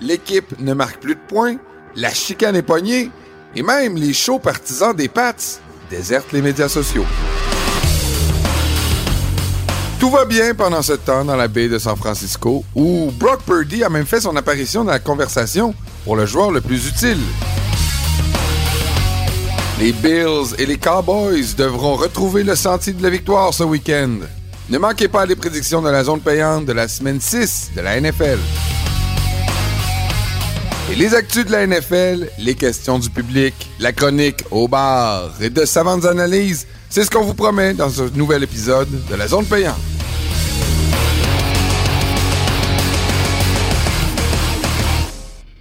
[0.00, 1.56] L'équipe ne marque plus de points,
[1.96, 3.10] la chicane est poignée,
[3.54, 5.34] et même les chauds partisans des Pats
[5.90, 7.06] désertent les médias sociaux.
[10.00, 13.84] Tout va bien pendant ce temps dans la baie de San Francisco, où Brock Purdy
[13.84, 17.20] a même fait son apparition dans la conversation pour le joueur le plus utile.
[19.78, 24.18] Les Bills et les Cowboys devront retrouver le sentier de la victoire ce week-end.
[24.68, 28.00] Ne manquez pas les prédictions de la zone payante de la semaine 6 de la
[28.00, 28.38] NFL.
[30.92, 35.48] Et les actus de la NFL, les questions du public, la chronique au bar et
[35.48, 39.46] de savantes analyses, c'est ce qu'on vous promet dans ce nouvel épisode de la zone
[39.46, 39.78] payante.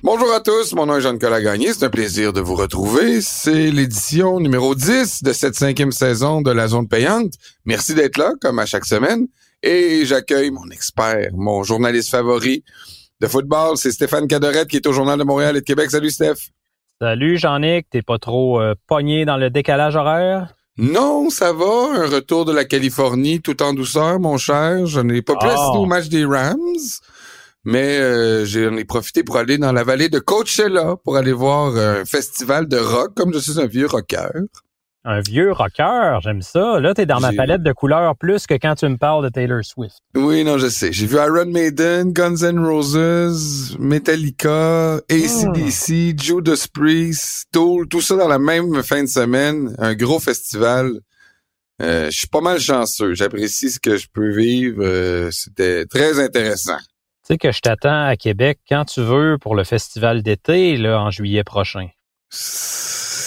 [0.04, 3.22] Bonjour à tous, mon nom est Jean-Nicolas Gagné, c'est un plaisir de vous retrouver.
[3.22, 7.36] C'est l'édition numéro 10 de cette cinquième saison de la zone payante.
[7.64, 9.28] Merci d'être là, comme à chaque semaine.
[9.64, 12.66] Et j'accueille mon expert, mon journaliste favori
[13.24, 15.90] de football, c'est Stéphane Cadorette qui est au Journal de Montréal et de Québec.
[15.90, 16.50] Salut Steph.
[17.02, 20.54] Salut Jean-Nic, t'es pas trop euh, pogné dans le décalage horaire?
[20.78, 21.94] Non, ça va.
[21.96, 24.86] Un retour de la Californie tout en douceur, mon cher.
[24.88, 25.54] Je n'ai pas pu Ah.
[25.54, 26.58] assister au match des Rams.
[27.64, 31.78] Mais euh, j'en ai profité pour aller dans la vallée de Coachella pour aller voir
[31.78, 34.32] un festival de rock, comme je suis un vieux rocker.
[35.06, 36.80] Un vieux rocker, j'aime ça.
[36.80, 39.60] Là, t'es dans ma palette de couleurs plus que quand tu me parles de Taylor
[39.62, 39.98] Swift.
[40.16, 40.94] Oui, non, je sais.
[40.94, 48.30] J'ai vu Iron Maiden, Guns N' Roses, Metallica, ACDC, Judas Priest, Tool, tout ça dans
[48.30, 49.76] la même fin de semaine.
[49.78, 50.94] Un gros festival.
[51.82, 53.14] Euh, je suis pas mal chanceux.
[53.14, 54.82] J'apprécie ce que je peux vivre.
[54.86, 56.78] Euh, C'était très intéressant.
[56.78, 61.02] Tu sais que je t'attends à Québec quand tu veux pour le festival d'été, là,
[61.02, 61.90] en juillet prochain.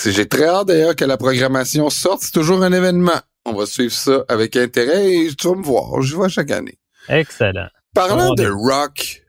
[0.04, 2.22] J'ai très hâte d'ailleurs que la programmation sorte.
[2.22, 3.20] C'est toujours un événement.
[3.44, 6.02] On va suivre ça avec intérêt et tu vas me voir.
[6.02, 6.78] Je vois chaque année.
[7.08, 7.68] Excellent.
[7.94, 9.22] Parlant de des- rock,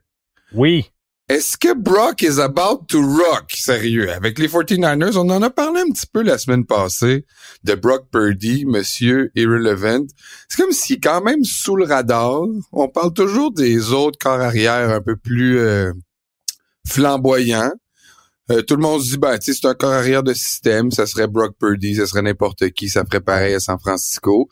[0.52, 0.90] Oui.
[1.28, 3.52] Est-ce que Brock is about to rock?
[3.54, 7.26] Sérieux, avec les 49ers, on en a parlé un petit peu la semaine passée
[7.64, 10.06] de Brock Purdy, monsieur Irrelevant.
[10.48, 12.40] C'est comme est quand même sous le radar.
[12.72, 15.92] On parle toujours des autres corps arrière un peu plus euh,
[16.86, 17.72] flamboyants.
[18.50, 21.26] Euh, tout le monde se dit, sais, c'est un corps arrière de système, ça serait
[21.26, 24.48] Brock Purdy, ça serait n'importe qui, ça ferait pareil à San Francisco.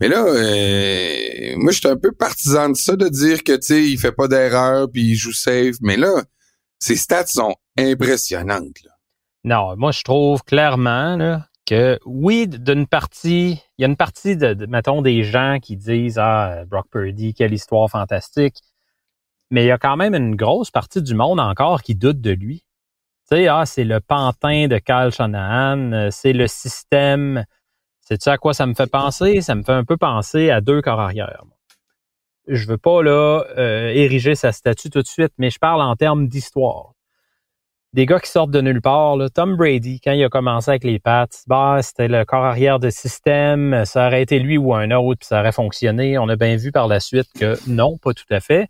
[0.00, 3.62] Mais là, euh, moi, je suis un peu partisan de ça, de dire que, tu
[3.62, 5.76] sais, il fait pas d'erreur, puis il joue safe.
[5.80, 6.22] Mais là,
[6.78, 8.82] ses stats sont impressionnantes.
[8.84, 8.90] là.
[9.44, 14.36] Non, moi, je trouve clairement là, que oui, d'une partie, il y a une partie
[14.36, 18.56] de, mettons, des gens qui disent Ah, Brock Purdy, quelle histoire fantastique.
[19.50, 22.30] Mais il y a quand même une grosse partie du monde encore qui doute de
[22.30, 22.64] lui.
[23.30, 27.44] Tu sais, ah, c'est le pantin de Kyle Shanahan, euh, c'est le système.
[28.00, 29.40] Sais-tu à quoi ça me fait penser?
[29.40, 31.44] Ça me fait un peu penser à deux corps arrière.
[32.48, 35.94] Je veux pas là euh, ériger sa statue tout de suite, mais je parle en
[35.94, 36.92] termes d'histoire
[37.92, 39.16] des gars qui sortent de nulle part.
[39.34, 42.90] Tom Brady, quand il a commencé avec les Pats, bah, c'était le corps arrière de
[42.90, 43.84] système.
[43.84, 46.18] Ça aurait été lui ou un autre, puis ça aurait fonctionné.
[46.18, 48.68] On a bien vu par la suite que non, pas tout à fait.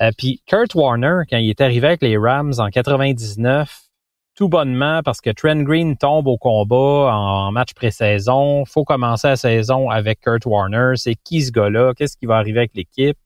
[0.00, 3.90] Euh, puis Kurt Warner, quand il est arrivé avec les Rams en 99,
[4.34, 8.64] tout bonnement parce que Trent Green tombe au combat en match pré-saison.
[8.64, 10.92] faut commencer la saison avec Kurt Warner.
[10.96, 11.92] C'est qui ce gars-là?
[11.94, 13.18] Qu'est-ce qui va arriver avec l'équipe?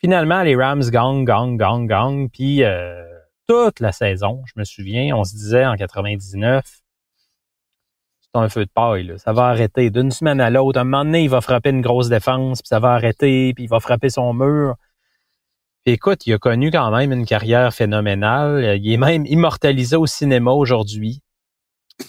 [0.00, 2.28] Finalement, les Rams gagnent, gagnent, gagnent, gagnent.
[2.28, 3.04] Puis euh,
[3.46, 6.64] toute la saison, je me souviens, on se disait en 99,
[8.20, 9.14] c'est un feu de paille.
[9.18, 10.80] Ça va arrêter d'une semaine à l'autre.
[10.80, 13.70] Un moment donné, il va frapper une grosse défense, puis ça va arrêter, puis il
[13.70, 14.74] va frapper son mur.
[15.88, 18.76] Écoute, il a connu quand même une carrière phénoménale.
[18.82, 21.22] Il est même immortalisé au cinéma aujourd'hui.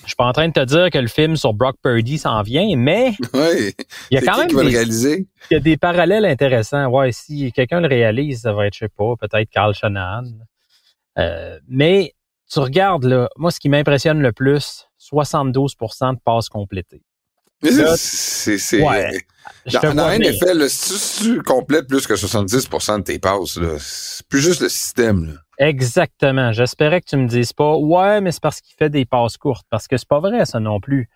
[0.02, 2.42] Je suis pas en train de te dire que le film sur Brock Purdy s'en
[2.42, 3.74] vient, mais Ouais.
[4.12, 5.28] il y a quand même qui va le des, réaliser?
[5.50, 6.88] il y a des parallèles intéressants.
[6.88, 10.24] Ouais, si quelqu'un le réalise, ça va être, je sais pas, peut-être Carl Shanahan.
[11.20, 12.14] Euh, mais
[12.52, 17.04] tu regardes là, moi ce qui m'impressionne le plus, 72% de passes complétées.
[17.64, 19.18] C'est, ouais.
[19.72, 20.32] Dans, dans venir.
[20.32, 24.70] NFL, là, si tu, complètes plus que 70% de tes passes, c'est plus juste le
[24.70, 25.34] système, là.
[25.60, 26.52] Exactement.
[26.52, 29.66] J'espérais que tu me dises pas, ouais, mais c'est parce qu'il fait des passes courtes,
[29.70, 31.10] parce que c'est pas vrai ça non plus.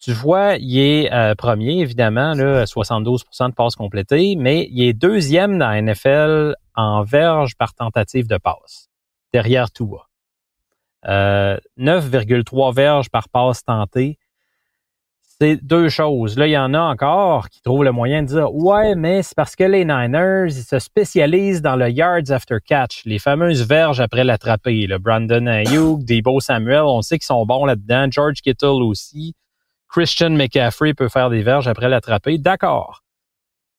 [0.00, 4.92] Tu vois, il est euh, premier, évidemment, là, 72% de passes complétées, mais il est
[4.92, 8.88] deuxième dans la NFL en verge par tentative de passe,
[9.32, 10.08] derrière Tua.
[11.06, 14.18] Euh, 9,3 verges par passe tentée.
[15.42, 16.36] C'est deux choses.
[16.36, 19.34] Là, il y en a encore qui trouvent le moyen de dire Ouais, mais c'est
[19.34, 24.00] parce que les Niners, ils se spécialisent dans le yards after catch, les fameuses verges
[24.00, 24.86] après l'attraper.
[24.86, 28.08] Le Brandon Ayuk, Debo Samuel, on sait qu'ils sont bons là-dedans.
[28.10, 29.34] George Kittle aussi.
[29.88, 32.36] Christian McCaffrey peut faire des verges après l'attraper.
[32.36, 33.02] D'accord.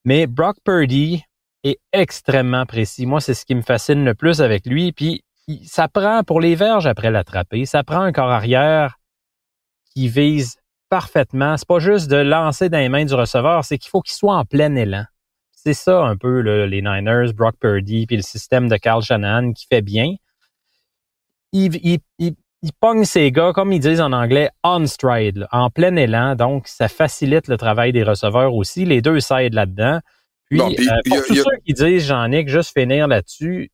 [0.03, 1.23] Mais Brock Purdy
[1.63, 3.05] est extrêmement précis.
[3.05, 4.93] Moi, c'est ce qui me fascine le plus avec lui.
[4.93, 5.23] Puis,
[5.63, 8.97] ça prend pour les verges après l'attraper, ça prend un corps arrière
[9.93, 10.60] qui vise
[10.91, 11.55] parfaitement.
[11.57, 14.35] C'est pas juste de lancer dans les mains du receveur, c'est qu'il faut qu'il soit
[14.35, 15.05] en plein élan.
[15.53, 19.53] C'est ça un peu là, les Niners, Brock Purdy, puis le système de Carl Shanahan
[19.53, 20.15] qui fait bien.
[21.53, 25.47] Il, il, il, il pogne ses gars, comme ils disent en anglais, on stride, là,
[25.51, 26.35] en plein élan.
[26.35, 28.85] Donc, ça facilite le travail des receveurs aussi.
[28.85, 29.99] Les deux s'aident là-dedans.
[30.49, 33.71] Puis, puis, euh, y a- pour tous a- ceux qui disent, Jean-Nic, juste finir là-dessus,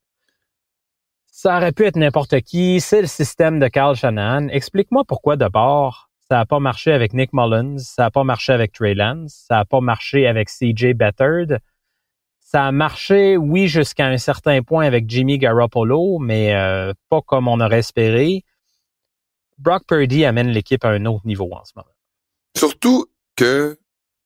[1.32, 2.80] ça aurait pu être n'importe qui.
[2.82, 4.48] C'est le système de Carl Shanahan.
[4.50, 8.74] Explique-moi pourquoi d'abord ça n'a pas marché avec Nick Mullins, ça n'a pas marché avec
[8.74, 11.60] Trey Lance, ça n'a pas marché avec CJ Beathard.
[12.40, 17.48] Ça a marché, oui, jusqu'à un certain point avec Jimmy Garoppolo, mais euh, pas comme
[17.48, 18.44] on aurait espéré.
[19.58, 21.88] Brock Purdy amène l'équipe à un autre niveau en ce moment.
[22.56, 23.78] Surtout que,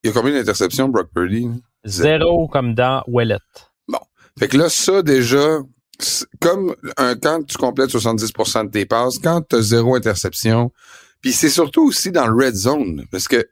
[0.04, 1.50] il y a combien d'interceptions, Brock Purdy?
[1.83, 3.38] Zéro comme dans Wallet.
[4.39, 5.59] Fait que là, ça, déjà,
[6.39, 10.71] comme un, quand tu complètes 70% de tes passes, quand tu as zéro interception,
[11.21, 13.47] puis c'est surtout aussi dans le red zone, parce que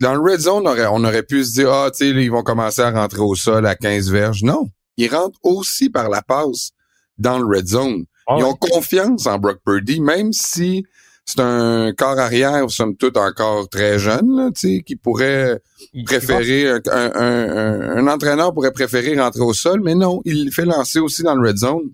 [0.00, 2.20] dans le red zone, on aurait, on aurait pu se dire, ah, tu sais, là,
[2.20, 4.42] ils vont commencer à rentrer au sol à 15 verges.
[4.42, 6.70] Non, ils rentrent aussi par la passe
[7.18, 8.04] dans le red zone.
[8.28, 10.84] Ah Ils ont confiance en Brock Purdy, même si
[11.24, 15.60] c'est un corps arrière, somme toute, encore très jeune, là, sais, qui pourrait
[16.06, 20.64] préférer, un, un, un- un entraîneur pourrait préférer rentrer au sol, mais non, il fait
[20.64, 21.90] lancer aussi dans le red zone.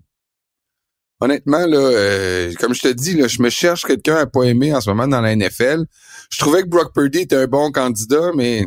[1.21, 4.73] Honnêtement, là, euh, comme je te dis, là, je me cherche quelqu'un à pas aimer
[4.75, 5.85] en ce moment dans la NFL.
[6.29, 8.65] Je trouvais que Brock Purdy était un bon candidat, mais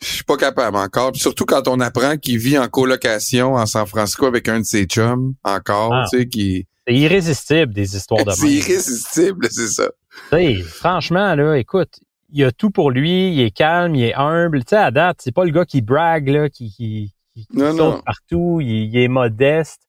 [0.00, 1.12] je suis pas capable encore.
[1.12, 4.64] Puis surtout quand on apprend qu'il vit en colocation en San Francisco avec un de
[4.64, 6.04] ses chums, encore, Ah.
[6.10, 9.90] tu sais, qui C'est irrésistible des histoires de c'est irrésistible, c'est ça.
[10.30, 12.00] Tu sais, franchement, là, écoute,
[12.30, 14.60] il a tout pour lui, il est calme, il est humble.
[14.64, 17.56] Tu sais, à date, c'est pas le gars qui brague, là, qui, qui, qui- qui
[17.56, 19.80] Non, partout, il, il est modeste.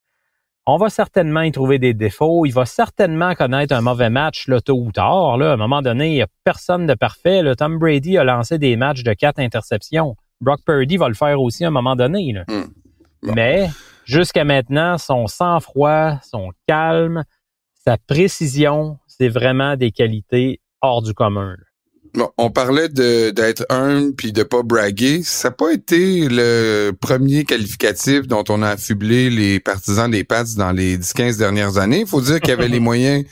[0.72, 2.46] On va certainement y trouver des défauts.
[2.46, 5.36] Il va certainement connaître un mauvais match, là, tôt ou tard.
[5.38, 5.50] Là.
[5.50, 7.42] À un moment donné, il n'y a personne de parfait.
[7.42, 7.56] Là.
[7.56, 10.16] Tom Brady a lancé des matchs de quatre interceptions.
[10.42, 12.34] Brock Purdy va le faire aussi à un moment donné.
[12.34, 12.44] Là.
[12.48, 12.68] Hmm.
[13.24, 13.34] Bon.
[13.34, 13.68] Mais
[14.06, 17.24] jusqu'à maintenant, son sang-froid, son calme,
[17.74, 21.56] sa précision, c'est vraiment des qualités hors du commun.
[21.58, 21.69] là.
[22.38, 25.22] On parlait de d'être humble puis de pas braguer.
[25.24, 30.44] Ça n'a pas été le premier qualificatif dont on a affublé les partisans des Pats
[30.58, 32.02] dans les 10-15 dernières années.
[32.02, 33.26] Il faut dire qu'il y avait les moyens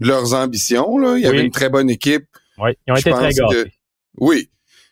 [0.00, 0.96] de leurs ambitions.
[0.98, 1.16] Là.
[1.16, 2.26] Il y avait une très bonne équipe.
[2.58, 3.72] Oui, ils ont Je été très pense que- gâtés.
[4.18, 4.50] Oui.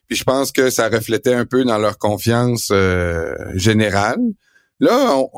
[0.08, 4.18] Puis je pense que ça reflétait un peu dans leur confiance euh, générale.
[4.80, 5.28] Là, on,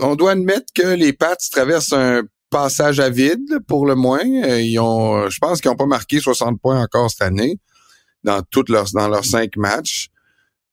[0.00, 2.22] on doit admettre que les Pats traversent un
[2.56, 4.26] passage à vide, pour le moins.
[4.44, 7.58] Euh, Ils ont, je pense qu'ils n'ont pas marqué 60 points encore cette année
[8.24, 10.08] dans toutes leurs dans leurs cinq matchs.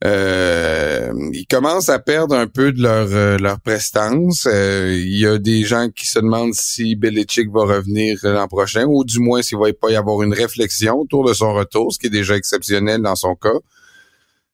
[0.06, 4.48] Euh, ils commencent à perdre un peu de leur euh, leur prestance.
[4.50, 8.86] Euh, il y a des gens qui se demandent si Belichick va revenir l'an prochain,
[8.86, 12.00] ou du moins s'il va pas y avoir une réflexion autour de son retour, ce
[12.00, 13.60] qui est déjà exceptionnel dans son cas.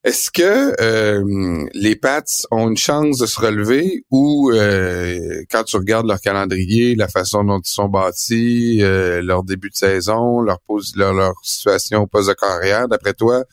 [0.05, 5.75] Est-ce que euh, les Pats ont une chance de se relever ou euh, quand tu
[5.75, 10.61] regardes leur calendrier, la façon dont ils sont bâtis, euh, leur début de saison, leur,
[10.61, 13.43] pos- leur, leur situation au poste de carrière, d'après toi,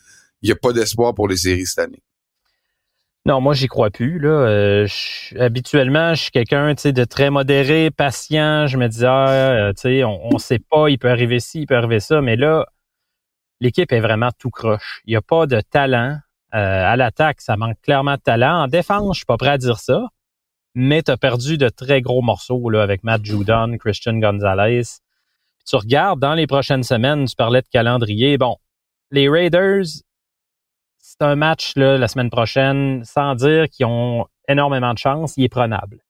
[0.41, 2.03] il n'y a pas d'espoir pour les séries cette année?
[3.25, 4.21] Non, moi j'y crois plus.
[4.21, 4.87] Là.
[5.41, 8.69] Habituellement, je suis quelqu'un de très modéré, patient.
[8.69, 11.99] Je me dis, ah, on ne sait pas, il peut arriver ci, il peut arriver
[11.99, 12.21] ça.
[12.21, 12.67] Mais là,
[13.61, 15.01] l'équipe est vraiment tout croche.
[15.07, 16.19] Il n'y a pas de talent.
[16.57, 18.63] Euh, à l'attaque, ça manque clairement de talent.
[18.63, 20.09] En défense, je suis pas prêt à dire ça.
[20.75, 24.83] Mais tu as perdu de très gros morceaux là, avec Matt Judon, Christian Gonzalez.
[25.67, 28.39] Tu regardes dans les prochaines semaines, tu parlais de calendrier.
[28.39, 28.57] Bon,
[29.11, 29.85] les Raiders,
[30.99, 35.45] c'est un match là, la semaine prochaine, sans dire qu'ils ont énormément de chance, il
[35.45, 36.01] est prenable.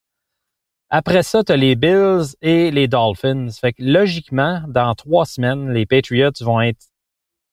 [0.90, 3.48] Après ça, tu as les Bills et les Dolphins.
[3.50, 6.86] Fait que logiquement, dans trois semaines, les Patriots vont être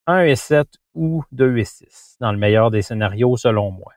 [0.05, 3.93] 1 et 7 ou 2 et 6, dans le meilleur des scénarios, selon moi.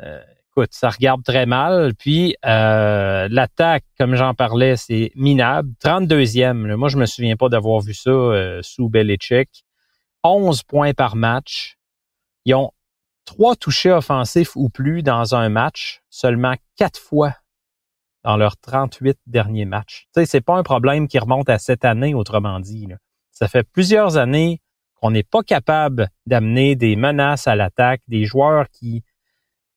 [0.00, 1.94] Euh, écoute, ça regarde très mal.
[1.94, 5.70] Puis euh, l'attaque, comme j'en parlais, c'est minable.
[5.82, 6.66] 32e.
[6.66, 6.76] là.
[6.76, 9.64] Moi, je me souviens pas d'avoir vu ça euh, sous Belichick.
[10.24, 11.76] 11 points par match.
[12.44, 12.72] Ils ont
[13.24, 17.34] trois touchés offensifs ou plus dans un match, seulement quatre fois
[18.24, 20.08] dans leurs 38 derniers matchs.
[20.14, 22.86] Tu sais, c'est pas un problème qui remonte à cette année, autrement dit.
[22.86, 22.96] là.
[23.30, 24.60] Ça fait plusieurs années
[25.00, 29.02] qu'on n'est pas capable d'amener des menaces à l'attaque, des joueurs qui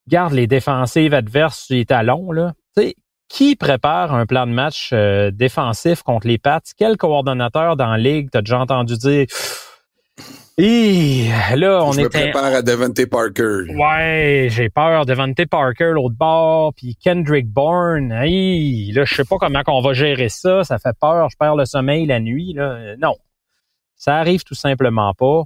[0.08, 2.32] gardent les défensives adverses sur les talons.
[2.32, 2.54] Là.
[2.76, 2.96] Tu sais,
[3.30, 6.60] qui prépare un plan de match euh, défensif contre les Pats?
[6.78, 9.26] Quel coordonnateur dans la ligue t'as déjà entendu dire
[10.58, 13.74] Hi, là, on je me prépare à Devante Parker.
[13.74, 18.12] Ouais, j'ai peur de Devante Parker l'autre bord, puis Kendrick Bourne.
[18.12, 20.64] Hey, là, je sais pas comment qu'on va gérer ça.
[20.66, 21.30] Ça fait peur.
[21.30, 22.54] Je perds le sommeil la nuit.
[22.54, 22.96] Là.
[22.98, 23.16] Non,
[24.02, 25.44] ça arrive tout simplement pas.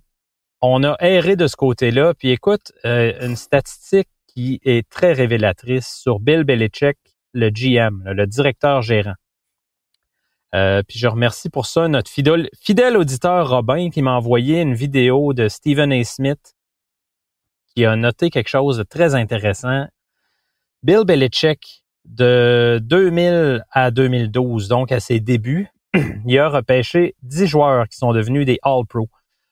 [0.62, 2.13] On a erré de ce côté-là.
[2.13, 6.97] Puis écoute, euh, une statistique qui est très révélatrice sur Bill Belichick,
[7.33, 9.15] le GM, le directeur gérant.
[10.55, 14.74] Euh, puis je remercie pour ça notre fidèle, fidèle auditeur Robin qui m'a envoyé une
[14.74, 16.01] vidéo de Stephen A.
[16.05, 16.55] Smith
[17.75, 19.85] qui a noté quelque chose de très intéressant.
[20.81, 25.67] Bill Belichick, de 2000 à 2012, donc à ses débuts,
[26.25, 29.09] il a repêché 10 joueurs qui sont devenus des All-Pro.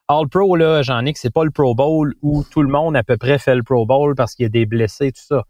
[0.07, 3.03] All-Pro, là, j'en ai que c'est pas le Pro Bowl où tout le monde à
[3.03, 5.43] peu près fait le Pro Bowl parce qu'il y a des blessés, tout ça.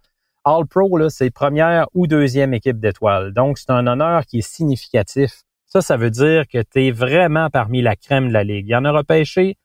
[0.46, 3.34] All-Pro, là, c'est première ou deuxième équipe d'étoiles.
[3.34, 5.42] Donc, c'est un honneur qui est significatif.
[5.66, 8.68] Ça, ça veut dire que tu es vraiment parmi la crème de la Ligue.
[8.68, 9.58] Il y en a repêché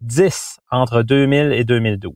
[0.00, 2.14] 10 entre 2000 et 2012.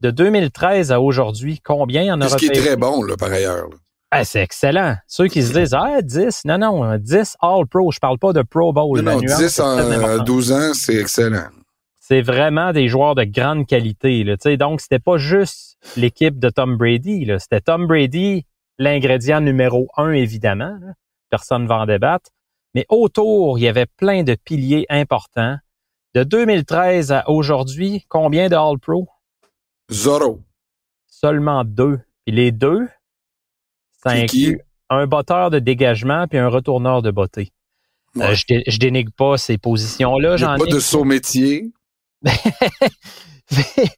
[0.00, 2.66] De 2013 à aujourd'hui, combien il y en a Ce qui est repêché?
[2.68, 3.68] très bon, là, par ailleurs.
[3.68, 3.76] là.
[4.14, 4.96] Ah, c'est excellent.
[5.06, 7.90] Ceux qui se disent, ah, 10, non, non, 10 All-Pro.
[7.92, 9.00] Je parle pas de Pro Bowl.
[9.00, 10.26] Non, non, nuance 10 est en très à importante.
[10.26, 11.46] 12 ans, c'est excellent.
[11.98, 14.22] c'est vraiment des joueurs de grande qualité.
[14.22, 14.56] Là, tu sais.
[14.58, 17.26] donc, c'était pas juste l'équipe de Tom Brady.
[17.38, 18.44] C'était Tom Brady,
[18.78, 20.76] l'ingrédient numéro un, évidemment.
[20.82, 20.92] là.
[21.30, 22.28] Personne ne va en débattre.
[22.74, 25.56] Mais autour, il y avait plein de piliers importants.
[26.14, 29.08] De 2013 à aujourd'hui, combien de All-Pro?
[29.90, 30.42] Zorro.
[31.06, 31.98] Seulement deux.
[32.26, 32.88] Puis les deux,
[34.02, 37.52] ça inclut un botteur de dégagement puis un retourneur de beauté.
[38.14, 38.26] Ouais.
[38.26, 40.36] Euh, je, dé- je dénigre pas ces positions-là.
[40.36, 41.72] Il n'y a pas ai de saut métier.
[43.50, 43.88] il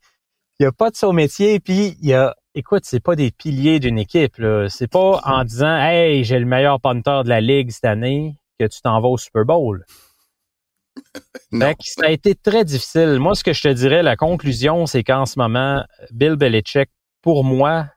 [0.60, 3.80] n'y a pas de saut métier, puis il y a, écoute, c'est pas des piliers
[3.80, 4.40] d'une équipe.
[4.68, 8.66] C'est pas en disant, hey, j'ai le meilleur punter de la ligue cette année que
[8.66, 9.84] tu t'en vas au Super Bowl.
[11.58, 13.18] Fait que ça a été très difficile.
[13.18, 16.88] Moi, ce que je te dirais, la conclusion, c'est qu'en ce moment, Bill Belichick,
[17.20, 17.88] pour moi,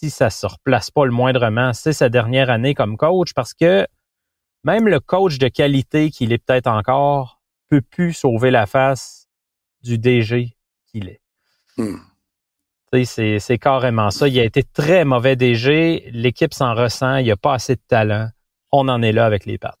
[0.00, 3.86] si ça se replace pas le moindrement, c'est sa dernière année comme coach parce que
[4.62, 9.28] même le coach de qualité qu'il est peut-être encore peut plus sauver la face
[9.82, 11.20] du DG qu'il est.
[11.76, 11.96] Hmm.
[13.04, 14.28] C'est carrément ça.
[14.28, 16.08] Il a été très mauvais DG.
[16.12, 17.16] L'équipe s'en ressent.
[17.16, 18.30] Il n'y a pas assez de talent.
[18.72, 19.76] On en est là avec les Pats.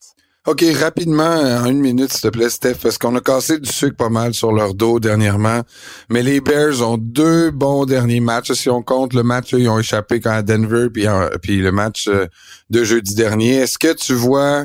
[0.46, 3.96] OK, rapidement, en une minute, s'il te plaît, Steph, parce qu'on a cassé du sucre
[3.96, 5.60] pas mal sur leur dos dernièrement.
[6.08, 8.52] Mais les Bears ont deux bons derniers matchs.
[8.52, 11.06] Si on compte le match, ils ont échappé quand à Denver, puis,
[11.42, 12.26] puis le match euh,
[12.70, 13.56] de jeudi dernier.
[13.56, 14.64] Est-ce que tu vois,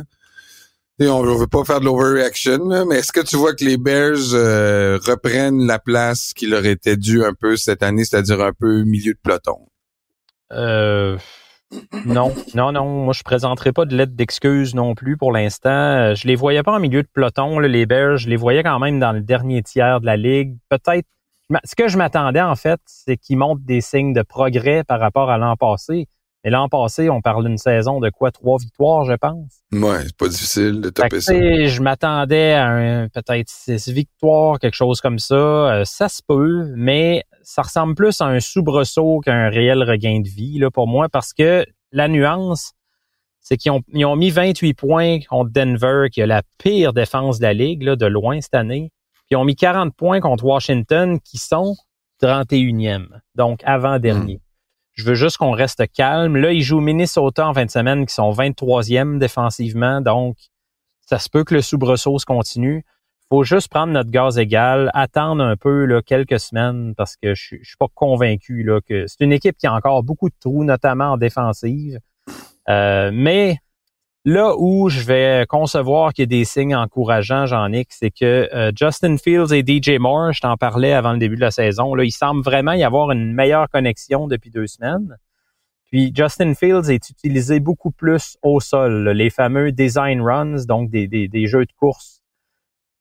[0.99, 3.77] et on ne veut pas faire de l'overreaction, mais est-ce que tu vois que les
[3.77, 8.53] Bears euh, reprennent la place qui leur était due un peu cette année, c'est-à-dire un
[8.53, 9.67] peu milieu de peloton?
[10.51, 11.17] Euh,
[12.05, 13.03] non, non, non.
[13.05, 15.69] Moi, je présenterai pas de lettre d'excuse non plus pour l'instant.
[15.69, 18.17] Euh, Je les voyais pas en milieu de peloton, les Bears.
[18.17, 20.57] Je les voyais quand même dans le dernier tiers de la ligue.
[20.69, 21.07] Peut-être.
[21.65, 25.29] Ce que je m'attendais, en fait, c'est qu'ils montrent des signes de progrès par rapport
[25.29, 26.07] à l'an passé.
[26.43, 28.31] Mais l'an passé, on parle d'une saison de quoi?
[28.31, 29.61] Trois victoires, je pense?
[29.71, 31.33] Ouais, c'est pas difficile de taper ça.
[31.67, 35.35] je m'attendais à un- peut-être six victoires, quelque chose comme ça.
[35.35, 40.27] Euh, ça se peut, mais ça ressemble plus à un soubresaut qu'un réel regain de
[40.27, 42.73] vie là, pour moi, parce que la nuance,
[43.39, 47.39] c'est qu'ils ont, ils ont mis 28 points contre Denver, qui a la pire défense
[47.39, 48.91] de la Ligue, là, de loin cette année.
[49.13, 51.75] Puis ils ont mis 40 points contre Washington, qui sont
[52.21, 54.39] 31e, donc avant-dernier.
[54.93, 56.37] Je veux juste qu'on reste calme.
[56.37, 60.37] Là, ils jouent Minnesota en fin de semaine, qui sont 23e défensivement, donc
[61.01, 62.85] ça se peut que le soubresaut se continue.
[63.29, 67.67] faut juste prendre notre gaz égal, attendre un peu quelques semaines, parce que je, je
[67.67, 71.13] suis pas convaincu là, que c'est une équipe qui a encore beaucoup de trous, notamment
[71.13, 71.99] en défensive.
[72.69, 73.57] Euh, mais
[74.25, 78.71] Là où je vais concevoir qu'il y a des signes encourageants, Jean-Nic, c'est que euh,
[78.73, 82.05] Justin Fields et DJ Moore, je t'en parlais avant le début de la saison, là,
[82.05, 85.17] il semble vraiment y avoir une meilleure connexion depuis deux semaines.
[85.91, 91.47] Puis Justin Fields est utilisé beaucoup plus au sol, les fameux design runs, donc des,
[91.47, 92.21] jeux de course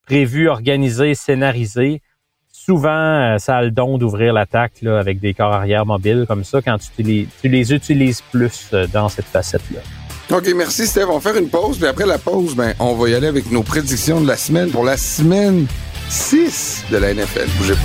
[0.04, 2.02] prévus, organisés, scénarisés.
[2.50, 6.60] Souvent, euh, ça a le don d'ouvrir l'attaque avec des corps arrière mobiles comme ça
[6.60, 10.01] quand tu les, tu les utilises plus euh, dans cette facette-là.
[10.32, 11.10] OK, merci Steve.
[11.10, 13.50] On va faire une pause, puis après la pause, ben, on va y aller avec
[13.50, 15.66] nos prédictions de la semaine pour la semaine
[16.08, 17.48] 6 de la NFL.
[17.58, 17.80] Bougez pas.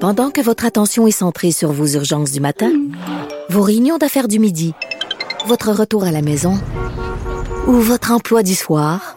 [0.00, 2.72] Pendant que votre attention est centrée sur vos urgences du matin,
[3.50, 4.72] vos réunions d'affaires du midi,
[5.46, 6.58] votre retour à la maison
[7.66, 9.16] ou votre emploi du soir,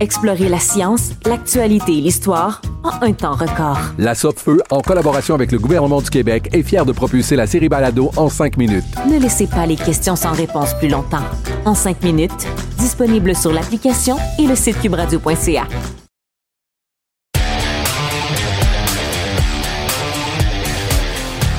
[0.00, 3.78] Explorez la science, l'actualité et l'histoire en un temps record.
[3.98, 7.68] La Feu, en collaboration avec le gouvernement du Québec, est fière de propulser la série
[7.68, 8.84] Balado en cinq minutes.
[9.06, 11.24] Ne laissez pas les questions sans réponse plus longtemps.
[11.66, 12.48] En cinq minutes,
[12.78, 15.66] disponible sur l'application et le site cubradio.ca.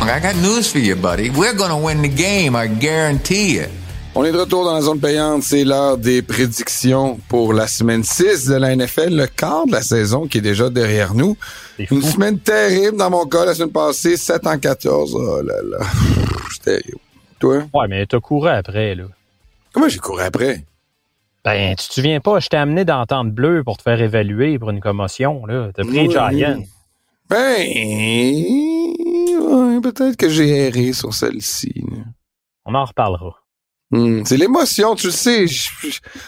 [0.03, 1.29] I got news for you, buddy.
[1.29, 3.69] We're going to win the game, I guarantee it.
[4.13, 5.41] On est de retour dans la zone payante.
[5.43, 9.81] C'est l'heure des prédictions pour la semaine 6 de la NFL, le quart de la
[9.81, 11.37] saison qui est déjà derrière nous.
[11.79, 15.15] Une semaine terrible dans mon cas la semaine passée, 7 en 14.
[15.15, 15.85] Oh là là.
[16.61, 16.99] Terrible.
[17.39, 17.63] Toi?
[17.73, 19.05] Ouais, mais t'as couru après, là.
[19.73, 20.65] Comment j'ai couru après?
[21.45, 24.59] Ben, tu te souviens pas, je t'ai amené dans Tente Bleu pour te faire évaluer
[24.59, 25.69] pour une commotion, là.
[25.73, 26.11] T'as pris oui.
[26.11, 26.61] Giant.
[27.29, 27.65] Ben,
[29.81, 31.83] peut-être que j'ai erré sur celle-ci.
[32.65, 33.40] On en reparlera.
[33.91, 35.45] Hmm, c'est l'émotion, tu le sais.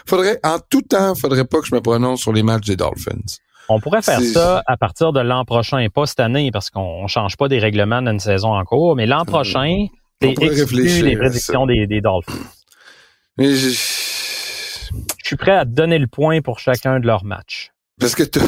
[0.06, 3.38] faudrait, en tout temps, faudrait pas que je me prononce sur les matchs des Dolphins.
[3.70, 7.08] On pourrait faire ça à partir de l'an prochain, et pas cette année, parce qu'on
[7.08, 9.88] change pas des règlements d'une saison en cours, mais l'an prochain,
[10.22, 12.34] c'est les prédictions des, des, Dolphins.
[13.38, 13.70] Mais je...
[13.70, 17.72] je suis prêt à te donner le point pour chacun de leurs matchs.
[18.00, 18.40] Parce que tu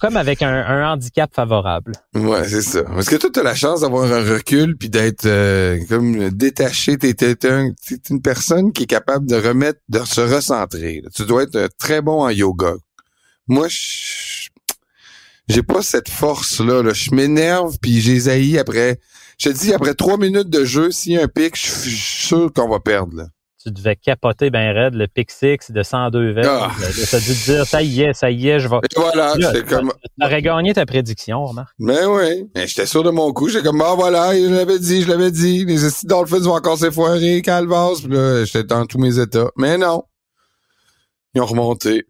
[0.00, 1.92] comme avec un, handicap favorable.
[2.14, 2.82] Ouais, c'est ça.
[2.82, 6.96] Parce que toi, tu as la chance d'avoir un recul puis d'être euh, comme détaché.
[6.96, 7.70] T'es es, un,
[8.10, 11.02] une personne qui est capable de remettre, de se recentrer.
[11.14, 12.74] Tu dois être très bon en yoga.
[13.46, 13.68] Moi,
[15.48, 16.82] j'ai pas cette force-là.
[16.82, 16.92] Là.
[16.92, 18.98] Je m'énerve puis haï après.
[19.38, 21.96] Je te dis, après trois minutes de jeu, s'il y a un pic, je suis
[21.96, 23.16] sûr qu'on va perdre.
[23.16, 23.26] Là
[23.68, 26.46] tu devais capoter ben raide le pick six de 102 verges.
[26.48, 26.70] Ah.
[26.90, 28.76] Ça a dû te dire, ça y est, ça y est, je vais.
[28.76, 29.92] Et voilà, j'étais comme.
[30.18, 31.74] Tu aurais gagné ta prédiction, remarque.
[31.78, 32.48] Mais oui.
[32.54, 33.48] J'étais sûr de mon coup.
[33.48, 35.64] J'étais comme, ah voilà, je l'avais dit, je l'avais dit.
[35.64, 38.02] Les Dolphins vont encore s'effoirer, Calvas.
[38.08, 39.50] Là, j'étais dans tous mes états.
[39.56, 40.04] Mais non.
[41.34, 42.06] Ils ont remonté.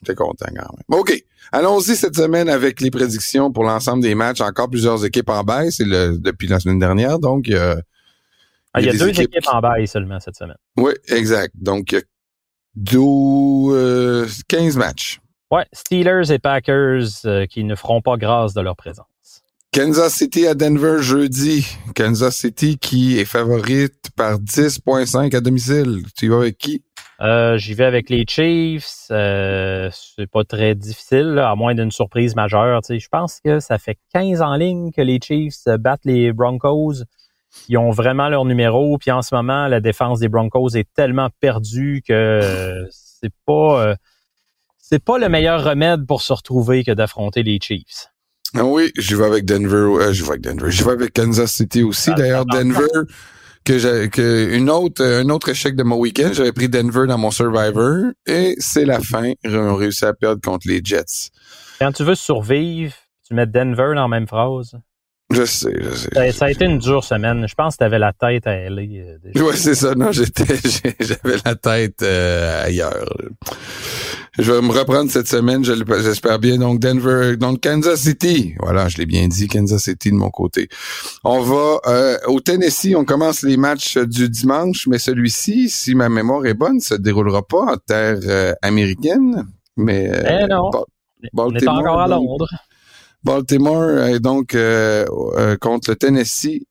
[0.00, 1.00] J'étais content quand même.
[1.00, 1.24] OK.
[1.52, 4.40] Allons-y cette semaine avec les prédictions pour l'ensemble des matchs.
[4.40, 7.18] Encore plusieurs équipes en baisse le, depuis la semaine dernière.
[7.18, 7.76] Donc, euh,
[8.76, 9.48] ah, il y a, deux équipes...
[9.50, 10.58] en bail seulement cette semaine.
[10.76, 11.54] Oui, exact.
[11.56, 12.02] Donc, il y a
[12.76, 15.18] 12, euh, 15 matchs.
[15.50, 19.06] Ouais, Steelers et Packers euh, qui ne feront pas grâce de leur présence.
[19.72, 21.66] Kansas City à Denver jeudi.
[21.94, 26.02] Kansas City qui est favorite par 10.5 à domicile.
[26.14, 26.82] Tu y vas avec qui?
[27.22, 29.06] Euh, J'y vais avec les Chiefs.
[29.10, 32.80] Euh, c'est pas très difficile, là, à moins d'une surprise majeure.
[32.86, 37.04] Je pense que ça fait 15 en ligne que les Chiefs battent les Broncos
[37.68, 38.98] ils ont vraiment leur numéro.
[38.98, 43.94] Puis en ce moment, la défense des Broncos est tellement perdue que c'est pas euh,
[44.78, 48.08] c'est pas le meilleur remède pour se retrouver que d'affronter les Chiefs.
[48.54, 50.02] Ah oui, je vais avec Denver.
[50.02, 50.70] Euh, je vais avec Denver.
[50.70, 52.14] Je vais avec Kansas City aussi.
[52.14, 52.86] D'ailleurs, Denver,
[53.64, 57.18] que j'ai que une autre un autre échec de mon week-end, j'avais pris Denver dans
[57.18, 59.32] mon Survivor et c'est la fin.
[59.42, 61.30] Ils ont réussi à perdre contre les Jets.
[61.80, 62.94] Quand tu veux survivre,
[63.26, 64.76] tu mets Denver dans la même phrase.
[65.32, 66.08] Je sais, je sais.
[66.14, 67.46] Ça, ça a été une dure semaine.
[67.48, 69.04] Je pense que tu avais la tête à aller.
[69.34, 69.42] euh.
[69.42, 69.94] Ouais, c'est ça.
[69.96, 70.44] Non, j'étais,
[71.00, 73.04] j'avais la tête euh, ailleurs.
[74.38, 76.58] Je vais me reprendre cette semaine, j'espère bien.
[76.58, 78.54] Donc Denver, donc Kansas City.
[78.60, 80.68] Voilà, je l'ai bien dit, Kansas City de mon côté.
[81.24, 82.94] On va euh, au Tennessee.
[82.94, 87.42] On commence les matchs du dimanche, mais celui-ci, si ma mémoire est bonne, se déroulera
[87.44, 89.44] pas en terre euh, américaine,
[89.76, 90.70] mais euh, Eh non.
[91.32, 92.06] Ba- On est encore à.
[92.06, 92.48] Londres.
[93.26, 95.04] Baltimore est donc euh,
[95.36, 96.62] euh, contre le Tennessee.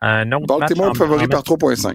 [0.00, 1.94] Un autre Baltimore match favori en par 3.5.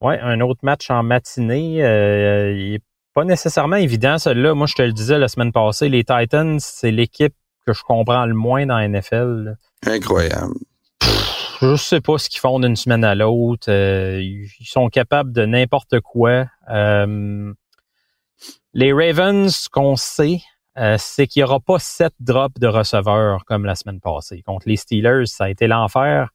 [0.00, 1.84] Ouais, un autre match en matinée.
[1.84, 4.54] euh, il est pas nécessairement évident, celui-là.
[4.54, 7.34] Moi, je te le disais la semaine passée, les Titans, c'est l'équipe
[7.66, 9.42] que je comprends le moins dans la NFL.
[9.44, 9.52] là.
[9.92, 10.54] Incroyable.
[11.62, 13.70] Je sais pas ce qu'ils font d'une semaine à l'autre.
[13.70, 16.46] Euh, ils sont capables de n'importe quoi.
[16.70, 17.52] Euh,
[18.74, 20.42] les Ravens, ce qu'on sait,
[20.78, 24.42] euh, c'est qu'il n'y aura pas sept drops de receveurs comme la semaine passée.
[24.42, 26.30] Contre les Steelers, ça a été l'enfer.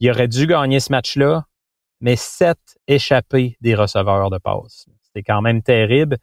[0.00, 1.46] Il aurait dû gagner ce match-là,
[2.00, 4.86] mais sept échappés des receveurs de passe.
[5.14, 6.18] C'est quand même terrible.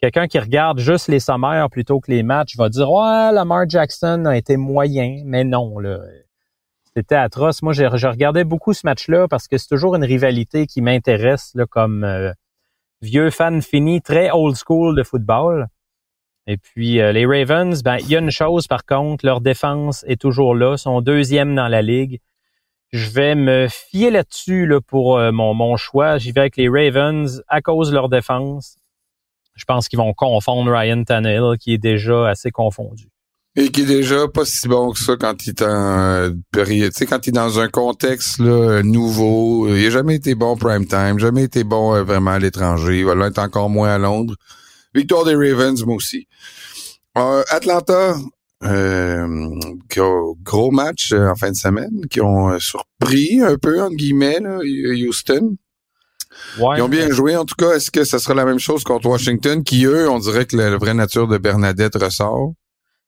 [0.00, 4.24] Quelqu'un qui regarde juste les sommaires plutôt que les matchs va dire Ouais, Lamar Jackson
[4.26, 5.98] a été moyen, mais non, là.
[6.96, 7.62] C'était atroce.
[7.62, 11.54] Moi, j'ai- je regardais beaucoup ce match-là parce que c'est toujours une rivalité qui m'intéresse
[11.70, 12.32] comme euh,
[13.02, 15.68] vieux fan fini, très old school de football.
[16.50, 20.04] Et puis euh, les Ravens, ben il y a une chose par contre, leur défense
[20.08, 22.18] est toujours là, sont deuxième dans la ligue.
[22.92, 26.18] Je vais me fier là-dessus là, pour euh, mon, mon choix.
[26.18, 28.78] J'y vais avec les Ravens à cause de leur défense.
[29.54, 33.06] Je pense qu'ils vont confondre Ryan Tannehill, qui est déjà assez confondu.
[33.54, 36.92] Et qui est déjà pas si bon que ça quand il est en euh, période.
[37.08, 39.68] Quand il est dans un contexte là, nouveau.
[39.68, 42.98] Il a jamais été bon prime time, jamais été bon vraiment à l'étranger.
[42.98, 44.34] Il va l'être encore moins à Londres.
[44.94, 46.26] Victoire des Ravens, moi aussi.
[47.16, 48.14] Euh, Atlanta,
[48.64, 50.00] euh, qui
[50.42, 54.58] gros match euh, en fin de semaine, qui ont surpris un peu, entre guillemets, là,
[54.58, 55.56] Houston.
[56.58, 57.72] Ouais, Ils ont bien joué, en tout cas.
[57.72, 60.70] Est-ce que ça sera la même chose contre Washington, qui, eux, on dirait que la,
[60.70, 62.52] la vraie nature de Bernadette ressort?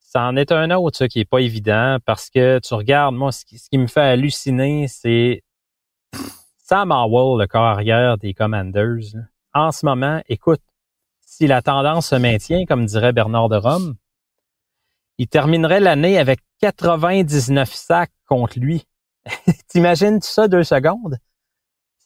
[0.01, 3.33] Ça en est un autre, ça, qui est pas évident, parce que tu regardes, moi,
[3.33, 5.43] ce qui, ce qui me fait halluciner, c'est
[6.65, 9.15] Sam Howell, le corps arrière des Commanders.
[9.55, 10.61] En ce moment, écoute,
[11.33, 13.95] si la tendance se maintient, comme dirait Bernard de Rome,
[15.17, 18.85] il terminerait l'année avec 99 sacs contre lui.
[19.69, 21.17] T'imagines ça deux secondes?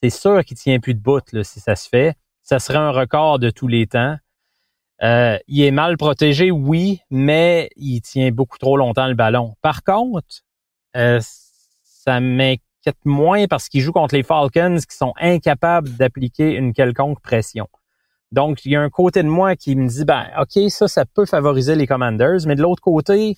[0.01, 2.15] C'est sûr qu'il tient plus de bout là, si ça se fait.
[2.43, 4.17] Ça serait un record de tous les temps.
[5.03, 9.57] Euh, il est mal protégé, oui, mais il tient beaucoup trop longtemps le ballon.
[9.61, 10.45] Par contre,
[10.95, 16.73] euh, ça m'inquiète moins parce qu'il joue contre les Falcons qui sont incapables d'appliquer une
[16.73, 17.69] quelconque pression.
[18.33, 21.05] Donc, il y a un côté de moi qui me dit, ben, OK, ça, ça
[21.05, 23.37] peut favoriser les Commanders, mais de l'autre côté,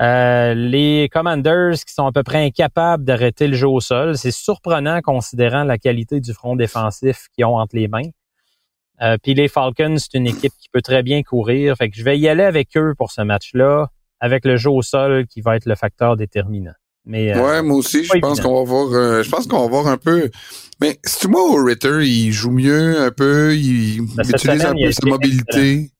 [0.00, 4.30] euh, les Commanders qui sont à peu près incapables d'arrêter le jeu au sol, c'est
[4.30, 8.10] surprenant considérant la qualité du front défensif qu'ils ont entre les mains.
[9.02, 11.76] Euh, Puis les Falcons, c'est une équipe qui peut très bien courir.
[11.76, 13.88] Fait que je vais y aller avec eux pour ce match-là,
[14.20, 16.72] avec le jeu au sol qui va être le facteur déterminant.
[17.06, 18.92] Mais euh, Ouais, moi aussi, je pense qu'on va voir.
[18.92, 20.28] euh, je pense qu'on va voir un peu.
[20.80, 24.86] Mais si moi au Ritter, il joue mieux un peu, il Ben, utilise semaine, un
[24.86, 25.90] peu sa mobilité.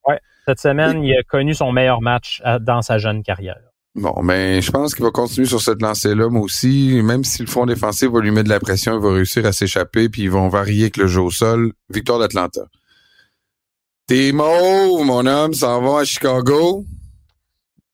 [0.47, 3.57] cette semaine, il a connu son meilleur match à- dans sa jeune carrière.
[3.95, 6.99] Bon, mais je pense qu'il va continuer sur cette lancée-là, moi aussi.
[7.03, 9.51] Même si le front défensif va lui mettre de la pression, il va réussir à
[9.53, 11.71] s'échapper, puis ils vont varier avec le jeu au sol.
[11.89, 12.61] Victoire d'Atlanta.
[14.07, 16.85] Tes mots, mon homme, s'en vont à Chicago.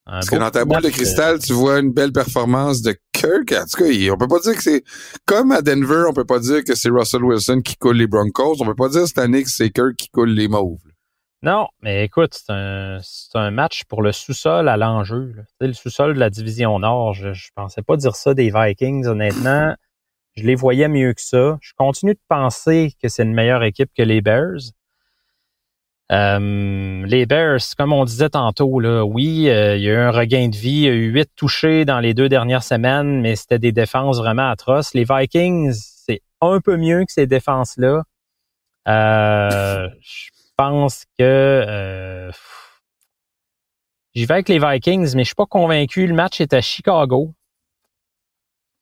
[0.06, 3.54] Parce que dans ta boule de cristal, tu vois une belle performance de Kirk.
[3.54, 4.84] En tout cas, on peut pas dire que c'est
[5.26, 8.58] comme à Denver, on peut pas dire que c'est Russell Wilson qui coule les Broncos.
[8.60, 10.80] On peut pas dire cette année que c'est Kirk qui coule les Mauves.
[11.42, 15.34] Non, mais écoute, c'est un, c'est un match pour le sous-sol à l'enjeu.
[15.60, 19.06] sais, le sous-sol de la division Nord, je, je pensais pas dire ça des Vikings,
[19.08, 19.76] honnêtement.
[20.36, 21.58] Je les voyais mieux que ça.
[21.62, 24.72] Je continue de penser que c'est une meilleure équipe que les Bears.
[26.14, 30.12] Euh, les Bears, comme on disait tantôt, là, oui, euh, il y a eu un
[30.12, 33.36] regain de vie, il y a eu huit touchés dans les deux dernières semaines, mais
[33.36, 34.94] c'était des défenses vraiment atroces.
[34.94, 38.04] Les Vikings, c'est un peu mieux que ces défenses-là.
[38.88, 42.32] Euh, je pense que euh,
[44.14, 46.06] j'y vais avec les Vikings, mais je suis pas convaincu.
[46.06, 47.34] Le match est à Chicago.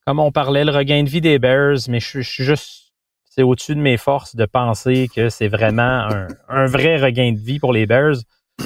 [0.05, 2.80] Comme on parlait, le regain de vie des Bears, mais je, je suis juste
[3.33, 7.39] c'est au-dessus de mes forces de penser que c'est vraiment un, un vrai regain de
[7.39, 8.17] vie pour les Bears.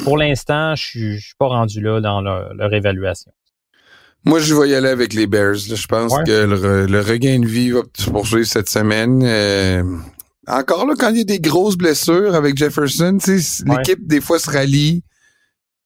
[0.04, 3.32] Pour l'instant, je suis, je suis pas rendu là dans leur, leur évaluation.
[4.26, 5.54] Moi, je vais y aller avec les Bears.
[5.54, 6.24] Je pense Ouais.
[6.26, 9.22] que le, re- le regain de vie va se poursuivre cette semaine.
[9.24, 9.84] Euh,
[10.48, 13.38] encore là, quand il y a des grosses blessures avec Jefferson, Ouais.
[13.78, 15.04] l'équipe, des fois, se rallie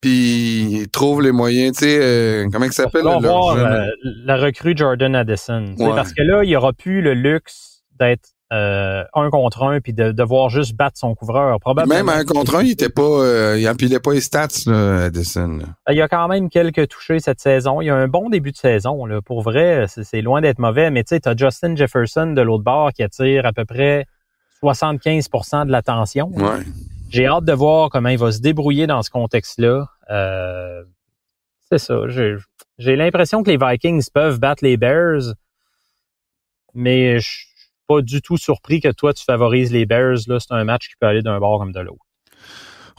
[0.01, 1.77] puis trouve les moyens.
[1.77, 3.03] Tu sais, euh, comment il s'appelle?
[3.03, 3.85] Jeune- euh,
[4.25, 5.75] la recrue Jordan Addison.
[5.77, 5.89] Ouais.
[5.95, 9.93] Parce que là, il n'y aura plus le luxe d'être euh, un contre un puis
[9.93, 11.59] de devoir juste battre son couvreur.
[11.59, 11.95] Probablement.
[11.95, 15.57] Même un contre un, il était pas, euh, il empilait pas les stats, là, Addison.
[15.57, 15.65] là.
[15.89, 17.81] Il y a quand même quelques touchés cette saison.
[17.81, 19.05] Il y a un bon début de saison.
[19.05, 19.21] Là.
[19.21, 20.89] Pour vrai, c'est loin d'être mauvais.
[20.89, 24.05] Mais tu sais, tu as Justin Jefferson de l'autre bord qui attire à peu près
[24.61, 25.29] 75
[25.65, 26.31] de l'attention.
[26.35, 26.63] Ouais.
[27.09, 29.87] J'ai hâte de voir comment il va se débrouiller dans ce contexte-là.
[30.09, 30.83] Euh,
[31.69, 32.07] c'est ça.
[32.07, 32.35] J'ai
[32.79, 35.33] j'ai l'impression que les Vikings peuvent battre les Bears,
[36.73, 37.48] mais je
[37.89, 40.19] pas du tout surpris que toi, tu favorises les Bears.
[40.27, 42.05] Là, c'est un match qui peut aller d'un bord comme de l'autre.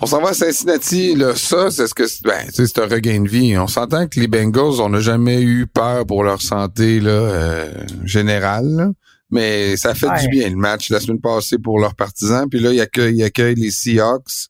[0.02, 3.20] On s'en va à Cincinnati, là, ça, c'est ce que c'est- ben, c'est un regain
[3.22, 3.56] de vie.
[3.58, 7.72] On s'entend que les Bengals, on n'a jamais eu peur pour leur santé là, euh,
[8.04, 8.88] générale, là.
[9.30, 10.20] mais ça fait Ouais.
[10.22, 12.48] du bien le match la semaine passée pour leurs partisans.
[12.50, 14.48] Puis là, ils accueillent, ils accueillent les Seahawks.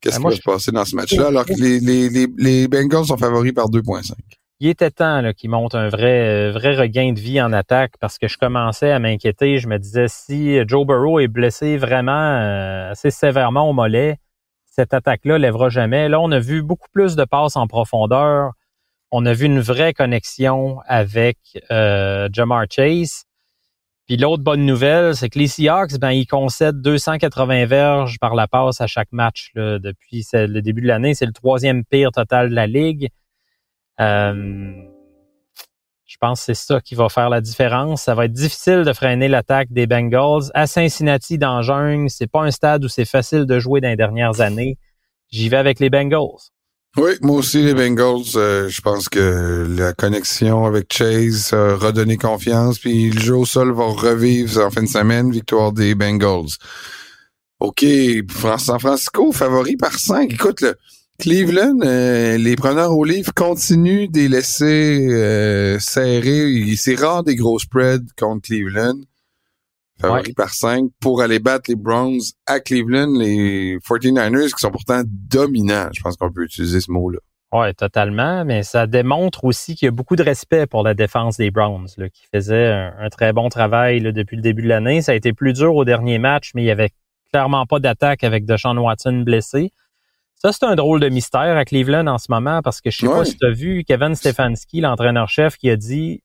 [0.00, 1.26] Qu'est-ce Ben, qui va se passer dans ce match-là?
[1.28, 4.12] Alors que les, les, les, les Bengals sont favoris par 2,5.
[4.62, 8.16] Il était temps qu'il monte un vrai, euh, vrai regain de vie en attaque parce
[8.16, 9.58] que je commençais à m'inquiéter.
[9.58, 14.18] Je me disais si Joe Burrow est blessé vraiment euh, assez sévèrement au mollet,
[14.64, 16.08] cette attaque-là lèvera jamais.
[16.08, 18.52] Là, on a vu beaucoup plus de passes en profondeur.
[19.10, 21.38] On a vu une vraie connexion avec
[21.72, 23.24] euh, Jamar Chase.
[24.06, 28.46] Puis l'autre bonne nouvelle, c'est que les Seahawks, ben, ils concèdent 280 verges par la
[28.46, 31.14] passe à chaque match depuis le début de l'année.
[31.14, 33.08] C'est le troisième pire total de la ligue.
[34.00, 34.72] Euh,
[36.06, 38.02] je pense que c'est ça qui va faire la différence.
[38.02, 40.50] Ça va être difficile de freiner l'attaque des Bengals.
[40.54, 43.96] À Cincinnati, dans jungle, c'est pas un stade où c'est facile de jouer dans les
[43.96, 44.78] dernières années.
[45.30, 46.50] J'y vais avec les Bengals.
[46.98, 52.18] Oui, moi aussi, les Bengals, euh, je pense que la connexion avec Chase a redonné
[52.18, 56.50] confiance, puis le jeu au sol va revivre en fin de semaine, victoire des Bengals.
[57.60, 57.86] OK,
[58.58, 60.30] San Francisco, favori par 5.
[60.30, 60.76] Écoute, le
[61.22, 66.48] Cleveland, euh, les preneurs au livre continuent de les laisser euh, serrer.
[66.50, 68.96] Il- C'est rare des gros spreads contre Cleveland.
[70.00, 70.34] Favori Ouais.
[70.34, 75.90] par 5 pour aller battre les Browns à Cleveland, les 49ers qui sont pourtant dominants.
[75.94, 77.18] Je pense qu'on peut utiliser ce mot-là.
[77.52, 81.36] Ouais, totalement, mais ça démontre aussi qu'il y a beaucoup de respect pour la défense
[81.36, 84.68] des Browns, là, qui faisait un, un très bon travail là, depuis le début de
[84.68, 85.02] l'année.
[85.02, 86.90] Ça a été plus dur au dernier match, mais il y avait
[87.30, 89.70] clairement pas d'attaque avec Deshaun Watson blessé.
[90.44, 93.06] Ça, c'est un drôle de mystère à Cleveland en ce moment parce que je sais
[93.06, 93.18] Ouais.
[93.18, 96.22] pas si tu as vu Kevin Stefanski, l'entraîneur-chef, qui a dit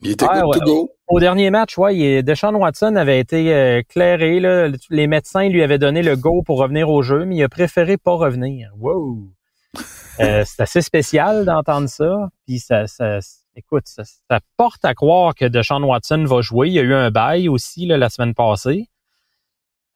[0.00, 0.58] Il était Ah, ouais.
[0.64, 0.90] go.
[1.08, 4.40] au dernier match, ouais, Deshaun Watson avait été euh, clairé.
[4.40, 7.48] Là, les médecins lui avaient donné le go pour revenir au jeu, mais il a
[7.50, 8.70] préféré pas revenir.
[8.78, 9.28] Wow!
[10.20, 12.28] Euh, c'est assez spécial d'entendre ça.
[12.44, 13.20] Puis ça, ça
[13.54, 16.66] écoute, ça, ça porte à croire que Deshaun Watson va jouer.
[16.66, 18.88] Il y a eu un bail aussi là, la semaine passée.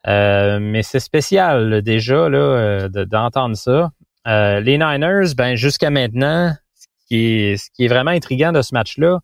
[0.07, 3.91] Euh, mais c'est spécial déjà là, euh, de- d'entendre ça.
[4.27, 9.21] Euh, les Niners, ben jusqu'à maintenant, ce qui est, vraiment intriguant de ce match-là,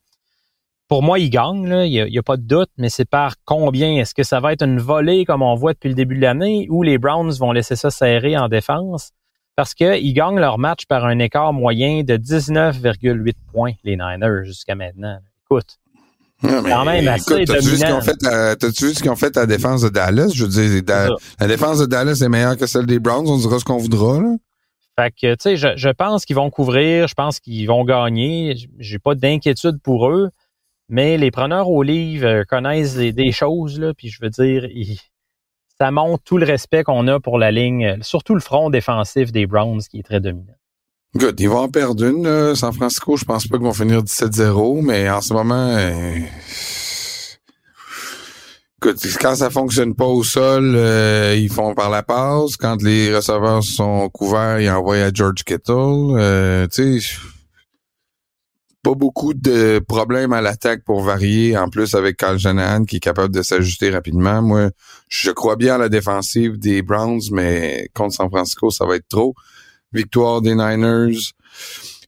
[0.89, 1.85] pour moi, ils gagnent.
[1.87, 3.97] Il n'y a, a pas de doute, mais c'est par combien?
[3.97, 6.67] Est-ce que ça va être une volée comme on voit depuis le début de l'année
[6.71, 9.11] ou les Browns vont laisser ça serrer en défense?
[9.57, 14.77] Parce qu'ils gagnent leur match par un écart moyen de 19,8 points, les Niners, jusqu'à
[14.77, 15.19] maintenant.
[15.45, 15.79] Écoute,
[16.43, 18.95] Non, mais Quand même assez écoute, t'as-tu vu ce qu'ils ont fait à, t'as-tu vu
[18.95, 20.31] ce qu'ils ont fait à la défense de Dallas?
[20.35, 21.09] Je veux dire, da-
[21.41, 23.27] la défense de Dallas est meilleure que celle des Browns.
[23.29, 24.37] On dira ce qu'on voudra, là.
[24.97, 28.57] Fait que, tu sais, je, je pense qu'ils vont couvrir, je pense qu'ils vont gagner.
[28.79, 30.31] J'ai pas d'inquiétude pour eux,
[30.89, 34.65] mais les preneurs au livre euh, connaissent des, des choses, là, puis je veux dire,
[34.67, 34.99] ils-
[35.81, 39.47] ça montre tout le respect qu'on a pour la ligne, surtout le front défensif des
[39.47, 40.55] Browns qui est très dominant.
[41.17, 41.41] Good.
[41.41, 42.55] Ils vont en perdre une, là.
[42.55, 46.19] San Francisco, je pense pas qu'ils vont finir 17-0, mais en ce moment, euh,
[48.81, 52.57] quand ça fonctionne pas au sol, euh, ils font par la passe.
[52.57, 55.73] Quand les receveurs sont couverts, ils envoient à George Kittle.
[56.17, 57.17] Euh, tu sais,
[58.83, 61.57] pas beaucoup de problèmes à l'attaque pour varier.
[61.57, 64.43] En plus, avec Kyle Shanahan qui est capable de s'ajuster rapidement.
[64.43, 64.71] Moi,
[65.09, 69.09] je crois bien à la défensive des Browns, mais contre San Francisco, ça va être
[69.09, 69.35] trop.
[69.93, 71.33] Victoire des Niners.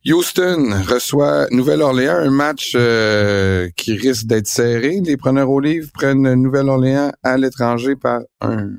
[0.07, 5.01] Houston reçoit Nouvelle-Orléans, un match euh, qui risque d'être serré.
[5.05, 8.71] Les preneurs au livre prennent Nouvelle-Orléans à l'étranger par un.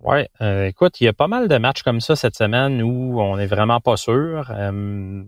[0.00, 3.20] Ouais, euh, écoute, il y a pas mal de matchs comme ça cette semaine où
[3.20, 4.50] on n'est vraiment pas sûr.
[4.50, 5.24] Euh,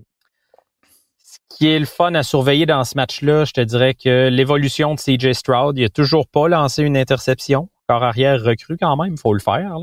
[1.24, 4.94] ce qui est le fun à surveiller dans ce match-là, je te dirais que l'évolution
[4.94, 7.70] de CJ Stroud, il a toujours pas lancé une interception.
[7.88, 9.78] Corps arrière recru quand même, faut le faire.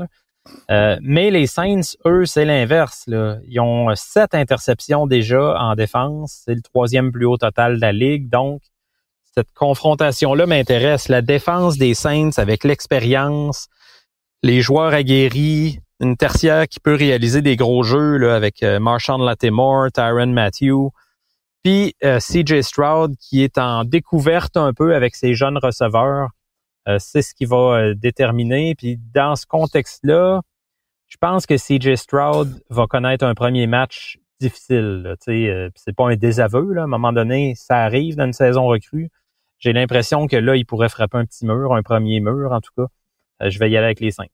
[0.70, 3.04] Euh, mais les Saints, eux, c'est l'inverse.
[3.46, 6.42] Ils ont sept interceptions déjà en défense.
[6.44, 8.28] C'est le troisième plus haut total de la ligue.
[8.28, 8.60] Donc,
[9.34, 11.08] cette confrontation-là m'intéresse.
[11.08, 13.68] La défense des Saints avec l'expérience,
[14.42, 19.24] les joueurs aguerris, une tertiaire qui peut réaliser des gros jeux là, avec euh, Marshawn
[19.24, 20.90] Lattimore, Tyron Matthew,
[21.62, 26.28] puis euh, CJ Stroud qui est en découverte un peu avec ses jeunes receveurs.
[26.88, 28.74] Euh, c'est ce qui va euh, déterminer.
[28.74, 30.40] Puis dans ce contexte-là,
[31.08, 35.14] je pense que CJ Stroud va connaître un premier match difficile.
[35.28, 36.78] Euh, c'est pas un désaveu.
[36.78, 39.08] À un moment donné, ça arrive dans une saison recrue.
[39.58, 42.70] J'ai l'impression que là, il pourrait frapper un petit mur, un premier mur en tout
[42.76, 42.86] cas.
[43.50, 44.24] Je vais y aller avec les Saints.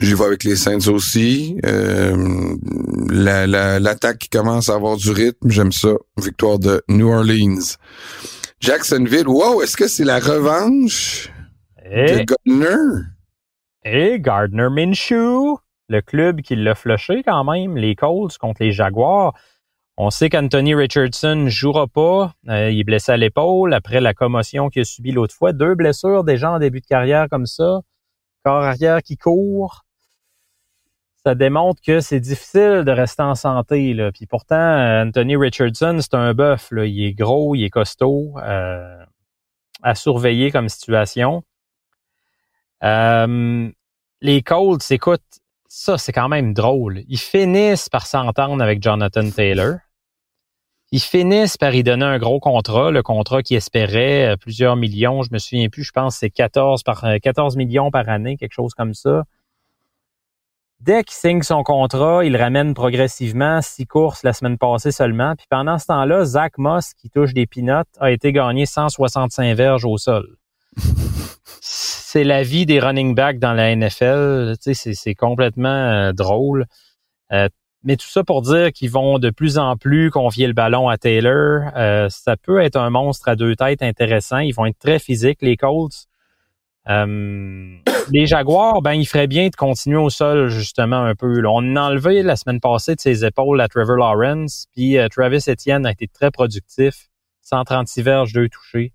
[0.00, 1.56] J'y vais avec les Saints aussi.
[1.62, 5.90] La- la- L'attaque commence à avoir du rythme, j'aime ça.
[6.16, 7.76] Victoire de New Orleans.
[8.60, 11.30] Jacksonville, wow, est-ce que c'est la revanche
[11.90, 13.06] Et, de Gardner?
[13.84, 19.32] et Gardner Minshew, le club qui l'a flushé quand même, les Colts contre les Jaguars.
[19.96, 22.34] On sait qu'Anthony Richardson jouera pas.
[22.48, 25.52] Euh, il est blessé à l'épaule après la commotion qu'il a subie l'autre fois.
[25.52, 27.80] Deux blessures déjà en début de carrière comme ça.
[28.44, 29.84] Corps arrière qui court.
[31.24, 33.92] Ça démontre que c'est difficile de rester en santé.
[33.92, 34.10] Là.
[34.10, 36.68] Puis pourtant, euh, Anthony Richardson, c'est un bœuf.
[36.72, 38.34] Il est gros, il est costaud.
[38.38, 39.04] euh,
[39.82, 41.42] à surveiller comme situation.
[42.82, 43.70] Euh,
[44.20, 45.22] les Colts, écoute,
[45.68, 47.02] ça, c'est quand même drôle.
[47.08, 49.76] Ils finissent par s'entendre avec Jonathan Taylor.
[50.92, 55.22] Ils finissent par y donner un gros contrat, le contrat qu'ils espéraient, euh, plusieurs millions,
[55.22, 58.36] je me souviens plus, je pense que c'est 14, par, euh, 14 millions par année,
[58.36, 59.22] quelque chose comme ça.
[60.80, 65.34] Dès qu'il signe son contrat, il ramène progressivement, six courses la semaine passée seulement.
[65.36, 69.84] Puis pendant ce temps-là, Zach Moss, qui touche des pinottes, a été gagné 165 verges
[69.84, 70.36] au sol
[72.10, 74.56] c'est la vie des running backs dans la NFL.
[74.56, 76.66] Tu sais, c'est, c'est complètement euh, drôle.
[77.32, 77.48] Euh,
[77.84, 80.98] mais tout ça pour dire qu'ils vont de plus en plus confier le ballon à
[80.98, 81.70] Taylor.
[81.76, 84.38] Euh, ça peut être un monstre à deux têtes intéressant.
[84.38, 86.08] Ils vont être très physiques, les Colts.
[86.88, 87.76] Euh,
[88.12, 91.42] les Jaguars, ben, il ferait bien de continuer au sol, justement, un peu.
[91.46, 95.44] On a enlevé la semaine passée de ses épaules à Trevor Lawrence, puis euh, Travis
[95.48, 97.08] Etienne a été très productif.
[97.42, 98.92] 136 verges, deux touchés.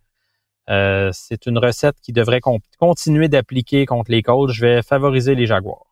[0.70, 4.52] Euh, c'est une recette qui devrait con- continuer d'appliquer contre les Colts.
[4.52, 5.86] Je vais favoriser les Jaguars.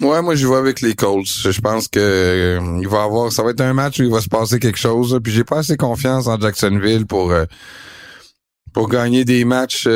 [0.00, 1.26] Ouais, moi je vais avec les Colts.
[1.26, 4.28] Je pense que il va avoir, ça va être un match où il va se
[4.28, 5.20] passer quelque chose.
[5.22, 9.86] Puis j'ai pas assez confiance en Jacksonville pour gagner des matchs.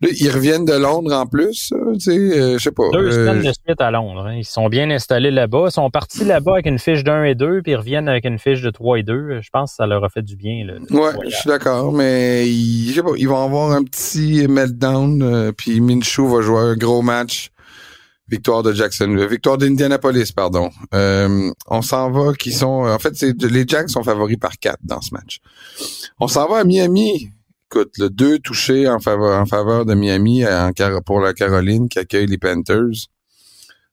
[0.00, 2.84] Là, ils reviennent de Londres en plus, tu sais, euh, je sais pas.
[2.92, 4.26] Deux euh, semaines de suite à Londres.
[4.28, 4.34] hein.
[4.34, 5.64] Ils sont bien installés là-bas.
[5.66, 8.38] Ils sont partis là-bas avec une fiche d'un et deux, puis ils reviennent avec une
[8.38, 9.40] fiche de 3 et 2.
[9.40, 10.64] Je pense que ça leur a fait du bien.
[10.64, 14.46] Là, Ouais, je suis d'accord, mais ils, je sais pas, ils vont avoir un petit
[14.46, 17.50] meltdown, euh, puis Minshew va jouer un gros match.
[18.28, 20.70] Victoire de Jacksonville, victoire d'Indianapolis, pardon.
[20.94, 24.80] Euh, on s'en va, qui sont, en fait, c'est les Jacks sont favoris par quatre
[24.84, 25.38] dans ce match.
[26.20, 27.30] On s'en va à Miami.
[27.70, 31.88] Écoute, le deux touchés en faveur, en faveur de Miami en, Car- pour la Caroline
[31.88, 33.08] qui accueille les Panthers.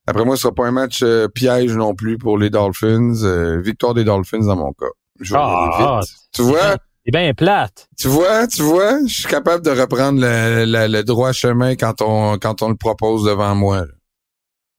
[0.07, 3.15] Après moi, ce sera pas un match euh, piège non plus pour les Dolphins.
[3.23, 4.85] Euh, victoire des Dolphins dans mon cas.
[5.19, 6.09] Je vais Ah, vite.
[6.31, 6.77] tu vois?
[7.05, 7.87] C'est bien plate.
[7.97, 12.01] Tu vois, tu vois, je suis capable de reprendre le, le- le droit chemin quand
[12.01, 13.83] on quand on le propose devant moi.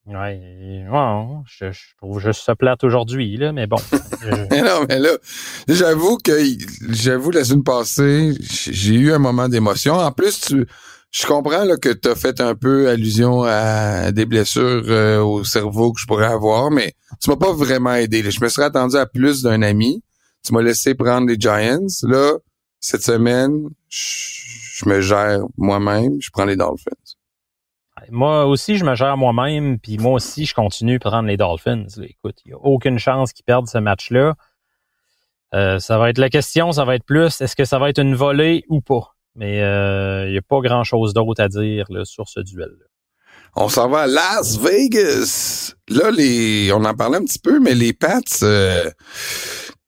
[0.06, 3.76] Ouais, ouais, je, je trouve juste ça plate aujourd'hui, là, mais bon.
[4.22, 5.10] Je- Mais non, mais là,
[5.68, 6.32] j'avoue que
[6.90, 9.94] j'avoue la semaine passée, j'ai eu un moment d'émotion.
[9.94, 10.64] En plus, tu,
[11.10, 15.42] je comprends là, que tu as fait un peu allusion à des blessures euh, au
[15.42, 18.22] cerveau que je pourrais avoir, mais tu m'as pas vraiment aidé.
[18.22, 18.30] là.
[18.30, 20.02] Je me serais attendu à plus d'un ami.
[20.44, 21.80] Tu m'as laissé prendre les Giants.
[22.04, 22.34] Là,
[22.78, 24.38] cette semaine, je,
[24.76, 26.12] je me gère moi-même.
[26.20, 26.90] Je prends les Dolphins.
[28.10, 31.86] Moi aussi, je me gère moi-même, puis moi aussi, je continue de prendre les Dolphins.
[31.96, 32.04] là.
[32.08, 34.34] Écoute, il n'y a aucune chance qu'ils perdent ce match-là.
[35.54, 38.00] Euh, ça va être la question, ça va être plus, est-ce que ça va être
[38.00, 39.14] une volée ou pas?
[39.36, 42.86] Mais euh, il n'y a pas grand-chose d'autre à dire là, sur ce duel-là.
[43.54, 45.74] On s'en va à Las Vegas.
[45.88, 48.90] Là, les, on en parlait un petit peu, mais les Pats, euh,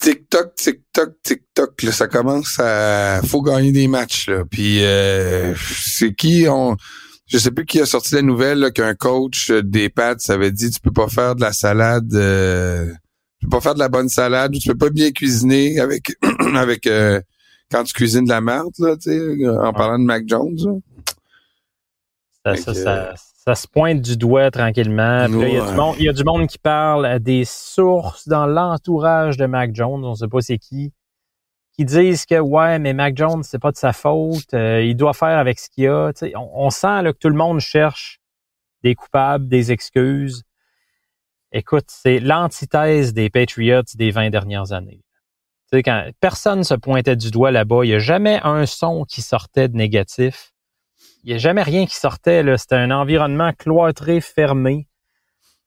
[0.01, 4.45] tic-toc, tic-toc, tic-toc, ça commence à, faut gagner des matchs, là.
[4.51, 6.77] Puis, euh, c'est qui, on,
[7.29, 10.81] je sais plus qui a sorti la nouvelle, qu'un coach des Pats avait dit, tu
[10.81, 12.91] peux pas faire de la salade, euh,
[13.41, 16.13] tu peux pas faire de la bonne salade, ou tu peux pas bien cuisiner avec,
[16.57, 17.21] avec, euh,
[17.71, 20.81] quand tu cuisines de la merde, là, tu sais, en parlant de Mac Jones.
[22.45, 23.15] Ça, ça, ça-
[23.45, 25.25] ça se pointe du doigt tranquillement.
[25.27, 27.19] Puis là, il, y a du monde, il y a du monde qui parle à
[27.19, 30.93] des sources dans l'entourage de Mac Jones, on sait pas c'est qui,
[31.79, 35.13] qui disent que ouais, mais Mac Jones, c'est pas de sa faute, euh, il doit
[35.13, 36.11] faire avec ce qu'il a.
[36.35, 38.21] On, sent là, que tout le monde cherche
[38.83, 40.43] des coupables, des excuses.
[41.53, 45.05] Écoute, c'est l'antithèse des Patriots des 20 dernières années.
[45.73, 49.69] Quand personne se pointait du doigt là-bas, il n'y a jamais un son qui sortait
[49.69, 50.53] de négatif.
[51.23, 52.43] Il n'y a jamais rien qui sortait.
[52.57, 54.89] C'était un environnement cloîtré, fermé.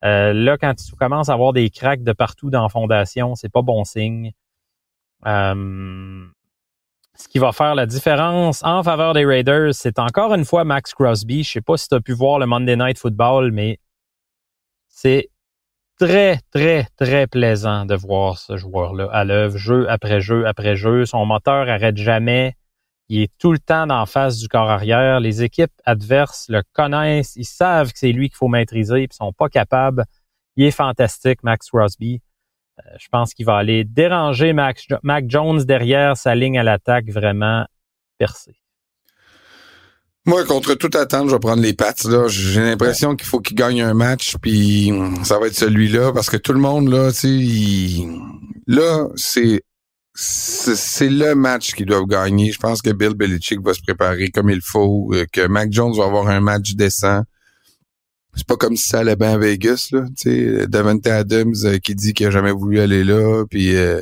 [0.04, 3.48] Euh, là, quand tu commences à avoir des cracks de partout dans la fondation, c'est
[3.48, 4.32] pas bon signe.
[5.26, 6.26] Euh,
[7.14, 10.94] ce qui va faire la différence en faveur des Raiders, c'est encore une fois Max
[10.94, 11.44] Crosby.
[11.44, 13.78] Je sais pas si tu as pu voir le Monday Night Football, mais
[14.88, 15.30] c'est
[15.98, 21.06] très, très, très plaisant de voir ce joueur-là à l'œuvre, jeu après jeu après jeu.
[21.06, 22.56] Son moteur arrête jamais.
[23.08, 25.20] Il est tout le temps en face du corps arrière.
[25.20, 27.36] Les équipes adverses le connaissent.
[27.36, 30.04] Ils savent que c'est lui qu'il faut maîtriser, puis sont pas capables.
[30.56, 32.20] Il est fantastique, Max Crosby.
[32.78, 37.10] Euh, je pense qu'il va aller déranger Max, Mac Jones derrière sa ligne à l'attaque
[37.10, 37.66] vraiment
[38.18, 38.56] percée.
[40.24, 42.04] Moi, contre toute attente, je vais prendre les pattes.
[42.04, 42.28] Là.
[42.28, 44.92] J'ai l'impression qu'il faut qu'il gagne un match, puis
[45.24, 48.06] ça va être celui-là, parce que tout le monde, là, tu sais,
[48.68, 49.62] là, c'est
[50.14, 52.52] c'est le match qu'ils doivent gagner.
[52.52, 55.96] Je pense que Bill Belichick va se préparer comme il faut, euh, que Mac Jones
[55.96, 57.22] va avoir un match décent.
[58.34, 60.04] C'est pas comme si ça allait bien à Vegas, là.
[60.18, 64.00] Tu sais, Davante Adams euh, qui dit qu'il a jamais voulu aller là, puis euh,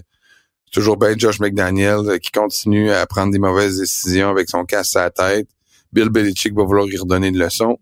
[0.72, 5.02] toujours bien Josh McDaniel qui continue à prendre des mauvaises décisions avec son casse à
[5.02, 5.48] la tête.
[5.92, 7.78] Bill Belichick va vouloir y redonner une leçon.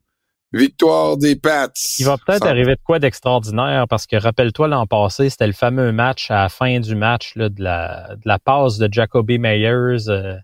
[0.53, 1.69] Victoire des Pats.
[1.99, 5.93] Il va peut-être arriver de quoi d'extraordinaire parce que rappelle-toi l'an passé, c'était le fameux
[5.93, 10.09] match à la fin du match là, de, la, de la passe de Jacoby Meyers
[10.09, 10.37] euh,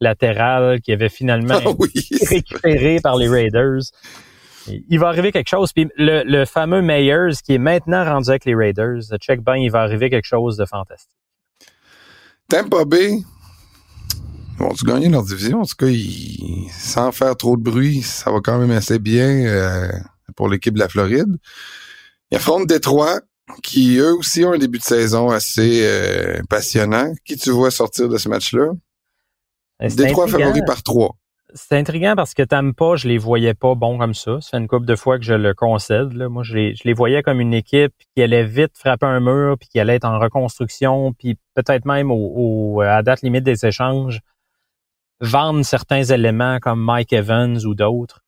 [0.00, 1.92] latéral qui avait finalement Ah oui,
[2.28, 3.82] récupéré par les Raiders.
[4.66, 5.72] Il va arriver quelque chose.
[5.72, 9.70] Puis le, le fameux Meyers qui est maintenant rendu avec les Raiders, check ben, il
[9.70, 11.16] va arriver quelque chose de fantastique.
[12.48, 13.18] Tampa Bay
[14.58, 15.62] vont-tu gagner leur division?
[15.62, 19.28] En tout cas, ils- sans faire trop de bruit, ça va quand même assez bien
[19.46, 19.88] euh,
[20.36, 21.36] pour l'équipe de la Floride.
[22.30, 23.20] Ils affrontent Détroit,
[23.62, 27.12] qui eux aussi ont un début de saison assez euh, passionnant.
[27.24, 28.68] Qui tu vois sortir de ce match-là?
[29.80, 31.16] C'est Détroit favori par trois.
[31.54, 34.40] C'est intriguant parce que Tampa, je les voyais pas bons comme ça.
[34.40, 36.14] Ça une couple de fois que je le concède.
[36.14, 36.30] Là.
[36.30, 39.56] Moi, je les, je les voyais comme une équipe qui allait vite frapper un mur,
[39.58, 44.20] puis qui allait être en reconstruction, puis peut-être même au, à date limite des échanges,
[45.20, 48.22] vendre certains éléments comme Mike Evans ou d'autres.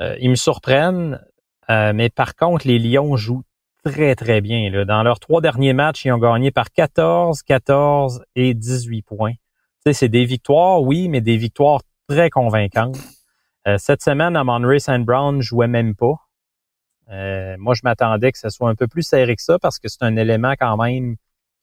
[0.00, 1.20] Euh, ils me surprennent,
[1.68, 3.44] euh, mais par contre, les Lions jouent
[3.84, 4.84] très, très bien.
[4.86, 9.34] Dans leurs trois derniers matchs, ils ont gagné par 14, 14 et 18 points.
[9.90, 11.82] C'est des victoires, oui, mais des victoires
[12.12, 12.98] très convaincantes.
[13.66, 15.00] Euh, cette semaine, Amon St.
[15.00, 16.16] Brown jouait même pas.
[17.10, 19.88] Euh, moi, je m'attendais que ce soit un peu plus serré que ça parce que
[19.88, 21.16] c'est un élément quand même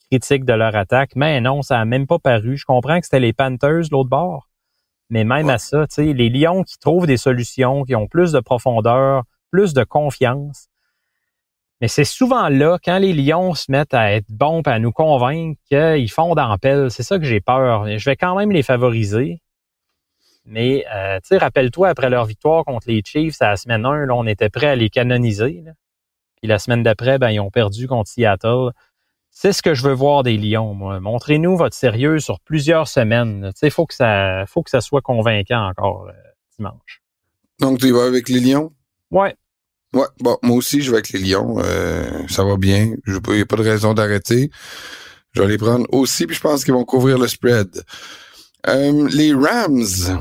[0.10, 1.12] critique de leur attaque.
[1.16, 2.58] Mais non, ça a même pas paru.
[2.58, 4.50] Je comprends que c'était les Panthers l'autre bord.
[5.12, 9.24] Mais même à ça, les Lions qui trouvent des solutions, qui ont plus de profondeur,
[9.52, 10.68] plus de confiance.
[11.82, 14.92] Mais c'est souvent là, quand les Lions se mettent à être bons et à nous
[14.92, 16.92] convaincre qu'ils font d'empelle.
[16.92, 17.88] C'est ça que j'ai peur.
[17.98, 19.42] Je vais quand même les favoriser.
[20.50, 24.08] Mais, euh, tu sais, rappelle-toi, après leur victoire contre les Chiefs à la semaine 1,
[24.08, 25.62] là, on était prêt à les canoniser.
[25.64, 25.72] là.
[26.42, 28.72] Puis la semaine d'après, ben, ils ont perdu contre Seattle.
[29.30, 31.00] C'est ce que je veux voir des Lions, moi.
[31.00, 33.52] Montrez-nous votre sérieux sur plusieurs semaines.
[33.56, 36.14] sais, faut que ça, faut que ça soit convaincant encore euh,
[36.58, 37.02] dimanche.
[37.60, 38.74] Donc, tu y vas avec les Lions?
[39.12, 39.36] Ouais.
[39.94, 41.60] Ouais, bon, moi aussi, je vais avec les Lions.
[41.60, 42.96] Euh, ça va bien.
[43.06, 44.50] Il n'y a pas de raison d'arrêter.
[45.34, 47.84] Je vais les prendre aussi, puis je pense qu'ils vont couvrir le spread.
[48.68, 50.20] Euh, les Rams.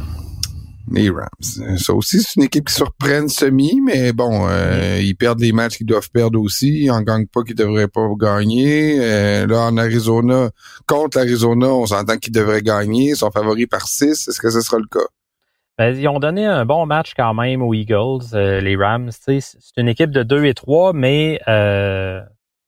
[0.90, 1.78] Les Rams.
[1.78, 5.78] Ça aussi, c'est une équipe qui surprenne semi, mais bon, euh, ils perdent les matchs
[5.78, 6.84] qu'ils doivent perdre aussi.
[6.84, 8.98] Ils en gagnent pas qu'ils devraient pas gagner.
[9.00, 10.50] Euh, là, en Arizona,
[10.86, 13.10] contre l'Arizona, on s'entend qu'ils devraient gagner.
[13.10, 14.28] Ils sont favoris par 6.
[14.28, 15.06] Est-ce que ce sera le cas?
[15.78, 19.10] Ben, ils ont donné un bon match quand même aux Eagles, euh, les Rams.
[19.12, 19.40] C'est
[19.76, 22.20] une équipe de 2 et 3, mais euh,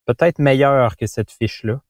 [0.07, 1.81] peut-être meilleure que cette fiche-là.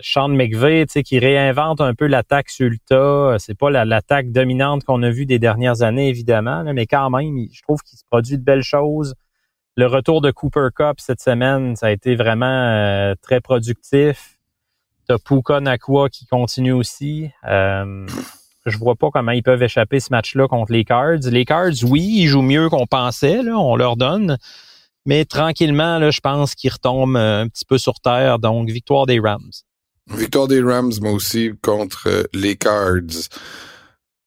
[0.00, 2.94] Sean McVay, qui réinvente un peu l'attaque sur le tas.
[3.34, 6.86] Euh, C'est pas la- l'attaque dominante qu'on a vue des dernières années, évidemment, là, mais
[6.86, 9.14] quand même, je trouve qu'il se produit de belles choses.
[9.76, 14.38] Le retour de Cooper Cup cette semaine, ça a été vraiment euh, très productif.
[15.08, 17.30] T'as Puka Nakua qui continue aussi.
[17.46, 18.06] Euh,
[18.66, 21.18] je vois pas comment ils peuvent échapper ce match-là contre les Cards.
[21.30, 24.38] Les Cards, oui, ils jouent mieux qu'on pensait, là, on leur donne.
[25.06, 28.38] Mais tranquillement, là, je pense qu'ils retombent euh, un petit peu sur terre.
[28.38, 29.50] Donc, victoire des Rams.
[30.10, 33.28] Victoire des Rams, moi aussi, contre euh, les Cards.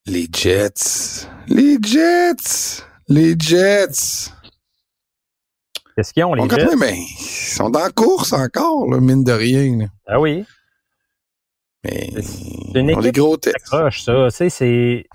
[0.05, 1.27] Les Jets.
[1.47, 2.83] Les Jets.
[3.07, 4.31] Les Jets.
[5.95, 6.75] Qu'est-ce qu'ils ont, les quand Jets?
[6.75, 7.07] même, ils
[7.55, 9.77] sont dans la course encore, là, mine de rien.
[9.79, 9.85] là.
[10.07, 10.45] Ah oui,
[11.83, 12.09] Mais
[12.73, 14.27] C'est une équipe gros accroche ça.
[14.29, 15.05] Tu sais, c'est...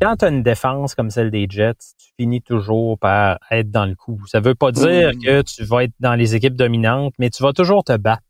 [0.00, 3.86] quand tu as une défense comme celle des Jets, tu finis toujours par être dans
[3.86, 4.20] le coup.
[4.26, 5.22] Ça veut pas dire Mm.
[5.22, 8.22] que tu vas être dans les équipes dominantes, mais tu vas toujours te battre.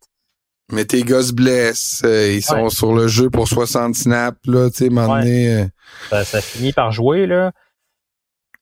[0.73, 2.71] Mais tes gars se blessent, euh, ils sont Ouais.
[2.71, 5.49] sur le jeu pour 60 snaps, là, tu sais, Ouais.
[5.49, 5.67] euh,
[6.11, 7.53] Ça, ça finit par jouer, là.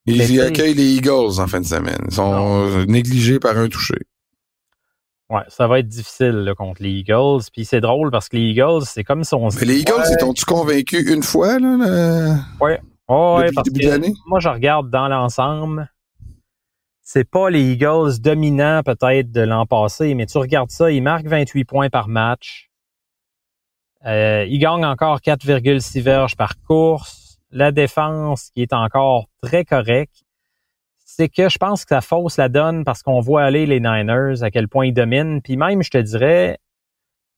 [0.05, 2.01] ils, t'sais- accueillent les Eagles en fin de semaine.
[2.07, 3.95] Ils sont négligés par un touché.
[5.29, 7.41] Ouais, ça va être difficile là, contre les Eagles.
[7.53, 9.93] Puis c'est drôle parce que les Eagles, c'est comme si on se Mais les Eagles,
[9.93, 10.03] Ouais.
[10.11, 11.67] ils t'ont-tu convaincu une fois, là,
[12.59, 15.91] Ouais, ouais, depuis le parce début que de moi, je regarde dans l'ensemble.
[17.11, 21.25] C'est pas les Eagles dominants peut-être de l'an passé, mais tu regardes ça, ils marquent
[21.25, 22.69] 28 points par match.
[24.05, 27.39] Euh, ils gagnent encore 4,6 verges par course.
[27.49, 30.23] La défense qui est encore très correcte.
[31.03, 34.43] C'est que je pense que ça fausse la donne parce qu'on voit aller les Niners,
[34.43, 35.41] à quel point ils dominent.
[35.41, 36.59] Puis même, je te dirais,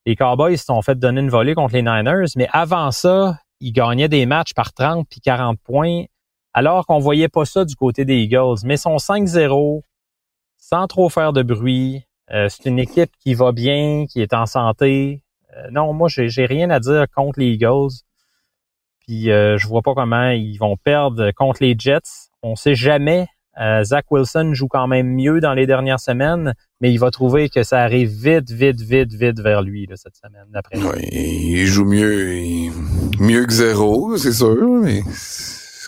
[0.05, 3.71] les Cowboys se sont fait donner une volée contre les Niners, mais avant ça, ils
[3.71, 6.03] gagnaient des matchs par 30 puis 40 points,
[6.53, 8.59] alors qu'on voyait pas ça du côté des Eagles.
[8.65, 9.81] Mais sont 5-0,
[10.57, 12.03] sans trop faire de bruit.
[12.31, 15.23] Euh, c'est une équipe qui va bien, qui est en santé.
[15.57, 17.91] Euh, non, moi, j'ai rien à dire contre les Eagles.
[19.05, 22.29] Puis euh, je vois pas comment ils vont perdre contre les Jets.
[22.43, 23.27] On sait jamais.
[23.59, 27.49] Euh, Zach Wilson joue quand même mieux dans les dernières semaines, mais il va trouver
[27.49, 30.45] que ça arrive vite, vite, vite, vite vers lui là, cette semaine.
[30.49, 30.81] D'après.
[30.81, 32.71] Ouais, il joue mieux,
[33.19, 35.01] mieux que zéro, c'est sûr, mais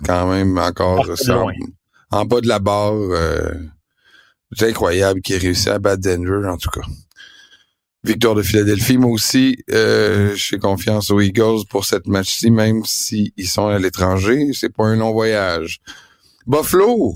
[0.06, 1.54] quand même encore ça, loin.
[2.12, 2.93] en bas de la barre.
[2.93, 3.54] euh,
[4.56, 6.86] c'est incroyable qu'il ait réussi à battre Denver, en tout cas.
[8.04, 13.32] Victoire de Philadelphie, moi aussi, euh, j'ai confiance aux Eagles pour cette match-ci, même s'ils
[13.47, 15.80] sont à l'étranger, c'est pas un long voyage.
[16.45, 17.16] Buffalo,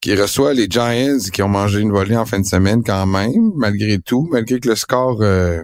[0.00, 3.52] qui reçoit les Giants, qui ont mangé une volée en fin de semaine quand même,
[3.56, 5.22] malgré tout, malgré que le score...
[5.22, 5.62] euh,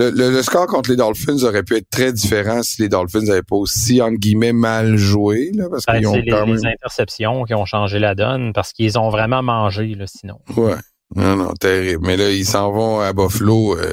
[0.00, 3.20] le, le- le score contre les Dolphins aurait pu être très différent si les Dolphins
[3.22, 6.44] n'avaient pas aussi, entre guillemets, mal joué, là, parce Ben, qu'ils ont c'est les, quand
[6.46, 6.66] les même...
[6.66, 10.38] interceptions qui ont changé la donne parce qu'ils ont vraiment mangé là, sinon.
[10.56, 10.74] Ouais.
[11.16, 12.06] Non, non, terrible.
[12.06, 13.92] Mais là, ils s'en vont à Buffalo, euh,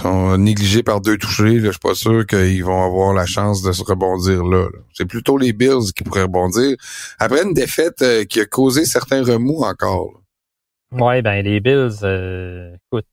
[0.00, 1.58] sont négligés par deux touchés.
[1.60, 4.62] Là, je suis pas sûr qu'ils vont avoir la chance de se rebondir là.
[4.62, 4.78] là.
[4.94, 6.74] C'est plutôt les Bills qui pourraient rebondir.
[7.18, 10.12] Après une défaite euh, qui a causé certains remous encore.
[10.14, 11.04] là.
[11.04, 13.04] Ouais, ben les Bills, euh, écoute,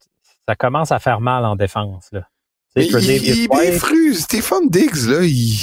[0.47, 2.27] ça commence à faire mal en défense là.
[2.75, 4.13] Tu il, Tre'Davious il est fru.
[4.13, 5.57] Stephen Diggs, là, il...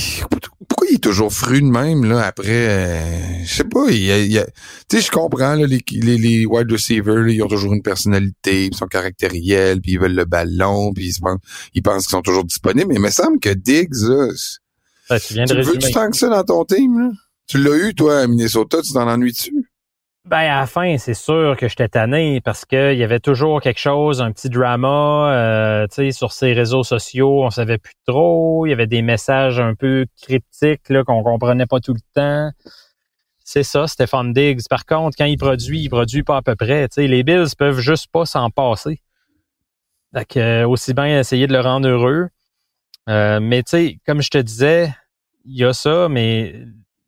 [0.67, 4.11] pourquoi il est toujours fru de même, là, après, euh, je sais pas, il, y
[4.11, 4.45] a- il
[4.89, 7.83] tu sais, je comprends, là, les, les, les wide receivers, là, ils ont toujours une
[7.83, 11.41] personnalité, ils sont caractériels, puis ils veulent le ballon, puis ils, se pensent,
[11.75, 15.45] ils pensent qu'ils sont toujours disponibles, mais il me semble que Diggs, là, tu viens
[15.45, 15.85] de tu veux résumer.
[15.85, 17.11] du tant que ça dans ton team, là?
[17.47, 19.62] Tu l'as eu, toi, à Minnesota, tu t'en ennuies dessus?
[20.25, 23.81] Ben à la fin, c'est sûr que j'étais tanné parce qu'il y avait toujours quelque
[23.81, 28.65] chose, un petit drama, euh, tu sais, sur ses réseaux sociaux, on savait plus trop.
[28.65, 32.53] Il y avait des messages un peu cryptiques là qu'on comprenait pas tout le temps.
[33.45, 34.61] C'est ça, Stéphane Diggs.
[34.71, 36.89] Par contre, quand il produit, il produit pas à peu près.
[36.89, 39.01] Tu sais, les Bills peuvent juste pas s'en passer.
[40.29, 42.29] Que, euh, aussi bien essayer de le rendre heureux.
[43.09, 44.95] Euh, mais tu sais, comme je te disais,
[45.45, 46.55] il y a ça, mais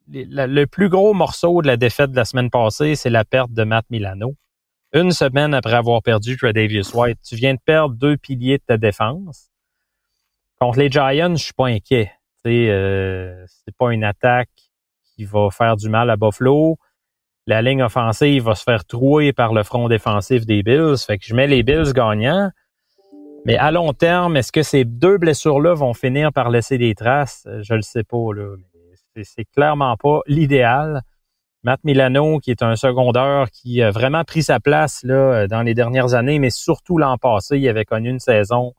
[0.07, 3.63] le plus gros morceau de la défaite de la semaine passée, c'est la perte de
[3.63, 4.35] Matt Milano.
[4.93, 8.77] Une semaine après avoir perdu Tre'Davious White, tu viens de perdre deux piliers de ta
[8.77, 9.49] défense.
[10.59, 12.11] Contre les Giants, je suis pas inquiet.
[12.45, 14.49] Euh, c'est pas une attaque
[15.15, 16.77] qui va faire du mal à Buffalo.
[17.47, 20.97] La ligne offensive va se faire trouer par le front défensif des Bills.
[21.05, 22.51] Fait que je mets les Bills gagnants.
[23.45, 27.47] Mais à long terme, est-ce que ces deux blessures-là vont finir par laisser des traces?
[27.61, 28.55] Je le sais pas, là.
[29.23, 31.01] C'est- clairement pas l'idéal.
[31.63, 35.73] Matt Milano, qui est un secondaire qui a vraiment pris sa place là, dans les
[35.73, 38.73] dernières années, mais surtout l'an passé, il avait connu une saison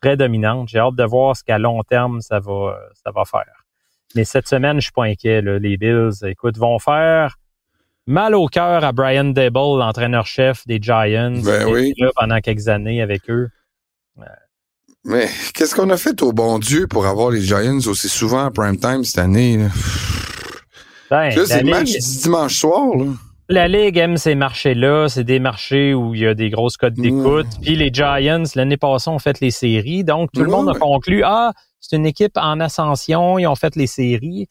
[0.00, 0.68] très dominante.
[0.68, 3.64] J'ai hâte de voir ce qu'à long terme ça va, ça va faire.
[4.14, 5.40] Mais cette semaine, je suis pas inquiet.
[5.42, 5.58] là.
[5.58, 7.38] Les Bills, écoute, vont faire
[8.06, 11.40] mal au cœur à Brian Dable, l'entraîneur-chef des Giants.
[11.44, 11.94] Ben qui oui.
[11.96, 13.48] là pendant quelques années avec eux.
[15.04, 18.50] Mais qu'est-ce qu'on a fait au bon Dieu pour avoir les Giants aussi souvent à
[18.50, 19.56] prime time cette année?
[19.58, 19.68] Là,
[21.10, 22.96] Ben, Là, la c'est le match Ligue- du dimanche soir.
[22.96, 23.04] Là.
[23.48, 25.08] La Ligue aime ces marchés-là.
[25.08, 27.46] C'est des marchés où il y a des grosses cotes d'écoute.
[27.60, 30.04] Puis les Giants, l'année passée, ont fait les séries.
[30.04, 33.38] Donc, tout le monde a conclu, ah, c'est une équipe en ascension.
[33.38, 34.48] Ils ont fait les séries.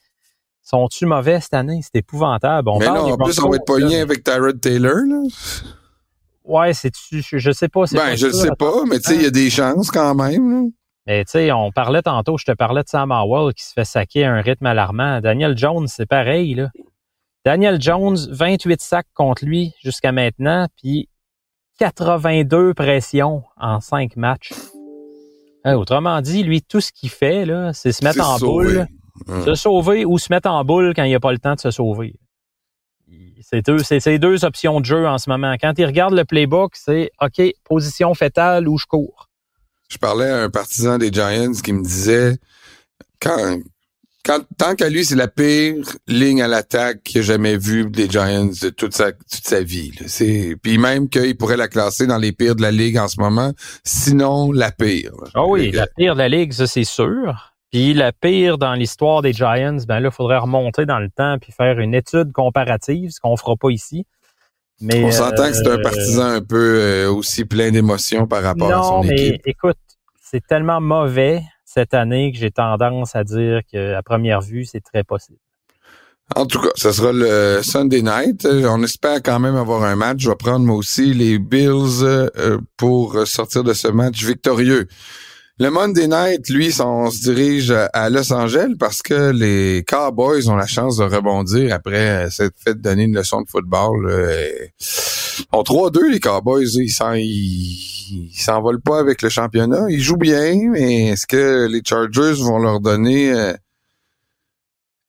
[0.64, 1.80] Sont-tu mauvais cette année?
[1.82, 2.70] C'est épouvantable.
[2.70, 4.94] On mais parle des en plus, on va être pogné avec Tyrod Taylor.
[5.08, 5.24] Là.
[6.44, 7.86] Ouais, c'est-tu, je, je sais pas.
[7.88, 8.34] c'est Ben, je sûr.
[8.34, 10.52] sais pas, mais tu sais, il y a des chances quand même.
[10.52, 10.70] Là.
[11.08, 13.86] Mais tu sais, on parlait tantôt, je te parlais de Sam Howell qui se fait
[13.86, 15.20] saquer à un rythme alarmant.
[15.22, 16.70] Daniel Jones, c'est pareil, là.
[17.44, 21.10] Daniel Jones, 28 sacs contre lui jusqu'à maintenant, puis
[21.80, 24.54] 82 pressions en 5 matchs.
[25.64, 28.88] Hein, autrement dit, lui, tout ce qu'il fait, là, c'est se mettre C'est en boule.
[29.46, 31.60] Se sauver ou se mettre en boule quand il n'y a pas le temps de
[31.60, 32.16] se sauver.
[33.42, 35.56] C'est deux, c'est ces deux options de jeu en ce moment.
[35.60, 39.30] Quand il regarde le playbook, c'est OK, position fétale ou je cours.
[39.90, 42.38] Je parlais à un partisan des Giants qui me disait
[43.20, 43.60] quand,
[44.24, 48.10] quand tant qu'à lui, c'est la pire ligne à l'attaque qu'il a jamais vue des
[48.10, 49.92] Giants de toute sa, toute sa vie.
[50.08, 53.20] C'est, puis même qu'il pourrait la classer dans les pires de la ligue en ce
[53.20, 53.52] moment,
[53.84, 55.12] sinon la pire.
[55.34, 57.52] Ah oui, la pire de la ligue, ça c'est sûr.
[57.72, 61.38] Puis la pire dans l'histoire des Giants, ben là, il faudrait remonter dans le temps
[61.40, 64.06] puis faire une étude comparative, ce qu'on fera pas ici.
[64.82, 68.42] Mais, On s'entend que c'est un euh, partisan un peu euh, aussi plein d'émotions par
[68.44, 69.42] rapport à Non, son mais équipe.
[69.46, 69.78] écoute,
[70.22, 75.04] c'est tellement mauvais cette année que j'ai tendance à dire qu'à première vue, c'est très
[75.04, 75.38] possible.
[76.36, 78.46] En tout cas, ce sera le Sunday night.
[78.46, 80.20] On espère quand même avoir un match.
[80.22, 84.88] Je vais prendre moi aussi les Bills euh, pour sortir de ce match victorieux.
[85.62, 90.56] Le Monday night, lui, on se dirige à Los Angeles parce que les Cowboys ont
[90.56, 94.10] la chance de rebondir après cette fête donner une leçon de football.
[94.12, 94.72] Et
[95.52, 96.66] Ont 3-2 les Cowboys.
[96.78, 97.78] Ils s'en- ils
[98.14, 99.86] ils s'envolent pas avec le championnat.
[99.90, 103.54] Ils jouent bien, mais est-ce que les Chargers vont leur donner euh,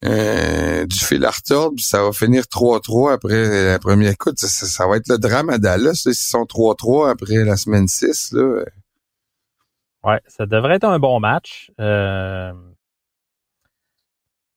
[0.05, 4.39] euh, du fil à retordre, puis ça va finir 3-3 après la première écoute?
[4.39, 7.57] Ça, ça- ça va être le drame à Dallas, là, s'ils sont 3-3 après la
[7.57, 8.33] semaine 6.
[8.33, 8.65] Là.
[10.05, 11.71] Ouais, ça devrait être un bon match.
[11.81, 12.53] Euh,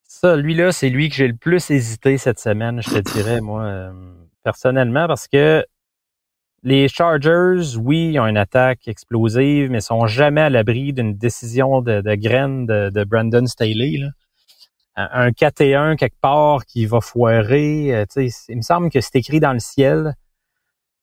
[0.04, 3.64] Ça, lui-là, c'est lui que j'ai le plus hésité cette semaine, je te dirais, moi,
[3.64, 3.92] euh,
[4.44, 5.66] personnellement, parce que
[6.64, 12.02] les Chargers, oui, ont une attaque explosive, mais sont jamais à l'abri d'une décision de,
[12.02, 13.98] de de, Brandon Staley.
[13.98, 14.10] Là.
[14.96, 17.96] Un un 4 et 1 quelque part qui va foirer.
[17.96, 18.06] euh,
[18.50, 20.16] il me semble que c'est écrit dans le ciel.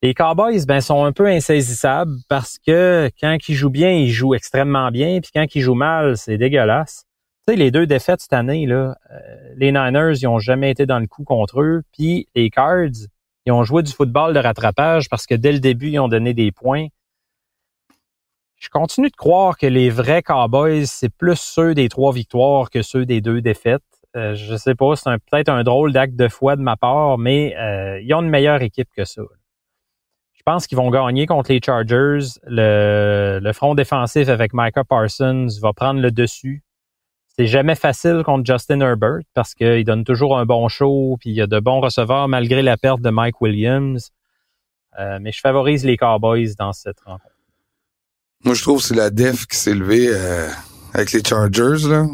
[0.05, 4.35] Les Cowboys, ben, sont un peu insaisissables parce que quand ils jouent bien, ils jouent
[4.35, 7.05] extrêmement bien, puis quand ils jouent mal, c'est dégueulasse.
[7.47, 9.19] Tu sais, les deux défaites cette année, là, euh,
[9.57, 13.07] les Niners, ils ont jamais été dans le coup contre eux, puis les Cards,
[13.47, 16.35] ils ont joué du football de rattrapage parce que dès le début, ils ont donné
[16.35, 16.89] des points.
[18.59, 22.83] Je continue de croire que les vrais Cowboys, c'est plus ceux des trois victoires que
[22.83, 23.83] ceux des deux défaites.
[24.17, 27.57] Euh, je sais pas, c'est peut-être un drôle d'acte de foi de ma part, mais
[27.57, 29.23] euh, ils ont une meilleure équipe que ça.
[30.45, 32.41] Je pense qu'ils vont gagner contre les Chargers.
[32.49, 36.65] Le, front défensif avec Micah Parsons va prendre le dessus.
[37.29, 41.37] C'est jamais facile contre Justin Herbert parce qu'il donne toujours un bon show, puis il
[41.37, 44.11] y a de bons receveurs malgré la perte de Mike Williams.
[44.99, 47.37] Euh, mais je favorise les Cowboys dans cette rencontre.
[48.45, 50.49] Moi, je trouve que c'est la def qui s'est levée euh,
[50.93, 51.89] avec les Chargers.
[51.89, 52.07] Là.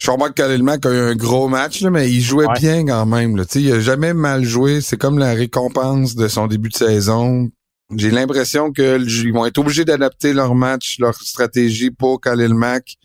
[0.00, 2.58] Je remarque que Khalil Mack a eu un gros match, là, mais il jouait Ouais.
[2.60, 3.36] bien quand même.
[3.36, 3.44] Là.
[3.56, 4.80] Il a jamais mal joué.
[4.80, 7.50] C'est comme la récompense de son début de saison.
[7.96, 12.96] J'ai l'impression qu'ils vont être obligés d'adapter leur match, leur stratégie pour Khalil Mack.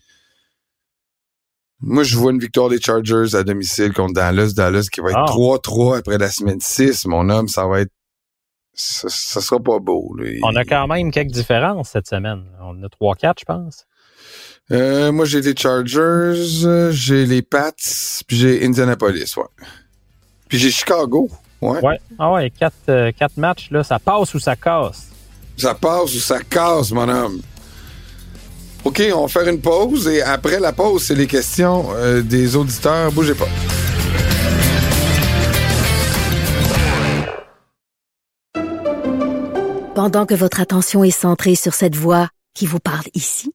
[1.80, 4.52] Moi, je vois une victoire des Chargers à domicile contre Dallas.
[4.56, 5.32] Dallas qui va être Ah.
[5.32, 7.06] 3-3 après la semaine 6.
[7.06, 7.92] Mon homme, ça va être...
[8.76, 10.14] Ça, ça sera pas beau.
[10.18, 10.30] là.
[10.42, 12.44] On a quand même quelques différences cette semaine.
[12.60, 13.86] On a 3-4, je pense.
[14.72, 17.72] Euh, moi, j'ai les Chargers, j'ai les Pats,
[18.26, 19.44] puis j'ai Indianapolis, ouais.
[20.48, 21.28] Puis j'ai Chicago,
[21.60, 21.80] ouais.
[21.84, 22.00] Ouais.
[22.18, 25.08] Ah ouais, 4 euh, quatre matchs, là, ça passe ou ça casse?
[25.56, 27.42] Ça passe ou ça casse, mon homme.
[28.84, 32.56] OK, on va faire une pause et après la pause, c'est les questions euh, des
[32.56, 33.12] auditeurs.
[33.12, 33.48] Bougez pas.
[39.94, 43.54] Pendant que votre attention est centrée sur cette voix qui vous parle ici,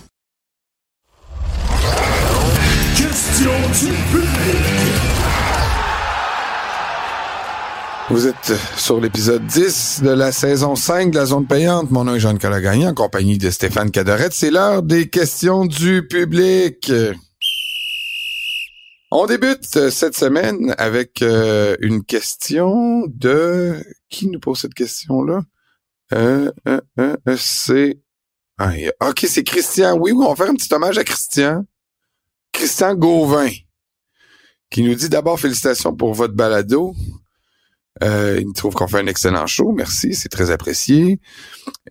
[8.11, 11.91] Vous êtes sur l'épisode 10 de la saison 5 de la zone payante.
[11.91, 14.33] Mon nom est Jean-Nicolas Gagné en compagnie de Stéphane Cadorette.
[14.33, 16.91] C'est l'heure des questions du public.
[19.11, 23.81] On débute cette semaine avec euh, une question de...
[24.09, 25.43] Qui nous pose cette question-là?
[26.13, 28.01] Euh, euh, euh, euh, c'est...
[28.57, 29.97] Ah, ok, c'est Christian.
[29.97, 31.63] Oui, oui, on va faire un petit hommage à Christian.
[32.51, 33.51] Christian Gauvin,
[34.69, 36.93] qui nous dit d'abord félicitations pour votre balado.
[38.03, 39.71] Euh, il trouve qu'on fait un excellent show.
[39.71, 41.19] Merci, c'est très apprécié.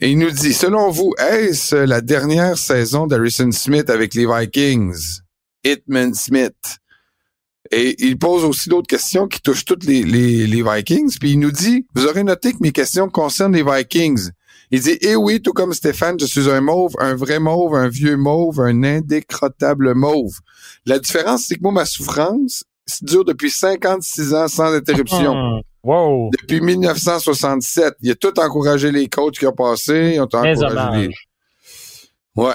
[0.00, 5.20] Et il nous dit, selon vous, est-ce la dernière saison d'Harrison Smith avec les Vikings?
[5.64, 6.78] Hitman Smith.
[7.70, 11.16] Et il pose aussi d'autres questions qui touchent toutes les, les, les Vikings.
[11.20, 14.30] Puis il nous dit, vous aurez noté que mes questions concernent les Vikings.
[14.72, 17.88] Il dit, eh oui, tout comme Stéphane, je suis un mauve, un vrai mauve, un
[17.88, 20.38] vieux mauve, un indécrottable mauve.
[20.86, 22.64] La différence, c'est que moi, ma souffrance
[23.02, 25.62] dure depuis 56 ans sans interruption.
[25.82, 26.30] Wow.
[26.30, 27.94] Depuis 1967.
[28.02, 30.12] Il a tout encouragé les coachs qui ont passé.
[30.14, 31.14] Ils ont encouragé les...
[32.36, 32.54] Ouais.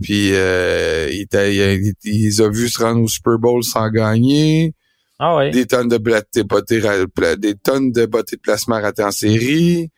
[0.00, 3.88] Puis euh, il, il, a- il les a vus se rendre au Super Bowl sans
[3.90, 4.74] gagner.
[5.18, 5.50] Ah oui.
[5.50, 9.90] Des tonnes de pla- des tonnes de bottées de placement ratées en série.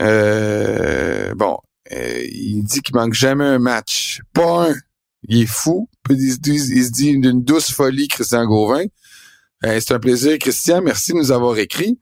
[0.00, 1.56] Euh, bon,
[1.92, 4.20] euh, il dit qu'il manque jamais un match.
[4.32, 4.74] Pas un.
[5.28, 5.88] Il est fou.
[6.10, 8.84] Il, se dit, il se dit d'une douce folie, Christian Gauvin.
[9.80, 10.82] C'est un plaisir, Christian.
[10.82, 11.98] Merci de nous avoir écrit.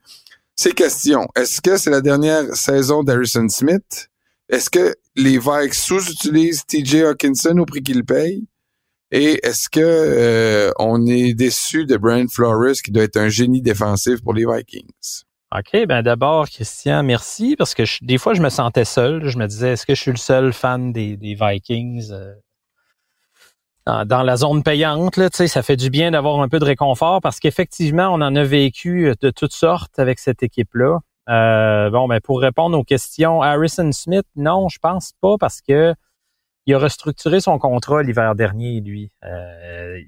[0.56, 1.26] Ces questions.
[1.34, 4.08] Est-ce que c'est la dernière saison d'Harrison Smith?
[4.48, 8.44] Est-ce que les Vikes sous-utilisent TJ Hawkinson au prix qu'ils payent?
[9.10, 13.62] Et est-ce que euh, on est déçu de Brian Flores qui doit être un génie
[13.62, 14.90] défensif pour les Vikings?
[15.54, 19.28] OK, ben d'abord, Christian, merci, parce que je- des fois, je me sentais seul.
[19.28, 22.08] Je me disais, est-ce que je suis le seul fan des, des Vikings?
[22.10, 22.32] Euh,
[23.86, 25.16] dans, la zone payante?
[25.16, 28.44] Là, ça fait du bien d'avoir un peu de réconfort parce qu'effectivement, on en a
[28.44, 31.00] vécu euh, de toutes sortes avec cette équipe-là.
[31.28, 35.94] Euh, bon, ben pour répondre aux questions, Harrison Smith, non, je pense pas parce que
[36.66, 39.10] il a restructuré son contrat l'hiver dernier, lui.
[39.24, 39.98] Euh,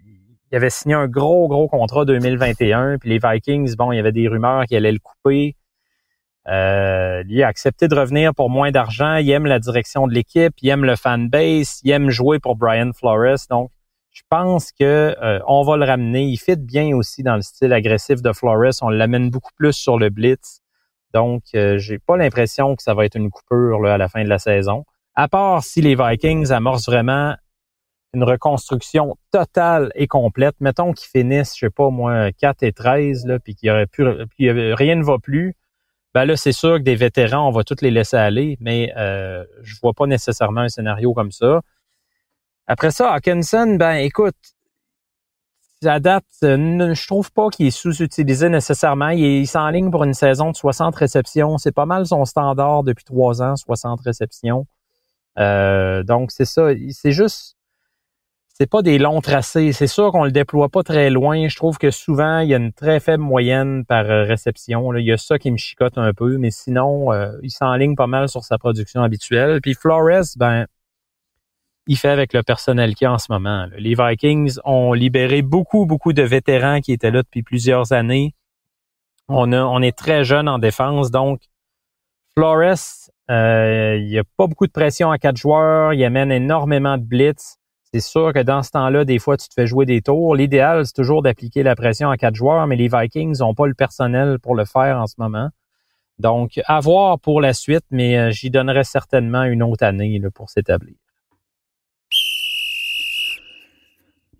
[0.53, 4.13] il avait signé un gros, gros contrat 2021, puis les Vikings, bon, il y avait
[4.13, 5.57] des rumeurs qu'il allait le couper.
[6.49, 9.17] Euh, lui a accepté de revenir pour moins d'argent.
[9.17, 12.91] Il aime la direction de l'équipe, il aime le fanbase, il aime jouer pour Brian
[12.93, 13.47] Flores.
[13.49, 13.71] Donc,
[14.11, 16.25] je pense que euh, on va le ramener.
[16.25, 18.75] Il fit bien aussi dans le style agressif de Flores.
[18.83, 20.61] On l'amène beaucoup plus sur le blitz.
[21.15, 24.23] Donc, euh, j'ai pas l'impression que ça va être une coupure là, à la fin
[24.23, 24.85] de la saison.
[25.15, 27.37] À part si les Vikings amorcent vraiment
[28.15, 30.55] une reconstruction totale et complète.
[30.61, 34.27] Mettons qu'ils finissent, je sais pas moi, 4 et 13, là, puis qu'il aurait plus,
[34.29, 35.55] puis euh, rien ne va plus.
[36.15, 39.45] Ben là, c'est sûr que des vétérans, on va tous les laisser aller, mais euh,
[39.63, 41.61] je vois pas nécessairement un scénario comme ça.
[42.67, 44.37] Après ça, Hawkinson, ben écoute,
[45.87, 49.11] à date, euh, je trouve pas qu'il est sous-utilisé nécessairement.
[49.11, 51.59] Il s'enligne pour une saison de 60 réceptions.
[51.59, 54.67] C'est pas mal son standard depuis trois ans, 60 réceptions.
[55.39, 56.69] Euh, donc, c'est ça.
[56.91, 57.54] C'est juste,
[58.55, 59.73] c'est pas des longs tracés.
[59.73, 61.49] C'est sûr qu'on le déploie pas très loin.
[61.49, 64.95] Je trouve que souvent, il y a une très faible moyenne par euh, réception.
[64.95, 68.07] Il y a ça qui me chicote un peu, mais sinon, euh, il s'enligne pas
[68.07, 69.61] mal sur sa production habituelle.
[69.61, 70.67] Puis Flores, ben,
[71.89, 73.67] il fait avec le personnel qu'il y a en ce moment.
[73.77, 78.35] Les Vikings ont libéré beaucoup, beaucoup de vétérans qui étaient là depuis plusieurs années.
[79.27, 81.41] On, a, on est très jeune en défense, donc
[82.37, 86.99] Flores, euh, il n'y a pas beaucoup de pression à quatre joueurs, il amène énormément
[86.99, 87.59] de blitz.
[87.95, 90.35] C'est sûr que dans ce temps-là, des fois, tu te fais jouer des tours.
[90.35, 93.75] L'idéal, c'est toujours d'appliquer la pression à quatre joueurs, mais les Vikings n'ont pas le
[93.75, 95.51] personnel pour le faire en ce moment.
[96.19, 100.51] Donc, à voir pour la suite, mais euh, j'y donnerais certainement une autre année pour
[100.51, 100.97] s'établir.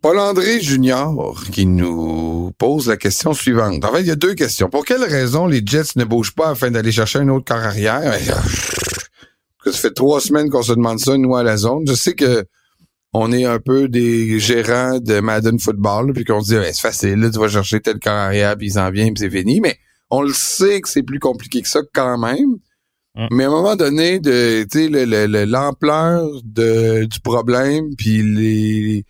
[0.03, 3.85] Paul-André Junior qui nous pose la question suivante.
[3.85, 4.69] En fait, il y a deux questions.
[4.69, 8.15] Pour quelle raison les Jets ne bougent pas afin d'aller chercher un autre corps arrière?
[9.65, 11.85] Ça fait trois semaines qu'on se demande ça, nous, à la zone.
[11.87, 12.45] Je sais que
[13.17, 16.73] on est un peu des gérants de Madden Football, là, puis qu'on se dit, Ben,
[16.73, 19.31] c'est facile, là, tu vas chercher tel corps arrière, puis il s'en vient, puis c'est
[19.31, 19.61] fini.
[19.61, 19.79] Mais
[20.11, 22.57] on le sait que c'est plus compliqué que ça quand même.
[23.17, 23.27] Mm.
[23.31, 27.95] Mais à un moment donné, de, tu sais, le- le- le- l'ampleur de, du problème,
[27.97, 29.05] puis les,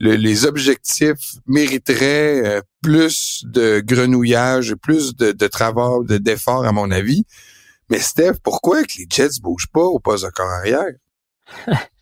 [0.00, 6.72] le- les objectifs mériteraient euh, plus de grenouillage, plus de, de travail, de d'efforts, à
[6.72, 7.24] mon avis.
[7.90, 10.94] Mais Steph, pourquoi que les Jets bougent pas au poste de corps arrière?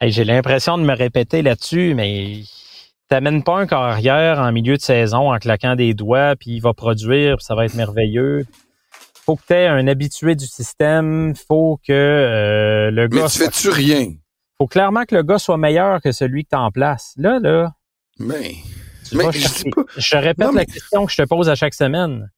[0.00, 2.42] Hey, J'ai l'impression de me répéter là-dessus, mais
[3.08, 6.60] t'amènes pas un corps arrière en milieu de saison en claquant des doigts, puis il
[6.60, 8.44] va produire, puis ça va être merveilleux.
[9.24, 13.38] Faut que tu aies un habitué du système, faut que euh, le Mais gars tu
[13.38, 14.12] soit- fais-tu rien?
[14.58, 17.14] faut clairement que le gars soit meilleur que celui que tu en place.
[17.16, 17.72] Là, là,
[18.18, 18.54] Mais,
[19.08, 19.82] tu mais je dis pas...
[19.96, 22.30] je répète Non, la mais- question que je te pose à chaque semaine.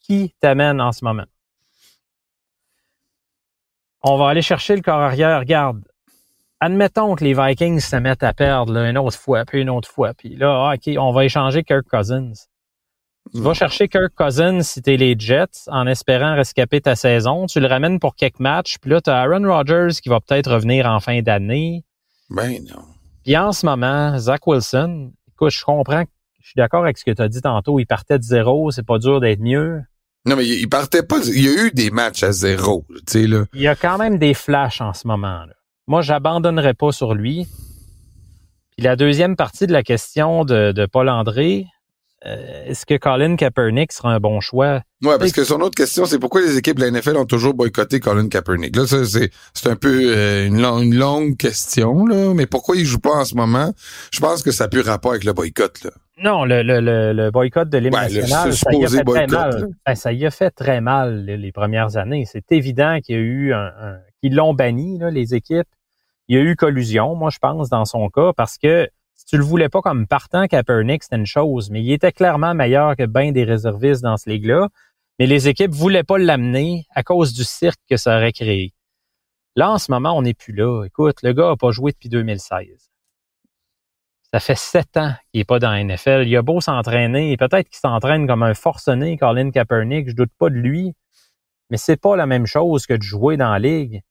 [0.00, 1.26] qui t'amène en ce moment?
[4.02, 5.38] On va aller chercher le corps arrière.
[5.38, 5.82] Regarde,
[6.62, 9.88] admettons que les Vikings se mettent à perdre là, une autre fois, puis une autre
[9.88, 10.14] fois.
[10.14, 12.32] Puis là, ah, OK, on va échanger Kirk Cousins.
[13.34, 17.46] Tu vas chercher Kirk Cousins si t'es les Jets en espérant rescaper ta saison.
[17.46, 18.76] Tu le ramènes pour quelques matchs.
[18.80, 21.84] Puis là, t'as Aaron Rodgers qui va peut-être revenir en fin d'année.
[22.30, 22.82] Ben non.
[23.24, 26.04] Puis en ce moment, Zach Wilson, écoute, je comprends,
[26.40, 27.80] je suis d'accord avec ce que tu as dit tantôt.
[27.80, 29.80] Il partait de zéro, c'est pas dur d'être mieux.
[30.26, 31.18] Non, mais il partait pas.
[31.26, 33.44] Il y a eu des matchs à zéro, tu sais, là.
[33.52, 35.44] Il y a quand même des flashs en ce moment.
[35.44, 35.54] Là.
[35.86, 37.46] Moi, j'abandonnerai pas sur lui.
[38.76, 41.66] Puis la deuxième partie de la question de, de Paul André,
[42.24, 44.82] euh, est-ce que Colin Kaepernick sera un bon choix?
[45.02, 47.52] Ouais, parce que son autre question, c'est pourquoi les équipes de la NFL ont toujours
[47.52, 48.76] boycotté Colin Kaepernick?
[48.76, 52.32] Là, c'est, un peu euh, une, long- une longue question, là.
[52.34, 53.72] Mais pourquoi il joue pas en ce moment?
[54.12, 55.90] Je pense que ça a plus rapport avec le boycott, là.
[56.22, 59.02] Non, le, le, le, le boycott de l'hymne Ouais, le national, ça y a fait
[59.04, 59.68] très mal.
[59.84, 62.24] Ben, ça y a fait très mal les, les premières années.
[62.30, 65.68] C'est évident qu'il y a eu un, un- qu'ils l'ont banni, les équipes.
[66.28, 69.36] Il y a eu collusion, moi, je pense, dans son cas, parce que si tu
[69.36, 73.06] le voulais pas comme partant Kaepernick, c'était une chose, mais il était clairement meilleur que
[73.06, 74.68] bien des réservistes dans ce ligue-là.
[75.18, 78.72] Mais les équipes voulaient pas l'amener à cause du cirque que ça aurait créé.
[79.54, 80.84] Là, en ce moment, on n'est plus là.
[80.84, 82.90] Écoute, le gars a pas joué depuis 2016.
[84.32, 86.24] Ça fait sept ans qu'il n'est pas dans la NFL.
[86.26, 90.48] Il a beau s'entraîner, peut-être qu'il s'entraîne comme un forcené, Colin Kaepernick, je doute pas
[90.48, 90.94] de lui,
[91.68, 94.02] mais c'est pas la même chose que de jouer dans la ligue.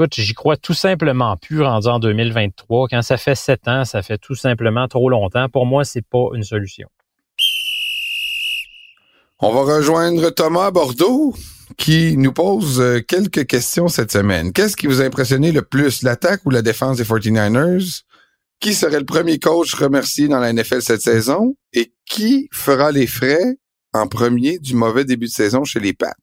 [0.00, 2.86] Écoute, j'y crois tout simplement plus rendu en 2023.
[2.88, 5.48] Quand ça fait sept ans, ça fait tout simplement trop longtemps.
[5.48, 6.88] Pour moi, c'est pas une solution.
[9.40, 11.34] On va rejoindre Thomas Bordeaux
[11.76, 14.52] qui nous pose euh, quelques questions cette semaine.
[14.52, 18.02] Qu'est-ce qui vous a impressionné le plus, l'attaque ou la défense des 49ers?
[18.60, 21.56] Qui serait le premier coach remercié dans la NFL cette saison?
[21.72, 23.56] Et qui fera les frais
[23.92, 26.14] en premier du mauvais début de saison chez les Pats?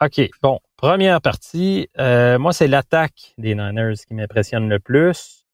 [0.00, 1.88] OK, bon, première partie.
[2.00, 5.46] euh, moi, c'est l'attaque des Niners qui m'impressionne le plus.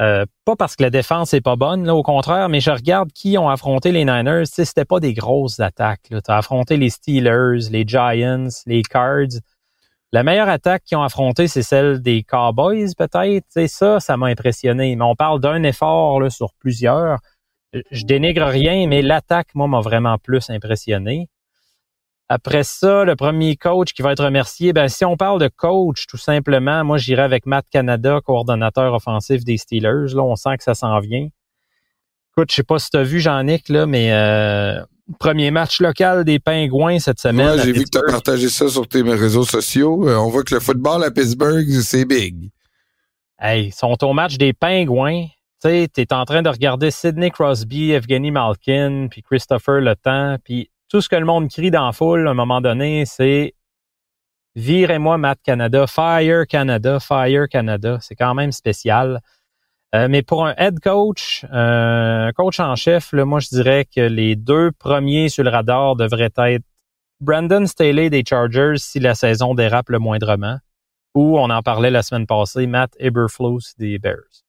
[0.00, 3.12] Euh, pas parce que la défense est pas bonne, là, au contraire, mais je regarde
[3.12, 4.44] qui ont affronté les Niners.
[4.46, 6.08] Tu sais, c'était pas des grosses attaques.
[6.08, 9.36] Tu as affronté les Steelers, les Giants, les Cards.
[10.12, 13.44] La meilleure attaque qu'ils ont affrontée, c'est celle des Cowboys, peut-être.
[13.44, 14.96] Tu sais, ça, ça m'a impressionné.
[14.96, 17.18] Mais on parle d'un effort là, sur plusieurs.
[17.90, 21.28] Je dénigre rien, mais l'attaque, moi, m'a vraiment plus impressionné.
[22.30, 26.06] Après ça, le premier coach qui va être remercié, ben si on parle de coach,
[26.06, 30.14] tout simplement, moi j'irai avec Matt Canada, coordonnateur offensif des Steelers.
[30.14, 31.28] Là, on sent que ça s'en vient.
[32.32, 34.84] Écoute, je sais pas si tu as vu Jean-Nic, là, mais euh,
[35.18, 37.58] premier match local des Pingouins cette semaine.
[37.58, 40.06] À j'ai vu que tu as partagé ça sur tes réseaux sociaux.
[40.06, 42.50] Euh, on voit que le football à Pittsburgh, c'est big.
[43.40, 45.24] Hey, ils sont au match des Pingouins.
[45.62, 50.36] Tu sais, t'es en train de regarder Sidney Crosby, Evgeny Malkin, puis Christopher Le Temps,
[50.44, 53.54] puis tout ce que le monde crie dans la foule à un moment donné, c'est
[54.54, 57.98] virez-moi Matt Canada, fire Canada, fire Canada.
[58.00, 59.20] C'est quand même spécial.
[59.94, 64.00] Euh, mais pour un head coach, euh, coach en chef, là, moi je dirais que
[64.00, 66.64] les deux premiers sur le radar devraient être
[67.20, 70.58] Brandon Staley des Chargers si la saison dérape le moindrement,
[71.14, 74.47] ou on en parlait la semaine passée, Matt Eberflus des Bears.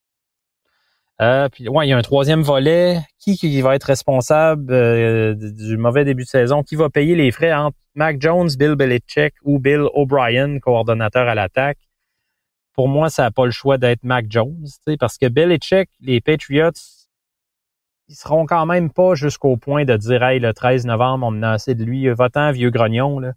[1.22, 3.02] Euh, puis ouais, il y a un troisième volet.
[3.20, 6.64] Qui, qui va être responsable euh, du mauvais début de saison?
[6.64, 11.36] Qui va payer les frais entre Mac Jones, Bill Belichick ou Bill O'Brien, coordonnateur à
[11.36, 11.80] l'attaque?
[12.74, 14.66] Pour moi, ça n'a pas le choix d'être Mac Jones,
[15.00, 16.72] parce que Belichick, les Patriots,
[18.08, 21.44] ils seront quand même pas jusqu'au point de dire Hey, le 13 novembre, on en
[21.44, 23.20] a assez de lui, va-t'en, vieux grognon.
[23.20, 23.34] Là.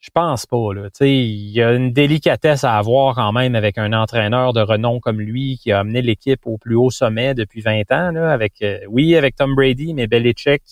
[0.00, 0.72] Je pense pas.
[0.74, 0.88] Là.
[1.00, 5.20] Il y a une délicatesse à avoir quand même avec un entraîneur de renom comme
[5.20, 8.10] lui qui a amené l'équipe au plus haut sommet depuis 20 ans.
[8.12, 10.62] Là, avec euh, Oui, avec Tom Brady, mais Belichick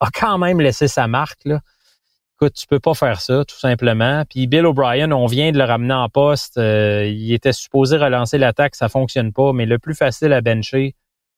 [0.00, 1.44] a quand même laissé sa marque.
[1.46, 1.60] Là.
[2.36, 4.24] Écoute, tu peux pas faire ça, tout simplement.
[4.28, 6.58] Puis Bill O'Brien, on vient de le ramener en poste.
[6.58, 10.94] Euh, il était supposé relancer l'attaque, ça fonctionne pas, mais le plus facile à bencher,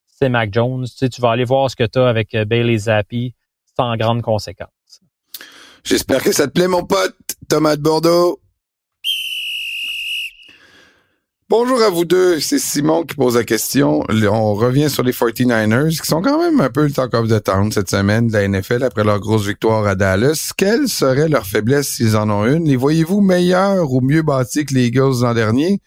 [0.07, 0.87] c'est Mac Jones.
[0.87, 3.35] Tu sais, tu vas aller voir ce que tu as avec euh, Bailey Zappi.
[3.67, 4.69] C'est grande conséquence.
[5.85, 7.15] J'espère que ça te plaît, mon pote,
[7.47, 8.41] Thomas de Bordeaux.
[11.51, 14.03] Bonjour à vous deux, c'est Simon qui pose la question.
[14.09, 17.45] On revient sur les 49ers, qui sont quand même un peu le talk of the
[17.45, 20.53] town cette semaine de la NFL après leur grosse victoire à Dallas.
[20.57, 22.65] Quelle serait leur faiblesse s'ils en ont une?
[22.65, 25.81] Les voyez-vous meilleurs ou mieux bâtis que les Eagles l'an dernier?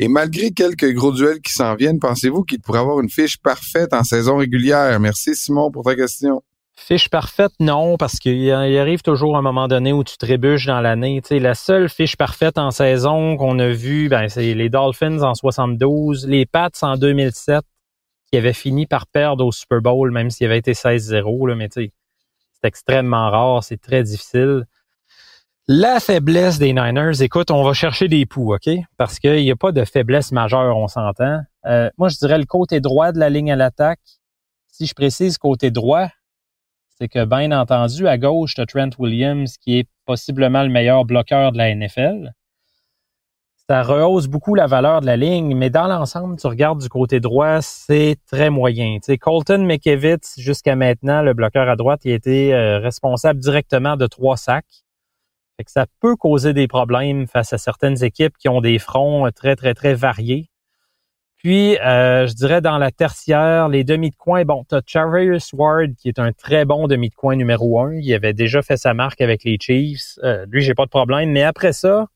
[0.00, 3.94] Et malgré quelques gros duels qui s'en viennent, pensez-vous qu'ils pourraient avoir une fiche parfaite
[3.94, 4.98] en saison régulière?
[4.98, 6.42] Merci Simon pour ta question.
[6.76, 11.20] Fiche parfaite, non, parce qu'il arrive toujours un moment donné où tu trébuches dans l'année.
[11.22, 15.22] Tu sais, la seule fiche parfaite en saison qu'on a vue, ben, c'est les Dolphins
[15.22, 17.64] en 72, les Pats en 2007,
[18.30, 21.68] qui avaient fini par perdre au Super Bowl, même s'il avait été 16-0, là, mais
[21.68, 21.92] tu
[22.52, 24.64] c'est extrêmement rare, c'est très difficile.
[25.68, 28.68] La faiblesse des Niners, écoute, on va chercher des poux, OK?
[28.96, 31.40] Parce qu'il n'y a pas de faiblesse majeure, on s'entend.
[31.66, 34.00] Euh, moi, je dirais le côté droit de la ligne à l'attaque.
[34.66, 36.08] Si je précise côté droit,
[36.94, 41.04] c'est que bien entendu, à gauche, tu as Trent Williams, qui est possiblement le meilleur
[41.04, 42.32] bloqueur de la NFL.
[43.68, 47.18] Ça rehausse beaucoup la valeur de la ligne, mais dans l'ensemble, tu regardes du côté
[47.18, 48.98] droit, c'est très moyen.
[49.20, 54.06] Colton McKevitz, jusqu'à maintenant, le bloqueur à droite, il a été euh, responsable directement de
[54.06, 54.84] trois sacs.
[55.66, 59.72] Ça peut causer des problèmes face à certaines équipes qui ont des fronts très, très,
[59.72, 60.50] très variés.
[61.44, 65.52] Puis, euh, je dirais dans la tertiaire, les demi de coin, bon, tu as Charverius
[65.52, 67.92] Ward, qui est un très bon demi de coin numéro un.
[67.96, 70.18] Il avait déjà fait sa marque avec les Chiefs.
[70.22, 71.32] Euh, lui, j'ai pas de problème.
[71.32, 72.06] Mais après ça,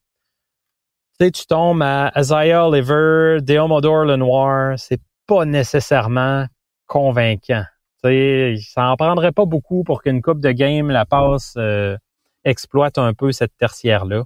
[1.21, 4.79] tu tu tombes à Isaiah Oliver, Deomodor Lenoir.
[4.79, 6.47] C'est pas nécessairement
[6.87, 7.65] convaincant.
[8.03, 11.99] Tu sais, ça en prendrait pas beaucoup pour qu'une coupe de game la passe euh,
[12.47, 14.25] exploite un peu cette tertiaire-là.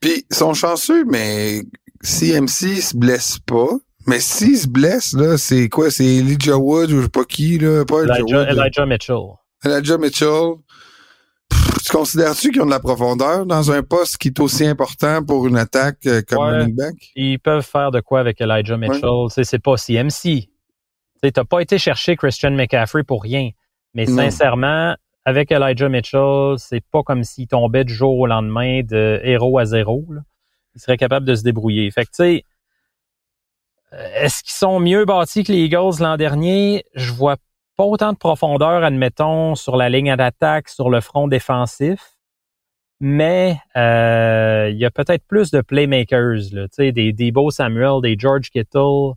[0.00, 1.60] Puis, ils sont chanceux, mais
[2.00, 3.68] CMC se blesse pas.
[4.06, 5.90] Mais s'il se blesse, là, c'est quoi?
[5.90, 7.84] C'est Elijah Wood ou je sais pas qui, là?
[7.84, 8.46] Pas Elijah, Elijah, Wood.
[8.56, 8.62] là.
[8.66, 9.22] Elijah Mitchell.
[9.64, 10.54] Elijah Mitchell.
[11.50, 15.22] Pff, tu considères-tu qu'ils ont de la profondeur dans un poste qui est aussi important
[15.24, 16.58] pour une attaque euh, comme Ouais.
[16.60, 16.94] running back?
[17.14, 19.00] Ils peuvent faire de quoi avec Elijah Mitchell.
[19.28, 20.48] Tu sais, C'est pas CMC.
[21.22, 23.50] Tu n'as pas été chercher Christian McCaffrey pour rien.
[23.94, 24.16] Mais Non.
[24.16, 24.94] sincèrement,
[25.26, 29.66] avec Elijah Mitchell, c'est pas comme s'il tombait du jour au lendemain de héros à
[29.66, 30.06] zéro.
[30.10, 30.20] là.
[30.74, 31.90] Il serait capable de se débrouiller.
[31.90, 32.44] Fait que, tu sais,
[33.92, 36.84] est-ce qu'ils sont mieux bâtis que les Eagles l'an dernier?
[36.94, 37.36] Je vois
[37.76, 42.16] pas autant de profondeur, admettons, sur la ligne d'attaque, sur le front défensif.
[43.00, 48.16] Mais euh, il y a peut-être plus de playmakers, là, sais, des Debo Samuel, des
[48.18, 49.14] George Kittle,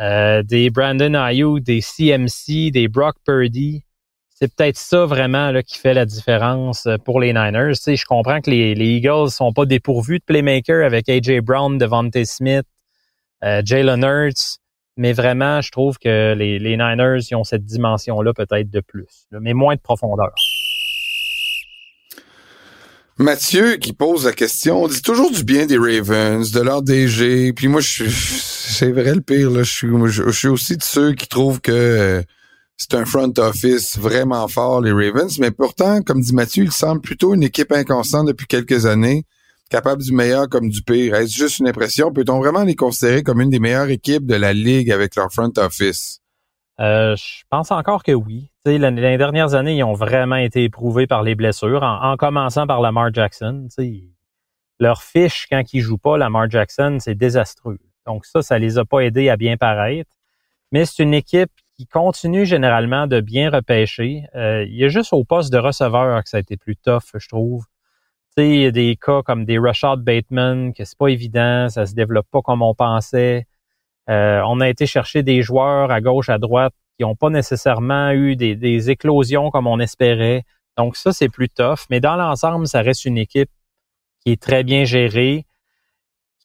[0.00, 3.82] euh, des Brandon Ayuk, des CMC, des Brock Purdy.
[4.30, 7.74] C'est peut-être ça vraiment là, qui fait la différence euh, pour les Niners.
[7.74, 11.40] Tu sais, je comprends que les, les Eagles sont pas dépourvus de playmakers avec AJ
[11.40, 12.66] Brown, Devontae Smith,
[13.44, 14.58] euh, Jalen Hurts,
[14.96, 19.52] mais vraiment, je trouve que les, Niners ils ont cette dimension-là peut-être de plus, mais
[19.52, 20.32] moins de profondeur.
[23.18, 27.52] Mathieu qui pose la question, on dit toujours du bien des Ravens, de leur DG,
[27.52, 31.12] puis moi je c'est vrai le pire là, je suis je, suis aussi de ceux
[31.12, 32.22] qui trouvent que euh,
[32.76, 37.02] c'est un front office vraiment fort les Ravens, mais pourtant comme dit Mathieu, il semble
[37.02, 39.24] plutôt une équipe inconstante depuis quelques années,
[39.74, 41.16] capable du meilleur comme du pire.
[41.16, 44.52] Est-ce juste une impression, peut-on vraiment les considérer comme une des meilleures équipes de la
[44.52, 46.20] ligue avec leur front office?
[46.80, 48.52] Euh, je pense encore que oui.
[48.64, 52.80] Les dernières années, ils ont vraiment été éprouvés par les blessures, en, en commençant par
[52.80, 53.66] Lamar Jackson.
[54.78, 57.78] Leur fiche, quand ils jouent pas, Lamar Jackson, c'est désastreux.
[58.06, 60.10] Donc ça, ça les a pas aidés à bien paraître.
[60.70, 64.22] Mais c'est une équipe qui continue généralement de bien repêcher.
[64.36, 67.10] Euh, il y a juste au poste de receveur que ça a été plus tough,
[67.16, 67.64] je trouve.
[68.36, 71.94] Il y a des cas comme des Rashad Bateman, que c'est pas évident, ça se
[71.94, 73.46] développe pas comme on pensait.
[74.10, 78.10] Euh, on a été chercher des joueurs à gauche, à droite qui n'ont pas nécessairement
[78.10, 80.44] eu des éclosions comme on espérait.
[80.76, 81.86] Donc ça, c'est plus tough.
[81.90, 83.50] Mais dans l'ensemble, ça reste une équipe
[84.24, 85.46] qui est très bien gérée,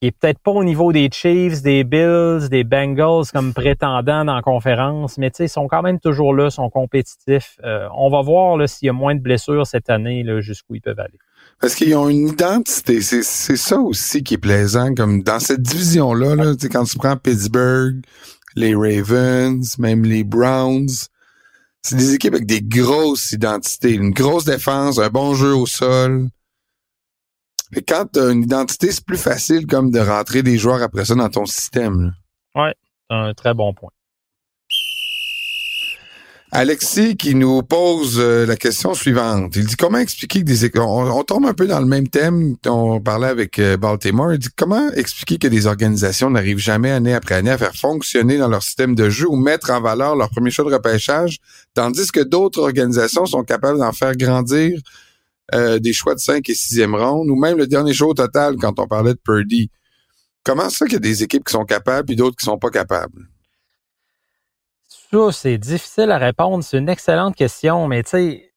[0.01, 4.35] qui est peut-être pas au niveau des Chiefs, des Bills, des Bengals comme prétendants dans
[4.35, 7.57] la conférence, mais ils sont quand même toujours là, sont compétitifs.
[7.65, 10.99] Euh, on va voir s'il y a moins de blessures cette année, jusqu'où ils peuvent
[10.99, 11.19] aller.
[11.59, 13.01] Parce qu'ils ont une identité.
[13.01, 14.93] C'est, ça aussi qui est plaisant.
[14.95, 18.01] Comme dans cette division-là, là, quand tu prends Pittsburgh,
[18.55, 20.87] les Ravens, même les Browns,
[21.81, 23.93] c'est des équipes avec des grosses identités.
[23.93, 26.29] Une grosse défense, un bon jeu au sol.
[27.73, 31.05] Que quand tu as une identité, c'est plus facile comme de rentrer des joueurs après
[31.05, 32.13] ça dans ton système.
[32.55, 32.73] là.
[33.09, 33.89] C'est un très bon point.
[36.51, 39.55] Alexis qui nous pose euh, la question suivante.
[39.55, 42.55] Il dit comment expliquer que des on, on tombe un peu dans le même thème
[42.65, 44.33] on parlait avec euh, Baltimore.
[44.33, 48.39] Il dit comment expliquer que des organisations n'arrivent jamais année après année à faire fonctionner
[48.39, 51.37] dans leur système de jeu ou mettre en valeur leur premier choix de repêchage,
[51.75, 54.79] tandis que d'autres organisations sont capables d'en faire grandir
[55.53, 58.55] euh, des choix de 5 et 6e ronde ou même le dernier choix au total
[58.57, 59.69] quand on parlait de Purdy.
[60.43, 62.69] Comment ça qu'il y a des équipes qui sont capables et d'autres qui sont pas
[62.69, 63.27] capables?
[64.87, 66.63] Ça, c'est difficile à répondre.
[66.63, 68.49] C'est une excellente question, mais tu sais,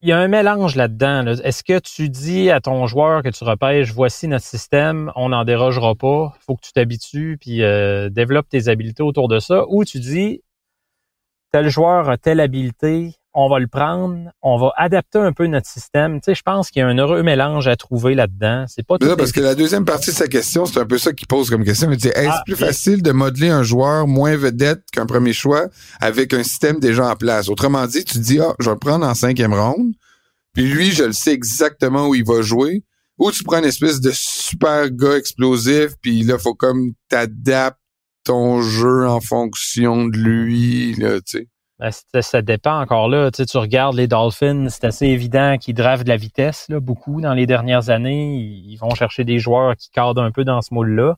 [0.00, 1.22] il y a un mélange là-dedans.
[1.22, 1.32] là.
[1.42, 5.44] Est-ce que tu dis à ton joueur que tu repêches, voici notre système, on n'en
[5.44, 9.84] dérogera pas, faut que tu t'habitues, puis euh, développe tes habiletés autour de ça, ou
[9.84, 10.42] tu dis,
[11.50, 15.68] tel joueur a telle habileté, on va le prendre, on va adapter un peu notre
[15.68, 16.20] système.
[16.20, 18.64] Tu sais, je pense qu'il y a un heureux mélange à trouver là-dedans.
[18.66, 20.98] C'est pas tout Ça, parce que la deuxième partie de sa question, c'est un peu
[20.98, 21.88] ça qu'il pose comme question.
[21.92, 25.68] Il dit, est-ce Ah, plus facile de modeler un joueur moins vedette qu'un premier choix
[26.00, 27.48] avec un système déjà en place?
[27.48, 29.92] Autrement dit, tu te dis, ah, je vais le prendre en cinquième ronde,
[30.52, 32.82] puis lui, je le sais exactement où il va jouer.
[33.18, 37.78] Ou tu prends une espèce de super gars explosif, puis là, faut comme t'adaptes
[38.24, 41.48] ton jeu en fonction de lui, là, tu sais.
[41.78, 43.30] Ben, ça dépend encore là.
[43.30, 46.80] Tu, sais, tu regardes les Dolphins, c'est assez évident qu'ils drivent de la vitesse là,
[46.80, 48.34] beaucoup dans les dernières années.
[48.34, 51.16] Ils vont chercher des joueurs qui cadrent un peu dans ce moule-là.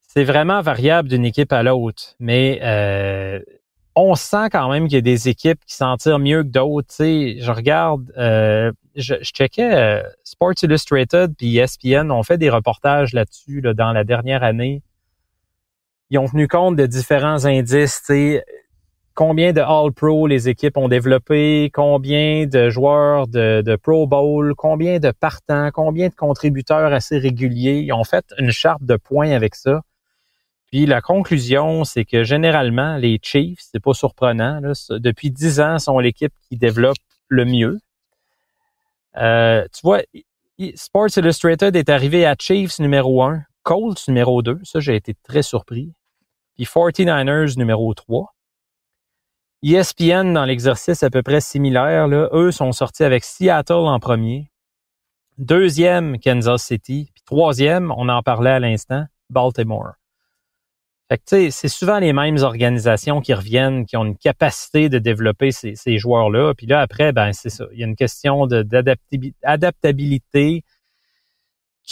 [0.00, 3.40] C'est vraiment variable d'une équipe à l'autre, mais euh,
[3.94, 6.88] on sent quand même qu'il y a des équipes qui s'en tirent mieux que d'autres.
[6.88, 12.38] Tu sais, je regarde, euh, je, je checkais euh, Sports Illustrated puis ESPN ont fait
[12.38, 14.82] des reportages là-dessus là, dans la dernière année.
[16.08, 18.02] Ils ont tenu compte de différents indices.
[18.06, 18.44] Tu sais,
[19.20, 25.10] combien de All-Pro les équipes ont développé, combien de joueurs de, Pro Bowl, combien de
[25.10, 27.80] partants, combien de contributeurs assez réguliers.
[27.80, 29.82] Ils ont fait une charte de points avec ça.
[30.68, 35.98] Puis la conclusion, c'est que généralement, les Chiefs, c'est pas surprenant, depuis dix ans, sont
[35.98, 36.96] l'équipe qui développe
[37.28, 37.78] le mieux.
[39.18, 40.00] Euh, tu vois,
[40.76, 45.42] Sports Illustrated est arrivé à Chiefs numéro 1, Colts numéro 2, ça j'ai été très
[45.42, 45.92] surpris,
[46.54, 48.32] puis 49ers numéro 3.
[49.62, 54.50] ESPN, dans l'exercice à peu près similaire, là, eux sont sortis avec Seattle en premier,
[55.36, 59.92] deuxième Kansas City, puis troisième, on en parlait à l'instant, Baltimore.
[61.10, 65.98] Fait c'est souvent les mêmes organisations qui reviennent, qui ont une capacité de développer ces,
[65.98, 66.54] joueurs-là.
[66.54, 67.66] Puis là, après, ben, c'est ça.
[67.72, 70.62] Il y a une question de- d'adaptabi- adaptabilité.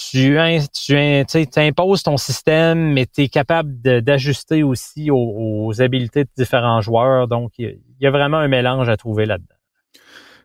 [0.00, 0.38] Tu,
[0.72, 5.16] tu, tu sais, t'imposes ton système, mais tu es capable d'ajuster aussi aux,
[5.66, 7.26] aux habiletés de différents joueurs.
[7.26, 9.56] Donc, il y, a, il y a vraiment un mélange à trouver là-dedans.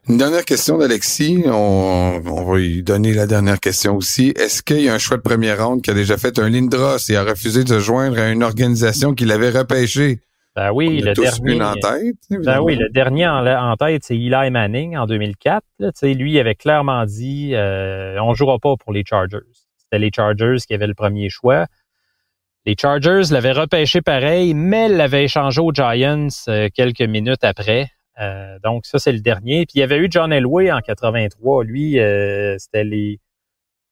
[0.10, 1.44] Une dernière question d'Alexis.
[1.46, 4.34] On, on va lui donner la dernière question aussi.
[4.36, 7.10] Est-ce qu'il y a un choix de première ronde qui a déjà fait un Lindros
[7.10, 10.20] et a refusé de se joindre à une organisation qui l'avait repêché?
[10.56, 11.54] Ben oui, On a le tous dernier.
[11.56, 12.16] une en tête.
[12.30, 15.64] Ben oui, le dernier en, en tête, c'est Eli Manning en 2004.
[15.80, 19.40] Là, lui il avait clairement dit euh, on jouera pas pour les Chargers.
[19.78, 21.66] C'était les Chargers qui avaient le premier choix.
[22.66, 27.90] Les Chargers l'avaient repêché pareil, mais l'avaient échangé aux Giants euh, quelques minutes après.
[28.22, 29.66] Euh, donc ça, c'est le dernier.
[29.66, 31.64] Puis il y avait eu John Elway en 83.
[31.64, 33.20] Lui, euh, c'était les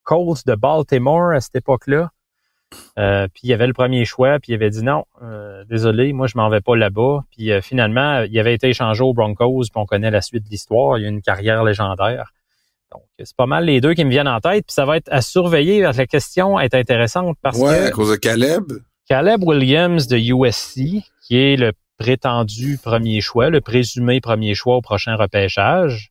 [0.04, 2.12] Colts de Baltimore à cette époque-là.
[2.98, 6.28] Euh, puis il avait le premier choix, puis il avait dit non, euh, désolé, moi
[6.28, 7.24] je m'en vais pas là-bas.
[7.32, 10.50] Puis euh, finalement, il avait été échangé aux Broncos, puis on connaît la suite de
[10.50, 10.98] l'histoire.
[10.98, 12.34] Il a une carrière légendaire.
[12.92, 14.66] Donc c'est pas mal les deux qui me viennent en tête.
[14.66, 15.82] Puis ça va être à surveiller.
[15.82, 18.64] La question est intéressante parce Ouais, que à cause de Caleb.
[19.08, 24.82] Caleb Williams de USC, qui est le prétendu premier choix, le présumé premier choix au
[24.82, 26.11] prochain repêchage,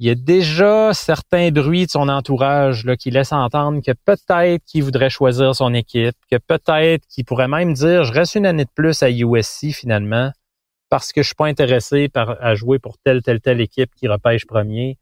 [0.00, 4.64] il y a déjà certains bruits de son entourage là, qui laissent entendre que peut-être
[4.64, 8.64] qu'il voudrait choisir son équipe, que peut-être qu'il pourrait même dire je reste une année
[8.64, 10.32] de plus à USC finalement
[10.88, 14.46] parce que je suis pas intéressé à jouer pour telle telle telle équipe qui repêche
[14.46, 14.96] premier.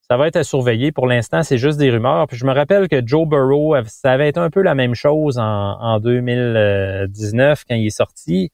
[0.00, 0.90] Ça va être à surveiller.
[0.90, 2.26] Pour l'instant, c'est juste des rumeurs.
[2.26, 5.38] Puis je me rappelle que Joe Burrow, ça avait été un peu la même chose
[5.38, 5.44] en,
[5.80, 8.50] en 2019 quand il est sorti,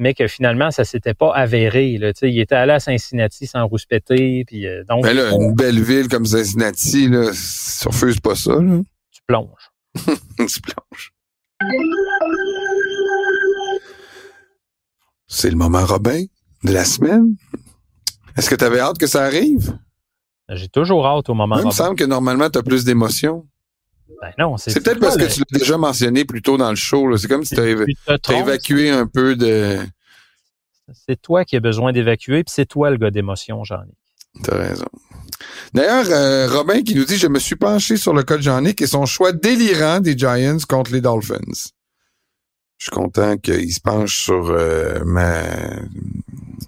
[0.00, 1.98] mais que finalement, ça s'était pas avéré.
[1.98, 2.12] Là.
[2.22, 4.44] Il était allé à Cincinnati sans rouspéter.
[4.46, 8.54] Puis, euh, donc, Mais là, une belle ville comme Cincinnati, là, tu refuses pas ça,
[8.54, 8.80] là.
[9.12, 9.70] tu plonges.
[9.94, 11.12] tu plonges.
[15.26, 16.24] C'est le moment Robin
[16.64, 17.36] de la semaine.
[18.38, 19.78] Est-ce que tu avais hâte que ça arrive?
[20.48, 23.46] J'ai toujours hâte au moment il me semble que normalement, tu as plus d'émotions.
[24.20, 26.76] Ben non, c'est C'est peut-être parce que tu l'as déjà mentionné plus tôt dans le
[26.76, 27.08] show.
[27.08, 27.16] là.
[27.16, 29.78] C'est comme si tu as, évacué un peu de...
[31.06, 34.42] C'est toi qui as besoin d'évacuer, puis c'est toi le gars d'émotion, j'en ai.
[34.42, 34.86] T'as raison.
[35.72, 38.80] D'ailleurs, euh, Robin qui nous dit, je me suis penché sur le cas de Jean-Nic
[38.82, 41.38] et son choix délirant des Giants contre les Dolphins.
[42.78, 45.42] Je suis content qu'il se penche sur euh, ma,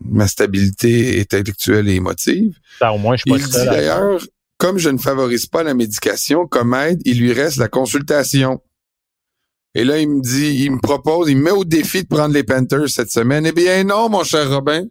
[0.04, 2.58] ma stabilité intellectuelle et émotive.
[2.80, 4.20] Ben, au moins, je suis pas Il dit d'ailleurs,
[4.62, 8.62] comme je ne favorise pas la médication comme aide, il lui reste la consultation.
[9.74, 12.32] Et là, il me dit, il me propose, il me met au défi de prendre
[12.32, 13.44] les Panthers cette semaine.
[13.44, 14.84] Eh bien non, mon cher Robin.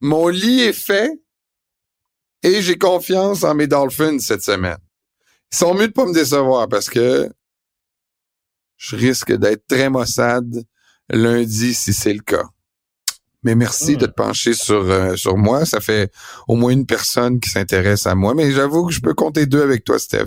[0.00, 1.12] Mon lit est fait
[2.42, 4.78] et j'ai confiance en mes Dolphins cette semaine.
[5.52, 7.30] Ils sont mieux de pas me décevoir parce que
[8.76, 10.64] je risque d'être très maussade
[11.10, 12.48] lundi si c'est le cas.
[13.46, 13.98] Mais merci Hmm.
[13.98, 15.64] de te pencher sur, euh, sur moi.
[15.64, 16.10] Ça fait
[16.48, 18.34] au moins une personne qui s'intéresse à moi.
[18.34, 20.26] Mais j'avoue que je peux compter deux avec toi, Steph.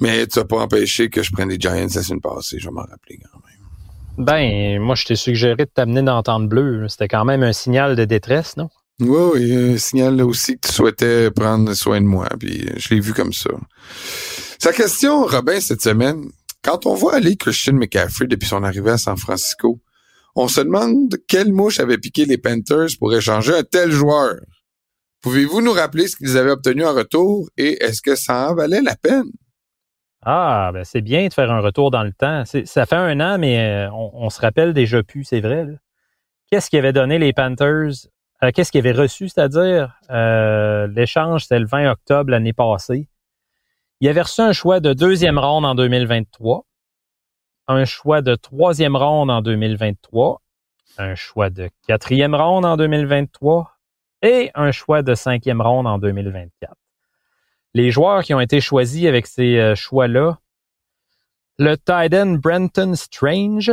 [0.00, 2.58] Mais tu n'as pas empêché que je prenne les Giants la semaine passée.
[2.58, 4.26] Je vais m'en rappeler quand même.
[4.26, 6.88] Ben, moi, je t'ai suggéré de t'amener dans Tente Bleue.
[6.88, 8.68] C'était quand même un signal de détresse, non?
[9.00, 13.00] Oui, oui, un signal aussi que tu souhaitais prendre soin de moi, puis je l'ai
[13.00, 13.50] vu comme ça.
[14.58, 16.24] Sa question, Robin, cette semaine,
[16.62, 19.80] quand on voit aller Christian McCaffrey depuis son arrivée à San Francisco,
[20.34, 24.36] on se demande quelle mouche avait piqué les Panthers pour échanger un tel joueur.
[25.22, 28.82] Pouvez-vous nous rappeler ce qu'ils avaient obtenu en retour et est-ce que ça en valait
[28.82, 29.30] la peine?
[30.26, 32.44] Ah, ben c'est bien de faire un retour dans le temps.
[32.44, 35.66] Ça fait un an, mais euh, on, se rappelle déjà plus, c'est vrai.
[36.50, 38.08] Qu'est-ce qui avait donné les Panthers?
[38.42, 39.98] Euh, qu'est-ce qu'ils avaient reçu, c'est-à-dire?
[40.10, 43.08] Euh, l'échange, c'était le 20 octobre l'année passée.
[44.00, 46.64] Il avait reçu un choix de deuxième ronde en 2023,
[47.66, 50.40] un choix de troisième ronde en 2023,
[50.98, 53.72] un choix de quatrième ronde en 2023
[54.22, 56.74] et un choix de cinquième ronde en 2024.
[57.74, 60.38] Les joueurs qui ont été choisis avec ces euh, choix-là,
[61.58, 63.72] le Titan Brenton Strange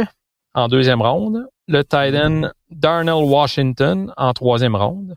[0.53, 5.15] en deuxième ronde, le Titan Darnell Washington en troisième ronde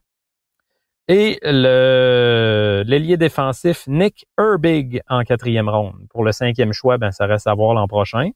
[1.09, 6.06] et l'ailier défensif Nick Herbig en quatrième ronde.
[6.10, 8.30] Pour le cinquième choix, ben ça reste à voir l'an prochain.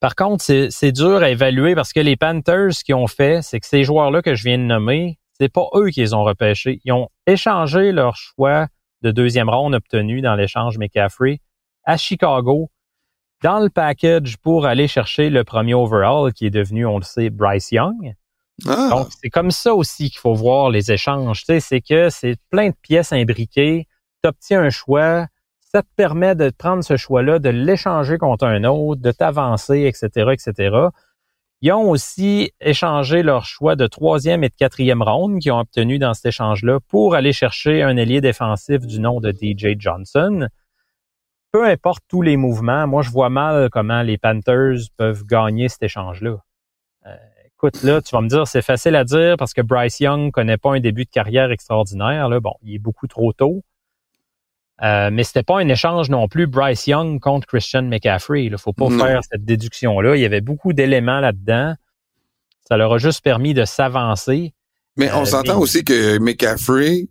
[0.00, 3.58] Par contre, c'est dur à évaluer parce que les Panthers, ce qu'ils ont fait, c'est
[3.58, 6.80] que ces joueurs-là que je viens de nommer, c'est pas eux qui les ont repêchés.
[6.84, 8.68] Ils ont échangé leur choix
[9.02, 11.40] de deuxième ronde obtenu dans l'échange McCaffrey
[11.84, 12.70] à Chicago
[13.42, 17.30] dans le package pour aller chercher le premier overall qui est devenu, on le sait,
[17.30, 18.14] Bryce Young.
[18.66, 18.88] Ah.
[18.90, 21.40] Donc, c'est comme ça aussi qu'il faut voir les échanges.
[21.40, 23.86] Tu sais, c'est que c'est plein de pièces imbriquées.
[24.22, 25.26] Tu obtiens un choix,
[25.70, 30.30] ça te permet de prendre ce choix-là, de l'échanger contre un autre, de t'avancer, etc.,
[30.32, 30.88] etc.
[31.60, 35.98] Ils ont aussi échangé leur choix de troisième et de quatrième ronde qu'ils ont obtenu
[35.98, 40.48] dans cet échange-là pour aller chercher un ailier défensif du nom de DJ Johnson.
[41.52, 45.82] Peu importe tous les mouvements, moi je vois mal comment les Panthers peuvent gagner cet
[45.82, 46.36] échange-là.
[47.06, 47.16] Euh,
[47.46, 50.58] écoute, là, tu vas me dire, c'est facile à dire parce que Bryce Young connaît
[50.58, 52.28] pas un début de carrière extraordinaire.
[52.28, 52.38] Là.
[52.38, 53.64] Bon, il est beaucoup trop tôt.
[54.82, 58.44] Euh, mais c'était pas un échange non plus Bryce Young contre Christian McCaffrey.
[58.44, 60.16] Il faut pas faire cette déduction-là.
[60.16, 61.74] Il y avait beaucoup d'éléments là-dedans.
[62.68, 64.52] Ça leur a juste permis de s'avancer.
[64.96, 67.08] Mais on euh, s'entend aussi que McCaffrey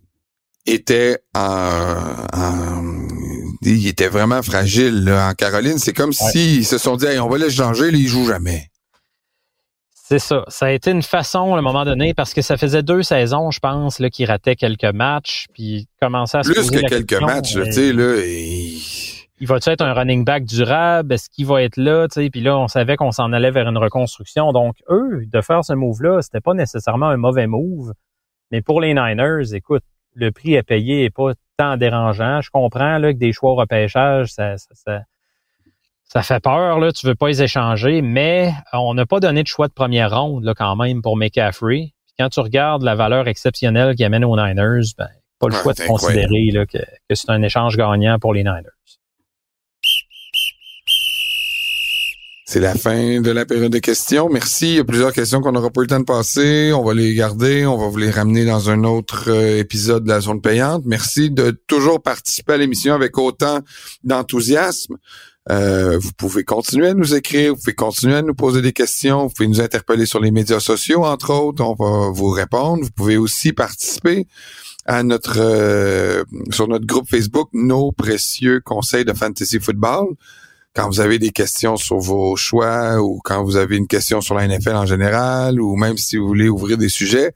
[0.66, 2.14] était en,
[3.62, 5.78] il était vraiment fragile en Caroline.
[5.78, 8.70] C'est comme s'ils se sont dit on va l'échanger, il joue jamais.
[10.10, 10.46] C'est ça.
[10.48, 13.52] Ça a été une façon à un moment donné parce que ça faisait deux saisons,
[13.52, 17.56] je pense, là, qu'il ratait quelques matchs, puis commençait à se Plus que quelques matchs,
[17.56, 18.16] tu sais, là.
[19.40, 21.14] Il va-tu être un running back durable?
[21.14, 22.08] Est-ce qu'il va être là?
[22.08, 24.54] Tu sais, puis là, on savait qu'on s'en allait vers une reconstruction.
[24.54, 27.92] Donc, eux, de faire ce move-là, c'était pas nécessairement un mauvais move.
[28.52, 32.40] Mais pour les Niners, écoute, le prix à payer est pas tant dérangeant.
[32.40, 35.02] Je comprends là, que des choix au repêchage, ça, ça, ça
[36.08, 39.48] ça fait peur, là, tu veux pas les échanger, mais on n'a pas donné de
[39.48, 41.94] choix de première ronde là, quand même pour McCaffrey.
[42.06, 45.10] Puis quand tu regardes la valeur exceptionnelle qu'il amène aux Niners, ben,
[45.40, 48.72] pas le choix de considérer là, que, que c'est un échange gagnant pour les Niners.
[52.50, 54.30] C'est la fin de la période de questions.
[54.30, 54.70] Merci.
[54.70, 56.72] Il y a plusieurs questions qu'on n'aura pas eu le temps de passer.
[56.74, 57.66] On va les garder.
[57.66, 60.84] On va vous les ramener dans un autre euh, épisode de la zone payante.
[60.86, 63.60] Merci de toujours participer à l'émission avec autant
[64.06, 64.96] d'enthousiasme.
[65.50, 69.28] Euh, vous pouvez continuer à nous écrire, vous pouvez continuer à nous poser des questions,
[69.28, 72.84] vous pouvez nous interpeller sur les médias sociaux, entre autres, on va vous répondre.
[72.84, 74.28] Vous pouvez aussi participer
[74.86, 80.16] à notre euh, sur notre groupe Facebook Nos précieux conseils de fantasy football.
[80.76, 84.36] Quand vous avez des questions sur vos choix ou quand vous avez une question sur
[84.36, 87.34] la NFL en général ou même si vous voulez ouvrir des sujets,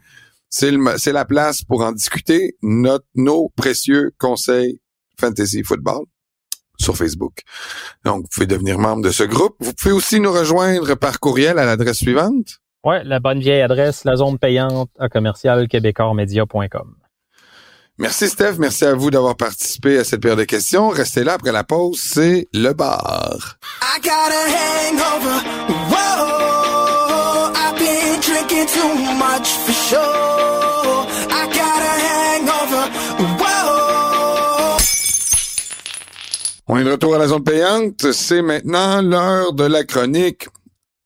[0.50, 0.72] c'est
[1.12, 2.56] la place pour en discuter.
[2.62, 4.80] Notre, nos précieux conseils
[5.18, 6.06] fantasy football
[6.82, 7.40] sur Facebook.
[8.04, 9.56] Donc, vous pouvez devenir membre de ce groupe.
[9.60, 12.60] Vous pouvez aussi nous rejoindre par courriel à l'adresse suivante.
[12.84, 15.68] Oui, la bonne vieille adresse, la zone payante à commercial
[17.98, 20.90] Merci Steph, merci à vous d'avoir participé à cette paire de questions.
[20.90, 23.58] Restez là après la pause, c'est le bar.
[23.84, 25.44] I got a hangover.
[25.92, 30.81] Whoa, I've been drinking too much for sure.
[36.74, 38.14] On est de retour à la zone payante.
[38.14, 40.48] C'est maintenant l'heure de la chronique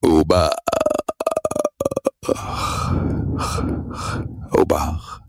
[0.03, 0.53] au bar.
[4.51, 5.23] Au bar.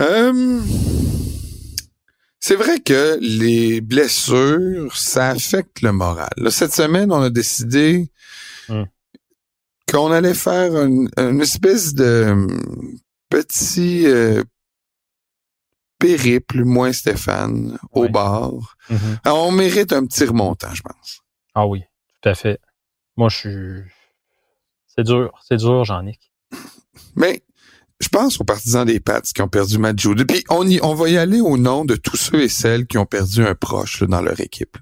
[0.00, 0.60] Euh,
[2.40, 6.30] c'est vrai que les blessures, ça affecte le moral.
[6.48, 8.10] cette semaine, on a décidé
[8.70, 8.84] hmm.
[9.92, 11.10] qu'on allait faire une,
[11.42, 12.46] espèce de
[13.28, 14.42] petit euh,
[15.98, 18.76] périple, moins Stéphane, au bar.
[18.90, 19.18] Mm-hmm.
[19.24, 21.20] Alors, on mérite un petit remontant, je pense.
[21.54, 21.82] Ah oui,
[22.20, 22.60] tout à fait.
[23.16, 23.90] Moi, je suis.
[24.86, 26.32] C'est dur, c'est dur, Jean-Nic.
[27.16, 27.42] Mais
[28.00, 30.24] je pense aux partisans des Pats qui ont perdu Matt Judon.
[30.26, 32.98] Puis on, y, on va y aller au nom de tous ceux et celles qui
[32.98, 34.76] ont perdu un proche là, dans leur équipe.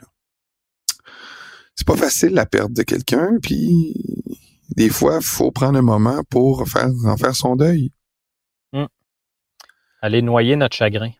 [1.76, 3.94] C'est pas facile la perte de quelqu'un, puis
[4.76, 7.92] des fois, faut prendre un moment pour faire en faire son deuil.
[10.04, 11.12] Aller noyer notre chagrin.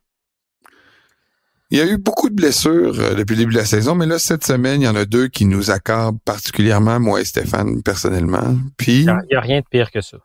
[1.70, 4.04] Il y a eu beaucoup de blessures euh, depuis le début de la saison, mais
[4.04, 7.82] là, cette semaine, il y en a deux qui nous accordent particulièrement, moi et Stéphane,
[7.82, 8.58] personnellement.
[8.76, 10.18] Puis, Il n'y a rien de pire que ça.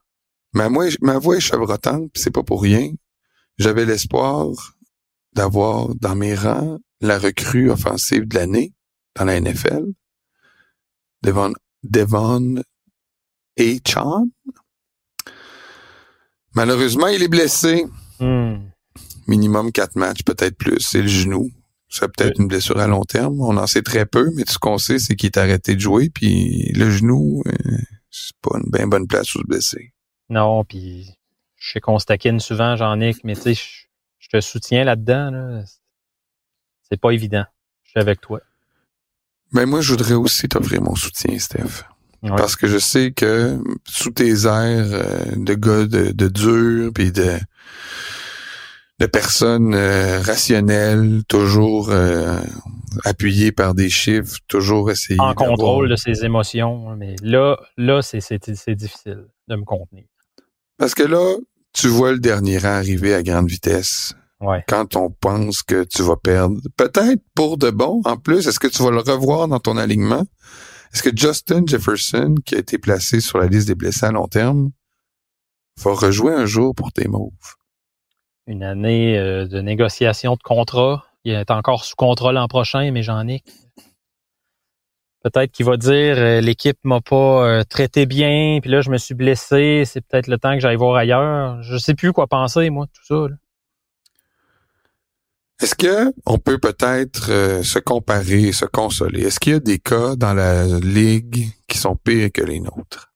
[0.52, 2.92] ma, moi, ma voix est chevrotante, c'est pas pour rien.
[3.58, 4.50] J'avais l'espoir
[5.32, 8.74] d'avoir dans mes rangs la recrue offensive de l'année
[9.16, 9.86] dans la NFL,
[11.24, 11.54] Devon,
[11.84, 12.58] Devon
[13.58, 13.64] A.
[13.88, 14.26] Chan.
[16.56, 17.86] Malheureusement, il est blessé.
[18.20, 18.70] Hmm.
[19.28, 20.80] minimum quatre matchs, peut-être plus.
[20.80, 21.52] C'est le genou.
[21.90, 23.42] C'est peut-être une blessure à long terme.
[23.42, 25.80] On en sait très peu, mais tout ce qu'on sait, c'est qu'il est arrêté de
[25.80, 26.10] jouer.
[26.10, 27.78] Puis le genou, euh,
[28.12, 29.94] c'est pas une bien bonne place où se blesser.
[30.30, 31.10] Non, puis
[31.58, 33.64] je sais qu'on se taquine souvent, Jean-Nic, mais tu sais,
[34.20, 35.32] je, te soutiens là-dedans.
[35.32, 35.64] Là.
[36.90, 37.46] C'est pas évident.
[37.84, 38.40] Je suis avec toi.
[39.52, 41.84] Mais moi, je voudrais aussi t'offrir mon soutien, Steph.
[42.22, 42.36] Ouais.
[42.36, 47.12] Parce que je sais que sous tes airs euh, de gars de, de dur, puis
[47.12, 47.40] de
[49.00, 52.40] de personnes euh, rationnelles, toujours euh,
[53.06, 56.96] appuyées par des chiffres, toujours essayer en contrôle de ses émotions.
[56.98, 60.04] Mais là, là, c'est, c'est, c'est difficile de me contenir.
[60.78, 61.36] Parce que là,
[61.74, 64.14] tu vois le dernier rang arriver à grande vitesse.
[64.42, 64.64] Ouais.
[64.68, 68.68] Quand on pense que tu vas perdre, peut-être pour de bon, en plus, est-ce que
[68.68, 70.26] tu vas le revoir dans ton alignement?
[70.94, 74.28] Est-ce que Justin Jefferson, qui a été placé sur la liste des blessés à long
[74.28, 74.72] terme,
[75.84, 77.32] va rejouer un jour pour tes mauves?
[78.50, 81.06] Une année euh, de négociation de contrat.
[81.24, 83.46] Il est encore sous contrôle l'an prochain, mais Jean-Nic.
[85.24, 88.98] Peut-être qu'il va dire euh, l'équipe m'a pas euh, traité bien, puis là je me
[88.98, 91.62] suis blessé, c'est peut-être le temps que j'aille voir ailleurs.
[91.62, 93.30] Je sais plus quoi penser moi de tout ça.
[93.30, 93.36] là.
[95.62, 99.24] Est-ce que on peut peut-être euh, se comparer, se consoler?
[99.24, 103.12] Est-ce qu'il y a des cas dans la ligue qui sont pires que les nôtres?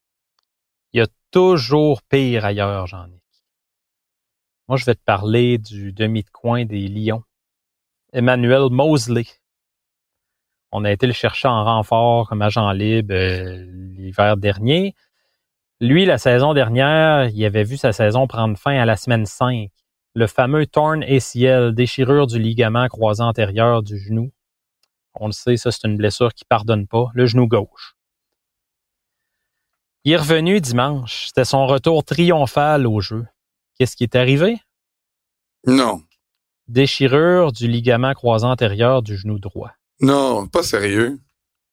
[0.92, 3.23] Il y a toujours pire ailleurs, Jean-Nic.
[4.70, 7.24] Moi, je vais te parler du demi de coin des Lions.
[8.14, 9.26] Emmanuel Mosley.
[10.72, 13.66] On a été le chercher en renfort comme agent libre euh,
[13.98, 14.96] l'hiver dernier.
[15.82, 19.70] Lui, la saison dernière, il avait vu sa saison prendre fin à la semaine 5.
[20.16, 24.32] Le fameux torn ACL, déchirure du ligament croisé antérieur du genou.
[25.16, 27.10] On le sait, ça, c'est une blessure qui pardonne pas.
[27.14, 27.96] Le genou gauche.
[30.06, 31.28] Il est revenu dimanche.
[31.28, 33.26] C'était son retour triomphal au jeu.
[33.78, 34.58] Qu'est-ce qui est arrivé?
[35.66, 36.02] Non.
[36.68, 39.72] Déchirure du ligament croisé antérieur du genou droit.
[40.02, 41.20] Non, pas sérieux.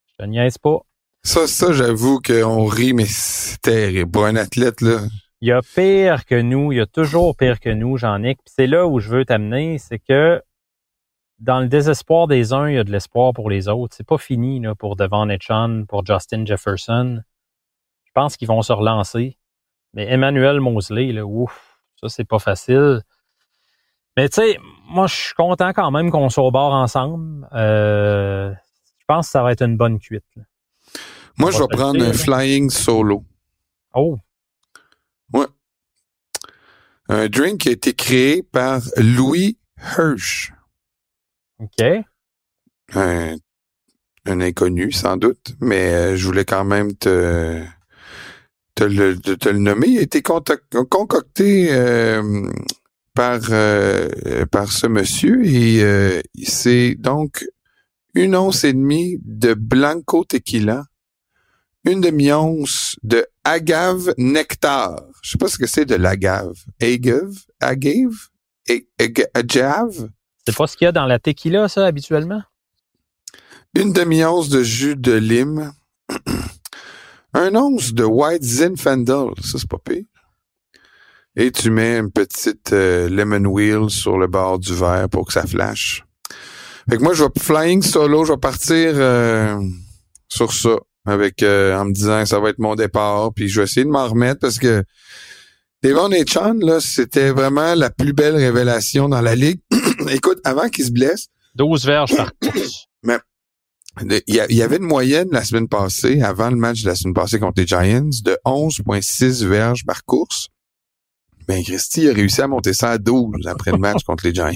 [0.07, 0.81] Je te niaise pas.
[1.23, 4.11] Ça, ça, j'avoue qu'on rit, mais c'est terrible.
[4.11, 5.01] Pour un athlète, là.
[5.43, 8.39] Il y a pire que nous, il y a toujours pire que nous, Jean-Nic.
[8.45, 10.43] Puis c'est là où je veux t'amener, c'est que
[11.39, 13.95] dans le désespoir des uns, il y a de l'espoir pour les autres.
[13.97, 17.23] C'est pas fini là, pour Devon Etchan, pour Justin Jefferson.
[18.05, 19.39] Je pense qu'ils vont se relancer.
[19.95, 21.70] Mais Emmanuel Mosley, là, ouf,
[22.01, 23.03] ça c'est pas facile.
[24.17, 24.59] Mais tu sais,
[24.89, 27.49] moi je suis content quand même qu'on soit au bord ensemble.
[27.53, 28.53] Euh,
[28.99, 30.25] je pense que ça va être une bonne cuite.
[30.37, 30.43] là.
[31.39, 32.13] Moi, je va vais prendre un là.
[32.13, 33.25] flying solo.
[33.95, 34.19] Oh,
[37.09, 39.59] Un drink qui a été créé par Louis
[39.99, 40.53] Hirsch.
[41.59, 41.83] OK.
[42.95, 43.37] Un,
[44.27, 47.65] un inconnu, sans doute, mais euh, je voulais quand même te,
[48.81, 49.89] te, le, te, te le nommer.
[49.89, 52.49] Il a été concocté euh,
[53.15, 57.47] par, euh, par ce monsieur et euh, c'est donc
[58.15, 60.87] une once et demie de Blanco Tequila,
[61.85, 65.03] une demi-once de agave nectar.
[65.23, 66.65] Je sais pas ce que c'est de l'agave.
[66.81, 67.37] Agave?
[67.61, 68.31] Agave?
[69.35, 70.09] Agave?
[70.47, 72.43] C'est pas ce qu'il y a dans la tequila, ça, habituellement?
[73.75, 75.73] Une demi-once de jus de lime.
[77.35, 79.31] un once de White Zinfandel.
[79.43, 80.05] Ça, c'est pas pire.
[81.37, 85.33] Et tu mets une petite euh, lemon wheel sur le bord du verre pour que
[85.33, 86.05] ça flash.
[86.89, 88.25] Fait que moi, je vais flying solo.
[88.25, 89.61] Je vais partir euh,
[90.29, 90.77] sur ça.
[91.07, 93.33] Avec euh, en me disant que ça va être mon départ.
[93.33, 94.83] Puis je vais essayer de m'en remettre parce que
[95.83, 99.61] Devon et Chan, là, c'était vraiment la plus belle révélation dans la ligue.
[100.11, 102.87] Écoute, avant qu'il se blesse, 12 verges par course.
[103.05, 103.19] de-
[104.01, 107.41] Il y, avait une moyenne la semaine passée, avant le match de la semaine passée
[107.41, 110.49] contre les Giants, de 11,6 verges par course.
[111.49, 114.53] Ben, Christy a réussi à monter ça à 12 après le match contre les Giants.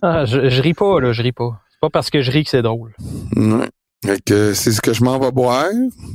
[0.00, 1.60] Ah, je, je ris pas, là, je ris pas.
[1.70, 2.94] C'est pas parce que je ris que c'est drôle.
[3.34, 3.68] Ouais.
[4.04, 5.70] Fait que c'est ce que je m'en vais boire.